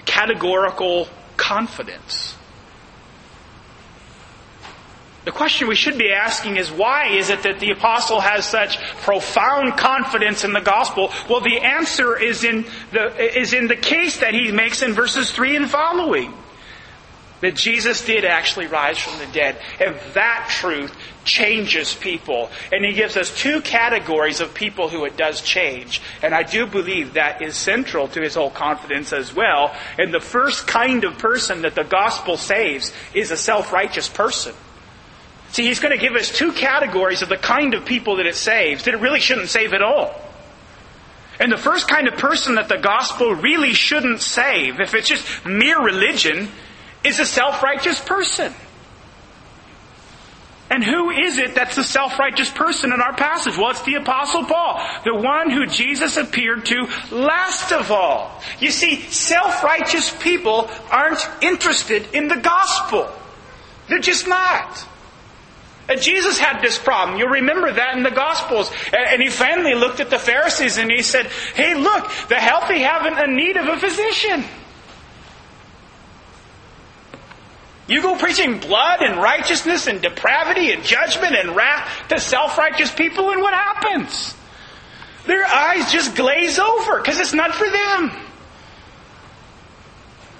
categorical 0.07 1.09
confidence. 1.36 2.36
The 5.24 5.32
question 5.32 5.68
we 5.68 5.74
should 5.74 5.99
be 5.99 6.11
asking 6.11 6.57
is 6.57 6.70
why 6.70 7.09
is 7.09 7.28
it 7.28 7.42
that 7.42 7.61
the 7.61 7.70
apostle 7.70 8.18
has 8.18 8.46
such 8.46 8.80
profound 9.03 9.76
confidence 9.76 10.42
in 10.42 10.55
the 10.55 10.61
gospel? 10.61 11.12
Well, 11.28 11.40
the 11.40 11.59
answer 11.59 12.18
is 12.18 12.44
in 12.44 12.64
the, 12.92 13.38
is 13.38 13.53
in 13.53 13.68
the 13.68 13.76
case 13.76 14.20
that 14.20 14.32
he 14.32 14.51
makes 14.51 14.80
in 14.80 14.94
verses 14.94 15.30
3 15.30 15.57
and 15.57 15.70
following. 15.70 16.32
That 17.41 17.55
Jesus 17.55 18.05
did 18.05 18.24
actually 18.24 18.66
rise 18.66 18.99
from 18.99 19.18
the 19.20 19.32
dead. 19.32 19.59
And 19.80 19.97
that 20.14 20.49
truth 20.51 20.93
changes 21.24 21.95
people. 21.95 22.51
And 22.72 22.84
he 22.84 22.95
gives 22.95 23.16
us 23.16 23.36
two 23.36 23.61
categories 23.61 24.41
of 24.41 24.55
people 24.55 24.89
who 24.89 25.05
it 25.05 25.16
does 25.16 25.41
change. 25.43 26.03
And 26.22 26.34
I 26.34 26.43
do 26.43 26.66
believe 26.66 27.14
that 27.14 27.41
is 27.41 27.57
central 27.57 28.09
to 28.09 28.20
his 28.20 28.34
whole 28.34 28.51
confidence 28.51 29.12
as 29.12 29.32
well. 29.32 29.72
And 29.99 30.12
the 30.12 30.20
first 30.20 30.66
kind 30.66 31.05
of 31.05 31.18
person 31.18 31.62
that 31.62 31.76
the 31.76 31.84
gospel 31.84 32.36
saves 32.36 32.93
is 33.14 33.30
a 33.30 33.36
self-righteous 33.36 34.09
person. 34.09 34.55
See, 35.51 35.66
he's 35.66 35.80
going 35.80 35.97
to 35.97 36.05
give 36.05 36.16
us 36.16 36.30
two 36.30 36.53
categories 36.53 37.22
of 37.22 37.28
the 37.28 37.36
kind 37.36 37.74
of 37.74 37.84
people 37.84 38.16
that 38.16 38.26
it 38.26 38.34
saves, 38.34 38.84
that 38.84 38.95
it 38.95 39.01
really 39.01 39.20
shouldn't 39.20 39.49
save 39.49 39.72
at 39.74 39.82
all. 39.82 40.20
And 41.41 41.53
the 41.53 41.57
first 41.57 41.89
kind 41.89 42.09
of 42.09 42.14
person 42.14 42.57
that 42.57 42.68
the 42.68 42.78
gospel 42.78 43.34
really 43.34 43.72
shouldn't 43.72 44.20
save, 44.20 44.80
if 44.80 44.93
it's 44.95 45.09
just 45.09 45.47
mere 45.47 45.80
religion, 45.80 46.49
is 47.05 47.20
a 47.20 47.26
self-righteous 47.26 48.01
person. 48.01 48.53
And 50.70 50.84
who 50.84 51.11
is 51.11 51.38
it 51.38 51.55
that's 51.55 51.76
the 51.76 51.84
self-righteous 51.84 52.51
person 52.51 52.92
in 52.92 53.01
our 53.01 53.14
passage? 53.14 53.57
Well, 53.57 53.70
it's 53.70 53.82
the 53.82 53.94
apostle 53.94 54.44
Paul, 54.44 54.80
the 55.05 55.14
one 55.14 55.51
who 55.51 55.66
Jesus 55.66 56.18
appeared 56.18 56.66
to 56.66 56.88
last 57.11 57.72
of 57.72 57.90
all. 57.90 58.42
You 58.61 58.70
see, 58.70 59.01
self-righteous 59.01 60.16
people 60.20 60.70
aren't 60.90 61.26
interested 61.40 62.14
in 62.14 62.28
the 62.28 62.36
gospel. 62.36 63.11
They're 63.88 64.01
just 64.01 64.28
not. 64.28 64.86
And 65.88 66.03
Jesus 66.03 66.38
had 66.38 66.61
this 66.61 66.78
problem. 66.78 67.18
You'll 67.18 67.30
remember 67.30 67.72
that 67.72 67.96
in 67.96 68.03
the 68.03 68.11
Gospels. 68.11 68.70
And 68.92 69.22
he 69.22 69.30
finally 69.30 69.74
looked 69.74 70.01
at 70.01 70.11
the 70.11 70.18
Pharisees 70.18 70.76
and 70.76 70.90
he 70.90 71.01
said, 71.01 71.26
Hey, 71.55 71.74
look, 71.74 72.11
the 72.28 72.34
healthy 72.34 72.80
haven't 72.80 73.16
a 73.16 73.26
need 73.26 73.57
of 73.57 73.68
a 73.68 73.78
physician. 73.78 74.44
You 77.89 78.03
go 78.03 78.16
preaching 78.16 78.59
blood 78.59 79.01
and 79.01 79.20
righteousness 79.20 79.86
and 79.86 80.03
depravity 80.03 80.72
and 80.72 80.84
judgment 80.84 81.34
and 81.34 81.57
wrath 81.57 82.09
to 82.11 82.20
self-righteous 82.20 82.93
people 82.93 83.30
and 83.30 83.41
what 83.41 83.55
happens? 83.55 84.34
Their 85.24 85.47
eyes 85.47 85.91
just 85.91 86.14
glaze 86.14 86.59
over 86.59 86.99
because 86.99 87.18
it's 87.18 87.32
not 87.32 87.55
for 87.55 87.68
them. 87.68 88.12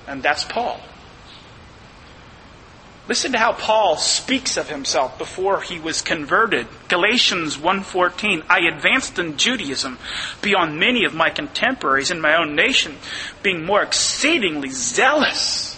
And 0.07 0.23
that's 0.23 0.45
Paul. 0.45 0.79
Listen 3.09 3.33
to 3.33 3.39
how 3.39 3.55
Paul 3.55 3.97
speaks 3.97 4.59
of 4.59 4.69
himself 4.69 5.17
before 5.17 5.63
he 5.63 5.81
was 5.81 6.03
converted. 6.03 6.67
Galatians 6.89 7.57
1:14, 7.57 8.45
I 8.51 8.61
advanced 8.67 9.19
in 9.19 9.39
Judaism 9.39 9.99
beyond 10.43 10.79
many 10.79 11.05
of 11.05 11.15
my 11.15 11.31
contemporaries 11.31 12.11
in 12.11 12.21
my 12.21 12.37
own 12.37 12.55
nation, 12.55 12.99
being 13.43 13.65
more 13.65 13.83
exceedingly 13.83 14.69
zealous 14.69 15.78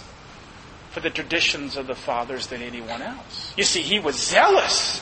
for 0.91 0.99
the 0.99 1.09
traditions 1.09 1.77
of 1.77 1.87
the 1.87 1.95
fathers 1.95 2.47
than 2.47 2.61
anyone 2.61 3.01
else. 3.01 3.53
You 3.57 3.63
see, 3.63 3.81
he 3.81 3.99
was 3.99 4.15
zealous. 4.15 5.01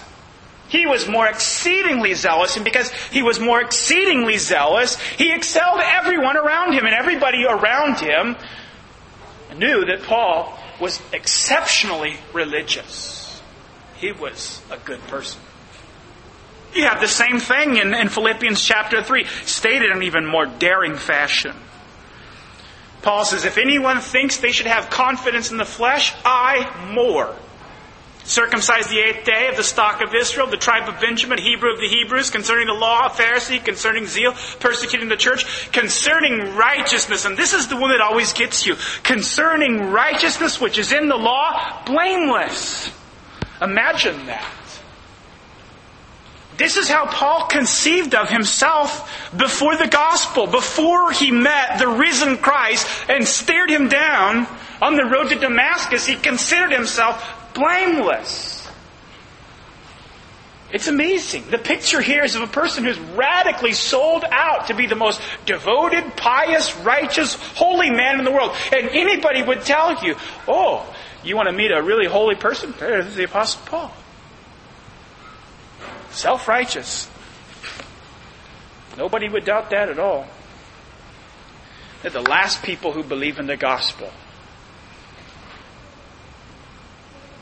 He 0.70 0.86
was 0.86 1.10
more 1.10 1.28
exceedingly 1.28 2.14
zealous, 2.14 2.56
and 2.56 2.64
because 2.64 2.92
he 3.12 3.24
was 3.24 3.40
more 3.40 3.60
exceedingly 3.60 4.38
zealous, 4.38 5.00
he 5.00 5.34
excelled 5.34 5.82
everyone 5.84 6.38
around 6.38 6.74
him, 6.74 6.86
and 6.86 6.94
everybody 6.94 7.44
around 7.44 7.98
him 7.98 8.36
knew 9.58 9.84
that 9.86 10.04
Paul 10.04 10.58
was 10.80 11.02
exceptionally 11.12 12.18
religious. 12.34 13.42
He 13.98 14.12
was 14.12 14.62
a 14.70 14.78
good 14.78 15.02
person. 15.08 15.42
You 16.76 16.84
have 16.84 17.02
the 17.02 17.08
same 17.08 17.40
thing 17.40 17.78
in, 17.78 17.96
in 17.96 18.10
Philippians 18.10 18.64
chapter 18.64 19.02
3, 19.02 19.26
stated 19.46 19.90
in 19.90 19.98
an 19.98 20.04
even 20.04 20.26
more 20.26 20.46
daring 20.46 20.98
fashion. 20.98 21.56
Paul 23.02 23.24
says, 23.26 23.46
if 23.46 23.58
anyone 23.58 24.00
thinks 24.00 24.38
they 24.38 24.52
should 24.52 24.68
have 24.68 24.90
confidence 24.90 25.52
in 25.52 25.58
the 25.58 25.66
flesh, 25.66 26.14
I 26.26 26.92
more. 26.94 27.36
Circumcised 28.26 28.90
the 28.90 29.00
eighth 29.00 29.26
day 29.26 29.48
of 29.48 29.58
the 29.58 29.64
stock 29.64 30.02
of 30.02 30.14
Israel, 30.14 30.46
the 30.46 30.58
tribe 30.58 30.88
of 30.88 31.02
Benjamin, 31.02 31.40
Hebrew 31.40 31.72
of 31.74 31.80
the 31.80 31.88
Hebrews, 31.88 32.30
concerning 32.30 32.68
the 32.68 32.74
law, 32.74 33.08
a 33.08 33.10
Pharisee, 33.10 33.64
concerning 33.64 34.06
zeal, 34.06 34.34
persecuting 34.60 35.08
the 35.08 35.16
church, 35.16 35.72
concerning 35.72 36.56
righteousness, 36.56 37.26
and 37.26 37.36
this 37.36 37.54
is 37.54 37.70
the 37.70 37.78
one 37.78 37.90
that 37.90 38.02
always 38.02 38.34
gets 38.34 38.68
you, 38.68 38.76
concerning 39.04 39.90
righteousness 39.90 40.62
which 40.62 40.78
is 40.78 40.92
in 40.92 41.08
the 41.08 41.16
law, 41.16 41.84
blameless. 41.86 42.92
Imagine 43.62 44.28
that. 44.28 44.46
This 46.60 46.76
is 46.76 46.90
how 46.90 47.06
Paul 47.06 47.48
conceived 47.48 48.14
of 48.14 48.30
himself 48.30 49.10
before 49.36 49.78
the 49.78 49.88
gospel, 49.88 50.46
before 50.46 51.10
he 51.14 51.32
met 51.32 51.80
the 51.80 51.88
risen 51.88 52.38
Christ 52.38 52.86
and 53.08 53.26
stared 53.26 53.72
him 53.72 53.88
down 53.88 54.46
on 54.82 54.98
the 54.98 55.06
road 55.06 55.30
to 55.30 55.36
Damascus. 55.36 56.06
He 56.06 56.16
considered 56.16 56.74
himself 56.74 57.54
blameless. 57.54 58.70
It's 60.74 60.90
amazing. 60.90 61.46
The 61.50 61.58
picture 61.58 62.02
here 62.02 62.26
is 62.26 62.36
of 62.36 62.42
a 62.42 62.48
person 62.48 62.84
who's 62.84 63.00
radically 63.00 63.72
sold 63.72 64.26
out 64.30 64.68
to 64.68 64.74
be 64.74 64.86
the 64.86 64.96
most 64.96 65.22
devoted, 65.46 66.18
pious, 66.18 66.76
righteous, 66.80 67.36
holy 67.56 67.90
man 67.90 68.20
in 68.20 68.26
the 68.26 68.32
world. 68.32 68.54
And 68.76 68.90
anybody 68.90 69.42
would 69.42 69.62
tell 69.62 70.04
you, 70.04 70.16
oh, 70.46 70.94
you 71.24 71.38
want 71.38 71.48
to 71.48 71.54
meet 71.54 71.72
a 71.72 71.82
really 71.82 72.06
holy 72.06 72.36
person? 72.36 72.74
There's 72.78 73.16
the 73.16 73.24
Apostle 73.24 73.62
Paul. 73.66 73.94
Self 76.12 76.48
righteous. 76.48 77.10
Nobody 78.98 79.30
would 79.30 79.46
doubt 79.46 79.70
that 79.70 79.90
at 79.90 80.00
all. 80.00 80.28
They're 82.02 82.12
the 82.12 82.22
last 82.22 82.64
people 82.64 82.94
who 82.94 83.04
believe 83.04 83.40
in 83.40 83.48
the 83.48 83.58
gospel. 83.58 84.12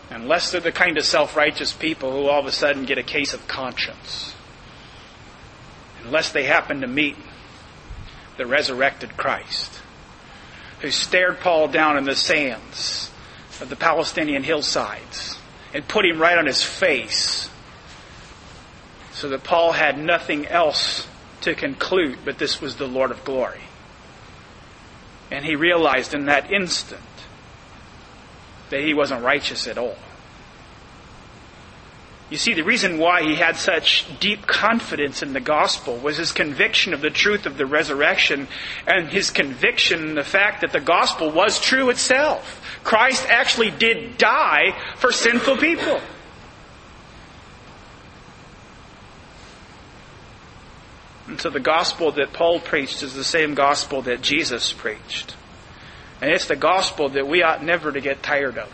Unless 0.09 0.51
they're 0.51 0.61
the 0.61 0.71
kind 0.71 0.97
of 0.97 1.05
self 1.05 1.35
righteous 1.35 1.73
people 1.73 2.11
who 2.11 2.27
all 2.27 2.39
of 2.39 2.45
a 2.45 2.51
sudden 2.51 2.85
get 2.85 2.97
a 2.97 3.03
case 3.03 3.33
of 3.33 3.47
conscience. 3.47 4.33
Unless 6.03 6.31
they 6.31 6.43
happen 6.45 6.81
to 6.81 6.87
meet 6.87 7.15
the 8.37 8.45
resurrected 8.45 9.17
Christ, 9.17 9.81
who 10.79 10.91
stared 10.91 11.39
Paul 11.39 11.67
down 11.67 11.97
in 11.97 12.05
the 12.05 12.15
sands 12.15 13.11
of 13.59 13.69
the 13.69 13.75
Palestinian 13.75 14.43
hillsides 14.43 15.37
and 15.73 15.87
put 15.87 16.05
him 16.05 16.19
right 16.19 16.37
on 16.37 16.45
his 16.45 16.63
face 16.63 17.46
so 19.17 19.29
that 19.29 19.43
Paul 19.43 19.71
had 19.71 19.97
nothing 19.97 20.45
else 20.45 21.07
to 21.41 21.55
conclude 21.55 22.19
but 22.23 22.37
this 22.37 22.61
was 22.61 22.75
the 22.75 22.87
Lord 22.87 23.09
of 23.09 23.25
glory. 23.25 23.61
And 25.31 25.43
he 25.43 25.55
realized 25.55 26.13
in 26.13 26.27
that 26.27 26.51
instant 26.51 27.01
that 28.69 28.81
he 28.81 28.93
wasn't 28.93 29.23
righteous 29.23 29.65
at 29.67 29.79
all. 29.79 29.97
You 32.29 32.37
see, 32.37 32.53
the 32.53 32.61
reason 32.61 32.99
why 32.99 33.23
he 33.23 33.35
had 33.35 33.55
such 33.55 34.05
deep 34.19 34.45
confidence 34.45 35.23
in 35.23 35.33
the 35.33 35.39
gospel 35.39 35.97
was 35.97 36.17
his 36.17 36.31
conviction 36.31 36.93
of 36.93 37.01
the 37.01 37.09
truth 37.09 37.47
of 37.47 37.57
the 37.57 37.65
resurrection 37.65 38.47
and 38.85 39.07
his 39.07 39.31
conviction 39.31 40.09
in 40.09 40.15
the 40.15 40.23
fact 40.23 40.61
that 40.61 40.73
the 40.73 40.79
gospel 40.79 41.31
was 41.31 41.59
true 41.59 41.89
itself. 41.89 42.61
Christ 42.83 43.25
actually 43.29 43.71
did 43.71 44.19
die 44.19 44.77
for 44.97 45.11
sinful 45.11 45.57
people. 45.57 46.01
And 51.27 51.39
so 51.39 51.49
the 51.49 51.59
gospel 51.59 52.11
that 52.13 52.33
Paul 52.33 52.59
preached 52.59 53.03
is 53.03 53.13
the 53.13 53.23
same 53.23 53.53
gospel 53.53 54.01
that 54.03 54.21
Jesus 54.21 54.71
preached. 54.71 55.35
And 56.21 56.31
it's 56.31 56.47
the 56.47 56.55
gospel 56.55 57.09
that 57.09 57.27
we 57.27 57.43
ought 57.43 57.63
never 57.63 57.91
to 57.91 58.01
get 58.01 58.23
tired 58.23 58.57
of. 58.57 58.71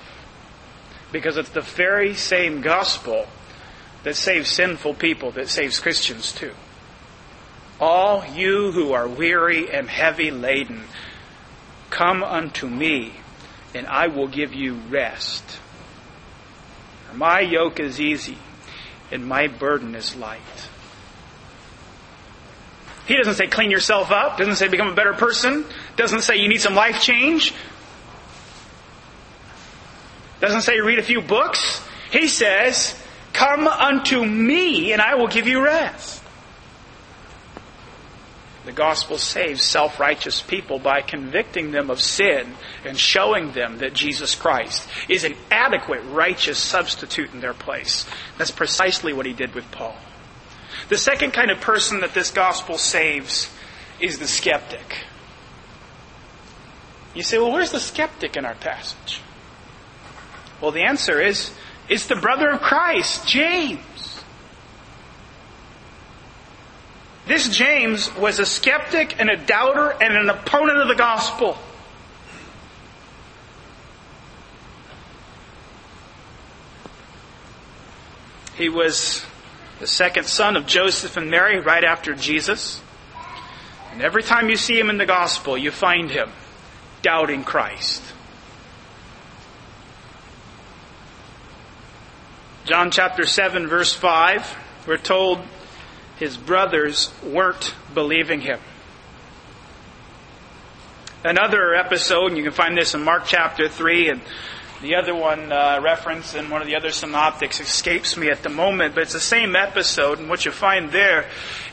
Because 1.11 1.37
it's 1.37 1.49
the 1.49 1.61
very 1.61 2.13
same 2.13 2.61
gospel 2.61 3.27
that 4.03 4.15
saves 4.15 4.49
sinful 4.49 4.95
people, 4.95 5.31
that 5.31 5.49
saves 5.49 5.79
Christians 5.79 6.31
too. 6.31 6.53
All 7.79 8.25
you 8.25 8.71
who 8.71 8.93
are 8.93 9.07
weary 9.07 9.71
and 9.71 9.89
heavy 9.89 10.31
laden, 10.31 10.83
come 11.89 12.23
unto 12.23 12.67
me, 12.67 13.13
and 13.73 13.87
I 13.87 14.07
will 14.07 14.27
give 14.27 14.53
you 14.53 14.75
rest. 14.89 15.43
My 17.13 17.41
yoke 17.41 17.79
is 17.79 17.99
easy, 17.99 18.37
and 19.11 19.25
my 19.25 19.47
burden 19.47 19.95
is 19.95 20.15
light. 20.15 20.69
He 23.05 23.15
doesn't 23.17 23.35
say 23.35 23.47
clean 23.47 23.69
yourself 23.69 24.11
up, 24.11 24.37
doesn't 24.37 24.55
say 24.55 24.67
become 24.67 24.87
a 24.89 24.95
better 24.95 25.13
person, 25.13 25.65
doesn't 25.97 26.21
say 26.21 26.37
you 26.37 26.47
need 26.47 26.61
some 26.61 26.75
life 26.75 27.01
change, 27.01 27.53
doesn't 30.39 30.61
say 30.61 30.79
read 30.79 30.99
a 30.99 31.03
few 31.03 31.21
books. 31.21 31.81
He 32.11 32.27
says, 32.27 32.95
come 33.33 33.67
unto 33.67 34.23
me 34.23 34.93
and 34.93 35.01
I 35.01 35.15
will 35.15 35.27
give 35.27 35.47
you 35.47 35.63
rest. 35.63 36.23
The 38.65 38.71
gospel 38.71 39.17
saves 39.17 39.61
self 39.61 39.99
righteous 39.99 40.41
people 40.41 40.79
by 40.79 41.01
convicting 41.01 41.71
them 41.71 41.89
of 41.89 41.99
sin 41.99 42.55
and 42.85 42.97
showing 42.97 43.51
them 43.51 43.79
that 43.79 43.93
Jesus 43.93 44.35
Christ 44.35 44.87
is 45.09 45.25
an 45.25 45.35
adequate, 45.51 46.01
righteous 46.05 46.59
substitute 46.59 47.33
in 47.33 47.41
their 47.41 47.53
place. 47.53 48.05
That's 48.37 48.51
precisely 48.51 49.11
what 49.11 49.25
he 49.25 49.33
did 49.33 49.53
with 49.53 49.69
Paul. 49.71 49.97
The 50.89 50.97
second 50.97 51.31
kind 51.31 51.49
of 51.49 51.61
person 51.61 52.01
that 52.01 52.13
this 52.13 52.31
gospel 52.31 52.77
saves 52.77 53.51
is 53.99 54.19
the 54.19 54.27
skeptic. 54.27 54.97
You 57.13 57.23
say, 57.23 57.37
well, 57.37 57.51
where's 57.51 57.71
the 57.71 57.79
skeptic 57.79 58.35
in 58.35 58.45
our 58.45 58.55
passage? 58.55 59.21
Well, 60.59 60.71
the 60.71 60.83
answer 60.83 61.21
is, 61.21 61.51
it's 61.89 62.07
the 62.07 62.15
brother 62.15 62.49
of 62.49 62.61
Christ, 62.61 63.27
James. 63.27 64.23
This 67.25 67.47
James 67.47 68.13
was 68.15 68.39
a 68.39 68.45
skeptic 68.45 69.19
and 69.19 69.29
a 69.29 69.37
doubter 69.37 69.91
and 69.91 70.15
an 70.15 70.29
opponent 70.29 70.79
of 70.79 70.87
the 70.87 70.95
gospel. 70.95 71.57
He 78.55 78.69
was 78.69 79.25
the 79.83 79.87
second 79.87 80.25
son 80.25 80.55
of 80.55 80.65
Joseph 80.65 81.17
and 81.17 81.29
Mary 81.29 81.59
right 81.59 81.83
after 81.83 82.15
Jesus. 82.15 82.81
And 83.91 84.01
every 84.01 84.23
time 84.23 84.49
you 84.49 84.55
see 84.55 84.79
him 84.79 84.89
in 84.89 84.97
the 84.97 85.05
gospel, 85.05 85.57
you 85.57 85.71
find 85.71 86.09
him 86.09 86.29
doubting 87.01 87.43
Christ. 87.43 88.01
John 92.63 92.91
chapter 92.91 93.25
7 93.25 93.67
verse 93.67 93.93
5, 93.93 94.57
we're 94.87 94.95
told 94.95 95.41
his 96.17 96.37
brothers 96.37 97.11
weren't 97.21 97.75
believing 97.93 98.39
him. 98.39 98.61
Another 101.25 101.75
episode, 101.75 102.27
and 102.27 102.37
you 102.37 102.43
can 102.43 102.53
find 102.53 102.77
this 102.77 102.93
in 102.95 103.03
Mark 103.03 103.25
chapter 103.25 103.67
3, 103.67 104.11
and 104.11 104.21
the 104.83 104.95
other 104.95 105.15
one 105.15 105.49
uh, 105.49 105.79
referenced 105.81 106.35
in 106.35 106.49
one 106.49 106.61
of 106.61 106.67
the 106.67 106.75
other 106.75 106.91
synoptics 106.91 107.61
escapes 107.61 108.17
me 108.17 108.29
at 108.29 108.43
the 108.43 108.49
moment, 108.49 108.93
but 108.93 109.03
it's 109.03 109.13
the 109.13 109.19
same 109.19 109.55
episode, 109.55 110.19
and 110.19 110.27
what 110.27 110.43
you 110.43 110.51
find 110.51 110.91
there 110.91 111.25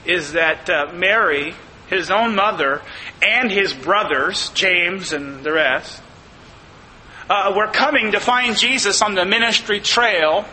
is 0.04 0.34
that 0.34 0.70
uh, 0.70 0.92
Mary, 0.94 1.52
his 1.88 2.08
own 2.08 2.36
mother, 2.36 2.82
and 3.20 3.50
his 3.50 3.74
brothers, 3.74 4.50
James 4.50 5.12
and 5.12 5.42
the 5.42 5.52
rest, 5.52 6.00
uh, 7.28 7.52
were 7.56 7.66
coming 7.66 8.12
to 8.12 8.20
find 8.20 8.56
Jesus 8.56 9.02
on 9.02 9.16
the 9.16 9.24
ministry 9.24 9.80
trail 9.80 10.44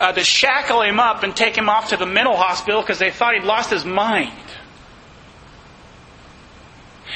uh, 0.00 0.10
to 0.10 0.24
shackle 0.24 0.82
him 0.82 0.98
up 0.98 1.22
and 1.22 1.36
take 1.36 1.56
him 1.56 1.68
off 1.68 1.90
to 1.90 1.96
the 1.96 2.06
mental 2.06 2.36
hospital 2.36 2.80
because 2.80 2.98
they 2.98 3.12
thought 3.12 3.34
he'd 3.34 3.44
lost 3.44 3.70
his 3.70 3.84
mind. 3.84 4.32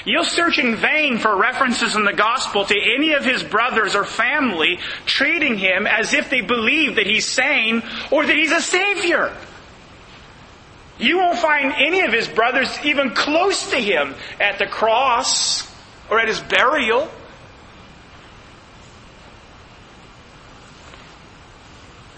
You'll 0.07 0.25
search 0.25 0.61
in 0.61 0.77
vain 0.77 1.19
for 1.19 1.37
references 1.37 1.97
in 1.97 2.05
the 2.05 2.13
gospel 2.13 2.65
to 2.65 2.81
any 2.81 3.15
of 3.15 3.25
his 3.25 3.43
brothers 3.43 3.97
or 3.97 4.05
family 4.05 4.79
treating 5.05 5.59
him 5.59 5.85
as 5.85 6.15
if 6.15 6.31
they 6.31 6.43
believe 6.43 6.95
that 6.95 7.09
he's 7.09 7.27
sane 7.27 7.83
or 8.13 8.25
that 8.25 8.37
he's 8.37 8.53
a 8.53 8.61
savior. 8.61 9.37
You 10.97 11.19
won't 11.19 11.41
find 11.41 11.73
any 11.77 12.03
of 12.03 12.13
his 12.13 12.29
brothers 12.29 12.69
even 12.85 13.11
close 13.11 13.71
to 13.71 13.77
him 13.77 14.15
at 14.39 14.61
the 14.61 14.67
cross 14.67 15.69
or 16.09 16.21
at 16.21 16.29
his 16.29 16.39
burial. 16.39 17.11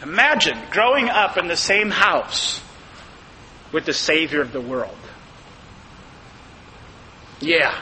Imagine 0.03 0.59
growing 0.70 1.09
up 1.09 1.39
in 1.39 1.49
the 1.49 1.57
same 1.57 1.91
house 1.91 2.61
with 3.72 3.86
the 3.86 3.95
Savior 3.95 4.43
of 4.43 4.53
the 4.53 4.61
world. 4.61 4.97
Yeah. 7.41 7.78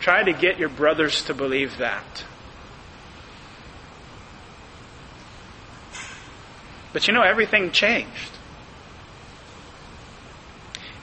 Try 0.00 0.22
to 0.22 0.32
get 0.32 0.58
your 0.58 0.68
brothers 0.68 1.24
to 1.24 1.34
believe 1.34 1.78
that. 1.78 2.24
But 6.92 7.08
you 7.08 7.14
know, 7.14 7.22
everything 7.22 7.72
changed. 7.72 8.30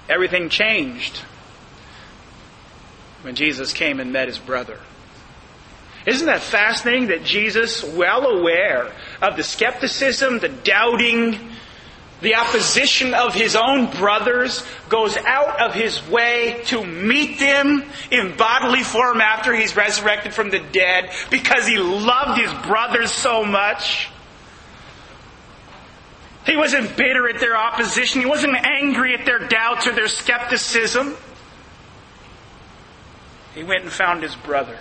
Everything 0.07 0.49
changed 0.49 1.17
when 3.23 3.35
Jesus 3.35 3.73
came 3.73 3.99
and 3.99 4.13
met 4.13 4.27
his 4.27 4.39
brother. 4.39 4.79
Isn't 6.05 6.25
that 6.25 6.41
fascinating 6.41 7.07
that 7.07 7.23
Jesus, 7.23 7.83
well 7.83 8.25
aware 8.25 8.91
of 9.21 9.37
the 9.37 9.43
skepticism, 9.43 10.39
the 10.39 10.49
doubting, 10.49 11.37
the 12.21 12.35
opposition 12.35 13.13
of 13.13 13.33
his 13.33 13.55
own 13.55 13.89
brothers, 13.91 14.63
goes 14.89 15.17
out 15.17 15.59
of 15.59 15.73
his 15.73 16.07
way 16.07 16.61
to 16.65 16.85
meet 16.85 17.39
them 17.39 17.83
in 18.11 18.35
bodily 18.37 18.83
form 18.83 19.21
after 19.21 19.53
he's 19.53 19.75
resurrected 19.75 20.33
from 20.33 20.49
the 20.49 20.59
dead 20.71 21.11
because 21.29 21.67
he 21.67 21.77
loved 21.77 22.39
his 22.39 22.53
brothers 22.65 23.11
so 23.11 23.43
much? 23.43 24.09
He 26.45 26.57
wasn't 26.57 26.95
bitter 26.97 27.29
at 27.29 27.39
their 27.39 27.55
opposition. 27.55 28.21
He 28.21 28.27
wasn't 28.27 28.55
angry 28.55 29.13
at 29.13 29.25
their 29.25 29.47
doubts 29.47 29.85
or 29.87 29.91
their 29.91 30.07
skepticism. 30.07 31.15
He 33.53 33.63
went 33.63 33.83
and 33.83 33.91
found 33.91 34.23
his 34.23 34.35
brother. 34.35 34.77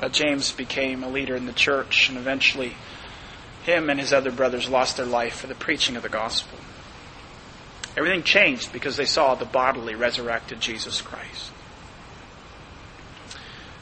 Uh, 0.00 0.08
James 0.08 0.52
became 0.52 1.02
a 1.02 1.08
leader 1.08 1.34
in 1.34 1.46
the 1.46 1.52
church, 1.52 2.08
and 2.08 2.18
eventually 2.18 2.74
him 3.64 3.90
and 3.90 3.98
his 3.98 4.12
other 4.12 4.30
brothers 4.30 4.68
lost 4.68 4.96
their 4.96 5.06
life 5.06 5.36
for 5.40 5.46
the 5.46 5.54
preaching 5.54 5.96
of 5.96 6.02
the 6.02 6.08
gospel. 6.08 6.58
Everything 7.96 8.22
changed 8.22 8.72
because 8.72 8.96
they 8.96 9.04
saw 9.04 9.34
the 9.34 9.44
bodily 9.44 9.94
resurrected 9.94 10.60
Jesus 10.60 11.02
Christ. 11.02 11.50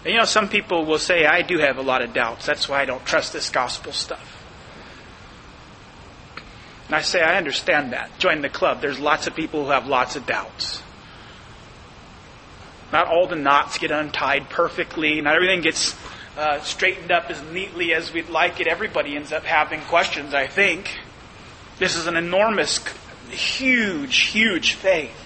And 0.04 0.12
you 0.12 0.18
know, 0.18 0.24
some 0.24 0.48
people 0.48 0.86
will 0.86 0.98
say, 0.98 1.26
I 1.26 1.42
do 1.42 1.58
have 1.58 1.78
a 1.78 1.82
lot 1.82 2.00
of 2.00 2.14
doubts. 2.14 2.46
That's 2.46 2.68
why 2.68 2.80
I 2.80 2.84
don't 2.84 3.04
trust 3.04 3.32
this 3.32 3.50
gospel 3.50 3.92
stuff. 3.92 4.32
And 6.86 6.94
I 6.94 7.02
say, 7.02 7.20
I 7.20 7.36
understand 7.36 7.92
that. 7.92 8.16
Join 8.18 8.40
the 8.40 8.48
club. 8.48 8.80
There's 8.80 9.00
lots 9.00 9.26
of 9.26 9.34
people 9.34 9.64
who 9.64 9.70
have 9.70 9.86
lots 9.88 10.14
of 10.14 10.24
doubts. 10.24 10.80
Not 12.92 13.08
all 13.08 13.26
the 13.26 13.36
knots 13.36 13.78
get 13.78 13.90
untied 13.90 14.48
perfectly. 14.48 15.20
Not 15.20 15.34
everything 15.34 15.60
gets 15.60 15.96
uh, 16.36 16.60
straightened 16.60 17.10
up 17.10 17.30
as 17.30 17.42
neatly 17.50 17.92
as 17.94 18.12
we'd 18.12 18.28
like 18.28 18.60
it. 18.60 18.66
Everybody 18.66 19.16
ends 19.16 19.32
up 19.32 19.44
having 19.44 19.80
questions, 19.82 20.34
I 20.34 20.46
think. 20.46 20.90
This 21.78 21.96
is 21.96 22.06
an 22.06 22.16
enormous, 22.16 22.80
huge, 23.30 24.18
huge 24.18 24.74
faith. 24.74 25.16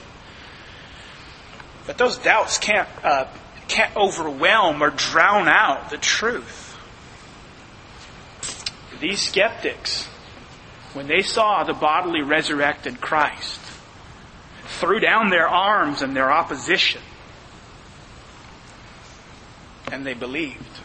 But 1.86 1.98
those 1.98 2.18
doubts 2.18 2.58
can't, 2.58 2.88
uh, 3.04 3.26
can't 3.68 3.94
overwhelm 3.96 4.82
or 4.82 4.90
drown 4.90 5.48
out 5.48 5.90
the 5.90 5.98
truth. 5.98 6.76
These 9.00 9.22
skeptics, 9.22 10.06
when 10.92 11.06
they 11.06 11.22
saw 11.22 11.64
the 11.64 11.72
bodily 11.72 12.22
resurrected 12.22 13.00
Christ, 13.00 13.61
threw 14.78 15.00
down 15.00 15.30
their 15.30 15.48
arms 15.48 16.02
in 16.02 16.14
their 16.14 16.30
opposition 16.30 17.00
and 19.91 20.07
they 20.07 20.14
believed. 20.14 20.80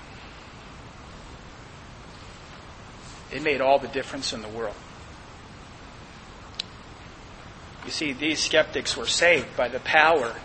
It 3.31 3.41
made 3.43 3.61
all 3.61 3.79
the 3.79 3.87
difference 3.87 4.33
in 4.33 4.41
the 4.41 4.47
world. 4.47 4.75
You 7.85 7.91
see, 7.91 8.13
these 8.13 8.39
skeptics 8.39 8.97
were 8.97 9.05
saved 9.05 9.55
by 9.55 9.67
the 9.67 9.79
power 9.79 10.35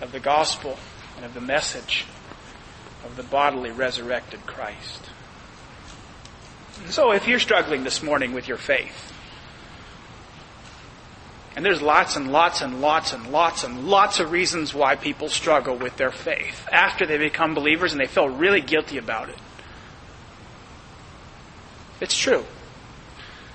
of 0.00 0.12
the 0.12 0.20
gospel 0.20 0.78
and 1.16 1.24
of 1.24 1.34
the 1.34 1.40
message 1.40 2.04
of 3.04 3.16
the 3.16 3.22
bodily 3.22 3.70
resurrected 3.70 4.46
Christ. 4.46 5.10
So 6.88 7.12
if 7.12 7.26
you're 7.26 7.38
struggling 7.38 7.84
this 7.84 8.02
morning 8.02 8.32
with 8.32 8.48
your 8.48 8.56
faith, 8.56 9.12
and 11.56 11.64
there's 11.64 11.80
lots 11.80 12.16
and 12.16 12.32
lots 12.32 12.62
and 12.62 12.80
lots 12.80 13.12
and 13.12 13.28
lots 13.28 13.62
and 13.62 13.86
lots 13.86 14.18
of 14.18 14.32
reasons 14.32 14.74
why 14.74 14.96
people 14.96 15.28
struggle 15.28 15.76
with 15.76 15.96
their 15.96 16.10
faith 16.10 16.66
after 16.72 17.06
they 17.06 17.16
become 17.16 17.54
believers 17.54 17.92
and 17.92 18.00
they 18.00 18.06
feel 18.06 18.28
really 18.28 18.60
guilty 18.60 18.98
about 18.98 19.28
it. 19.28 19.38
It's 22.00 22.16
true. 22.16 22.44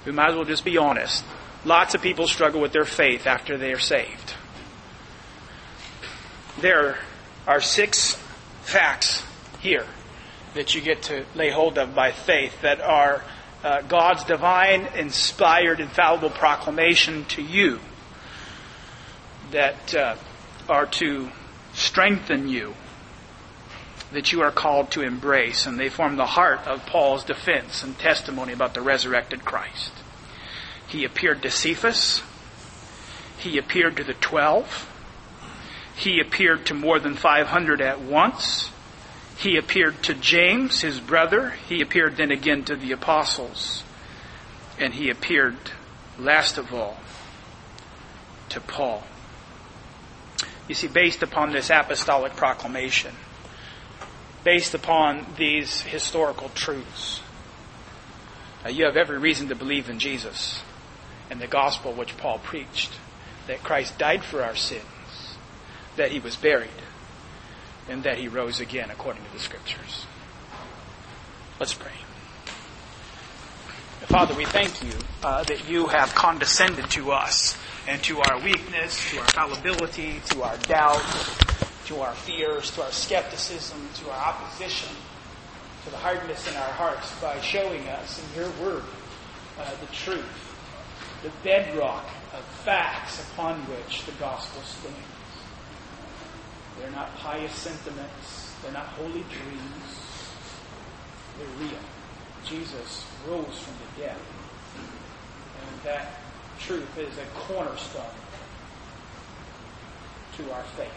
We 0.05 0.13
might 0.13 0.29
as 0.29 0.35
well 0.35 0.45
just 0.45 0.63
be 0.63 0.77
honest. 0.77 1.25
Lots 1.65 1.93
of 1.93 2.01
people 2.01 2.25
struggle 2.27 2.61
with 2.61 2.71
their 2.71 2.85
faith 2.85 3.27
after 3.27 3.57
they 3.57 3.73
are 3.73 3.79
saved. 3.79 4.33
There 6.61 6.97
are 7.45 7.59
six 7.59 8.17
facts 8.61 9.23
here 9.59 9.85
that 10.53 10.73
you 10.73 10.79
get 10.79 11.03
to 11.03 11.25
lay 11.35 11.51
hold 11.51 11.77
of 11.77 11.93
by 11.93 12.11
faith 12.11 12.61
that 12.61 12.79
are 12.79 13.23
uh, 13.61 13.81
God's 13.81 14.23
divine, 14.23 14.87
inspired, 14.95 15.81
infallible 15.81 16.29
proclamation 16.29 17.25
to 17.25 17.41
you 17.41 17.81
that 19.51 19.95
uh, 19.95 20.15
are 20.67 20.85
to 20.85 21.29
strengthen 21.73 22.47
you 22.47 22.73
that 24.11 24.31
you 24.31 24.41
are 24.41 24.51
called 24.51 24.91
to 24.91 25.01
embrace, 25.01 25.65
and 25.65 25.79
they 25.79 25.89
form 25.89 26.15
the 26.15 26.25
heart 26.25 26.65
of 26.65 26.85
Paul's 26.85 27.23
defense 27.23 27.83
and 27.83 27.97
testimony 27.97 28.53
about 28.53 28.73
the 28.73 28.81
resurrected 28.81 29.45
Christ. 29.45 29.91
He 30.87 31.05
appeared 31.05 31.43
to 31.43 31.51
Cephas. 31.51 32.23
He 33.37 33.57
appeared 33.57 33.97
to 33.97 34.03
the 34.03 34.15
twelve. 34.15 34.87
He 35.95 36.19
appeared 36.19 36.65
to 36.67 36.73
more 36.73 36.99
than 36.99 37.15
500 37.15 37.81
at 37.81 37.99
once. 38.01 38.71
He 39.37 39.57
appeared 39.57 40.01
to 40.03 40.13
James, 40.13 40.81
his 40.81 40.99
brother. 40.99 41.51
He 41.67 41.81
appeared 41.81 42.17
then 42.17 42.31
again 42.31 42.63
to 42.65 42.75
the 42.75 42.93
apostles. 42.93 43.83
And 44.79 44.93
he 44.93 45.09
appeared, 45.09 45.57
last 46.17 46.57
of 46.57 46.73
all, 46.73 46.97
to 48.49 48.61
Paul. 48.61 49.03
You 50.69 50.75
see, 50.75 50.87
based 50.87 51.23
upon 51.23 51.51
this 51.51 51.71
apostolic 51.71 52.35
proclamation, 52.35 53.15
based 54.43 54.75
upon 54.75 55.25
these 55.35 55.81
historical 55.81 56.49
truths, 56.49 57.21
uh, 58.63 58.69
you 58.69 58.85
have 58.85 58.95
every 58.95 59.17
reason 59.17 59.47
to 59.49 59.55
believe 59.55 59.89
in 59.89 59.97
Jesus 59.97 60.61
and 61.31 61.41
the 61.41 61.47
gospel 61.47 61.91
which 61.91 62.15
Paul 62.17 62.37
preached 62.37 62.91
that 63.47 63.63
Christ 63.63 63.97
died 63.97 64.23
for 64.23 64.43
our 64.43 64.55
sins, 64.55 64.83
that 65.95 66.11
he 66.11 66.19
was 66.19 66.35
buried, 66.35 66.69
and 67.89 68.03
that 68.03 68.19
he 68.19 68.27
rose 68.27 68.59
again 68.59 68.91
according 68.91 69.23
to 69.25 69.31
the 69.33 69.39
scriptures. 69.39 70.05
Let's 71.59 71.73
pray. 71.73 71.91
Father, 74.01 74.35
we 74.35 74.45
thank 74.45 74.83
you 74.83 74.93
uh, 75.23 75.43
that 75.43 75.67
you 75.67 75.87
have 75.87 76.13
condescended 76.13 76.91
to 76.91 77.11
us 77.11 77.57
and 77.87 78.01
to 78.03 78.19
our 78.19 78.39
weakness, 78.41 79.09
to 79.11 79.19
our 79.19 79.27
fallibility, 79.27 80.21
to 80.25 80.43
our 80.43 80.57
doubt, 80.67 81.03
to 81.85 82.01
our 82.01 82.13
fears, 82.13 82.71
to 82.71 82.83
our 82.83 82.91
skepticism, 82.91 83.79
to 83.95 84.09
our 84.11 84.33
opposition, 84.33 84.89
to 85.85 85.89
the 85.89 85.97
hardness 85.97 86.47
in 86.47 86.55
our 86.55 86.71
hearts 86.73 87.19
by 87.21 87.39
showing 87.41 87.87
us 87.89 88.21
in 88.23 88.41
your 88.41 88.51
word 88.61 88.83
uh, 89.59 89.71
the 89.81 89.87
truth, 89.87 90.55
the 91.23 91.31
bedrock 91.43 92.05
of 92.33 92.43
facts 92.63 93.23
upon 93.31 93.59
which 93.61 94.05
the 94.05 94.11
gospel 94.13 94.61
stands. 94.61 94.97
They're 96.79 96.91
not 96.91 97.15
pious 97.17 97.53
sentiments. 97.53 98.53
They're 98.61 98.71
not 98.71 98.85
holy 98.87 99.23
dreams. 99.23 100.29
They're 101.37 101.67
real. 101.67 101.79
Jesus 102.45 103.05
rose 103.27 103.59
from 103.59 103.73
the 103.73 104.01
dead. 104.03 104.17
And 104.77 105.81
that 105.83 106.19
truth 106.59 106.97
is 106.97 107.17
a 107.17 107.25
cornerstone 107.35 108.03
to 110.37 110.51
our 110.53 110.63
faith. 110.77 110.87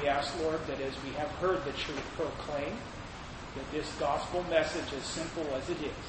We 0.00 0.08
ask, 0.08 0.38
Lord, 0.42 0.60
that 0.66 0.80
as 0.80 0.94
we 1.04 1.10
have 1.10 1.28
heard 1.40 1.64
the 1.64 1.72
truth 1.72 2.02
proclaimed, 2.16 2.78
that 3.54 3.70
this 3.72 3.90
gospel 3.98 4.44
message, 4.50 4.92
as 4.96 5.04
simple 5.04 5.46
as 5.54 5.68
it 5.70 5.78
is, 5.80 6.06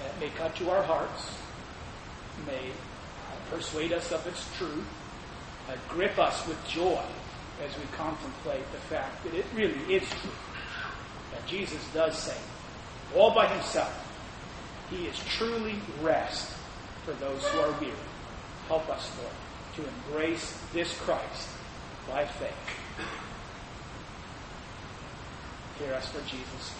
that 0.00 0.18
may 0.20 0.30
cut 0.30 0.54
to 0.56 0.70
our 0.70 0.82
hearts, 0.82 1.36
may 2.46 2.72
persuade 3.50 3.92
us 3.92 4.10
of 4.12 4.26
its 4.26 4.48
truth, 4.56 4.84
uh, 5.68 5.74
grip 5.88 6.18
us 6.18 6.46
with 6.48 6.58
joy 6.66 7.02
as 7.64 7.76
we 7.76 7.84
contemplate 7.96 8.64
the 8.72 8.78
fact 8.78 9.22
that 9.24 9.34
it 9.34 9.44
really 9.54 9.94
is 9.94 10.08
true. 10.08 10.30
That 11.32 11.46
Jesus 11.46 11.86
does 11.92 12.16
say, 12.16 12.36
all 13.14 13.34
by 13.34 13.46
himself, 13.46 13.98
he 14.90 15.06
is 15.06 15.18
truly 15.24 15.76
rest 16.00 16.50
for 17.04 17.12
those 17.14 17.44
who 17.48 17.60
are 17.60 17.72
weary. 17.80 17.92
Help 18.68 18.88
us, 18.88 19.10
Lord, 19.18 19.34
to 19.76 20.12
embrace 20.12 20.58
this 20.72 20.96
Christ 21.00 21.48
by 22.08 22.24
faith. 22.24 22.52
Hear 25.78 25.94
us 25.94 26.08
for 26.08 26.20
Jesus' 26.20 26.74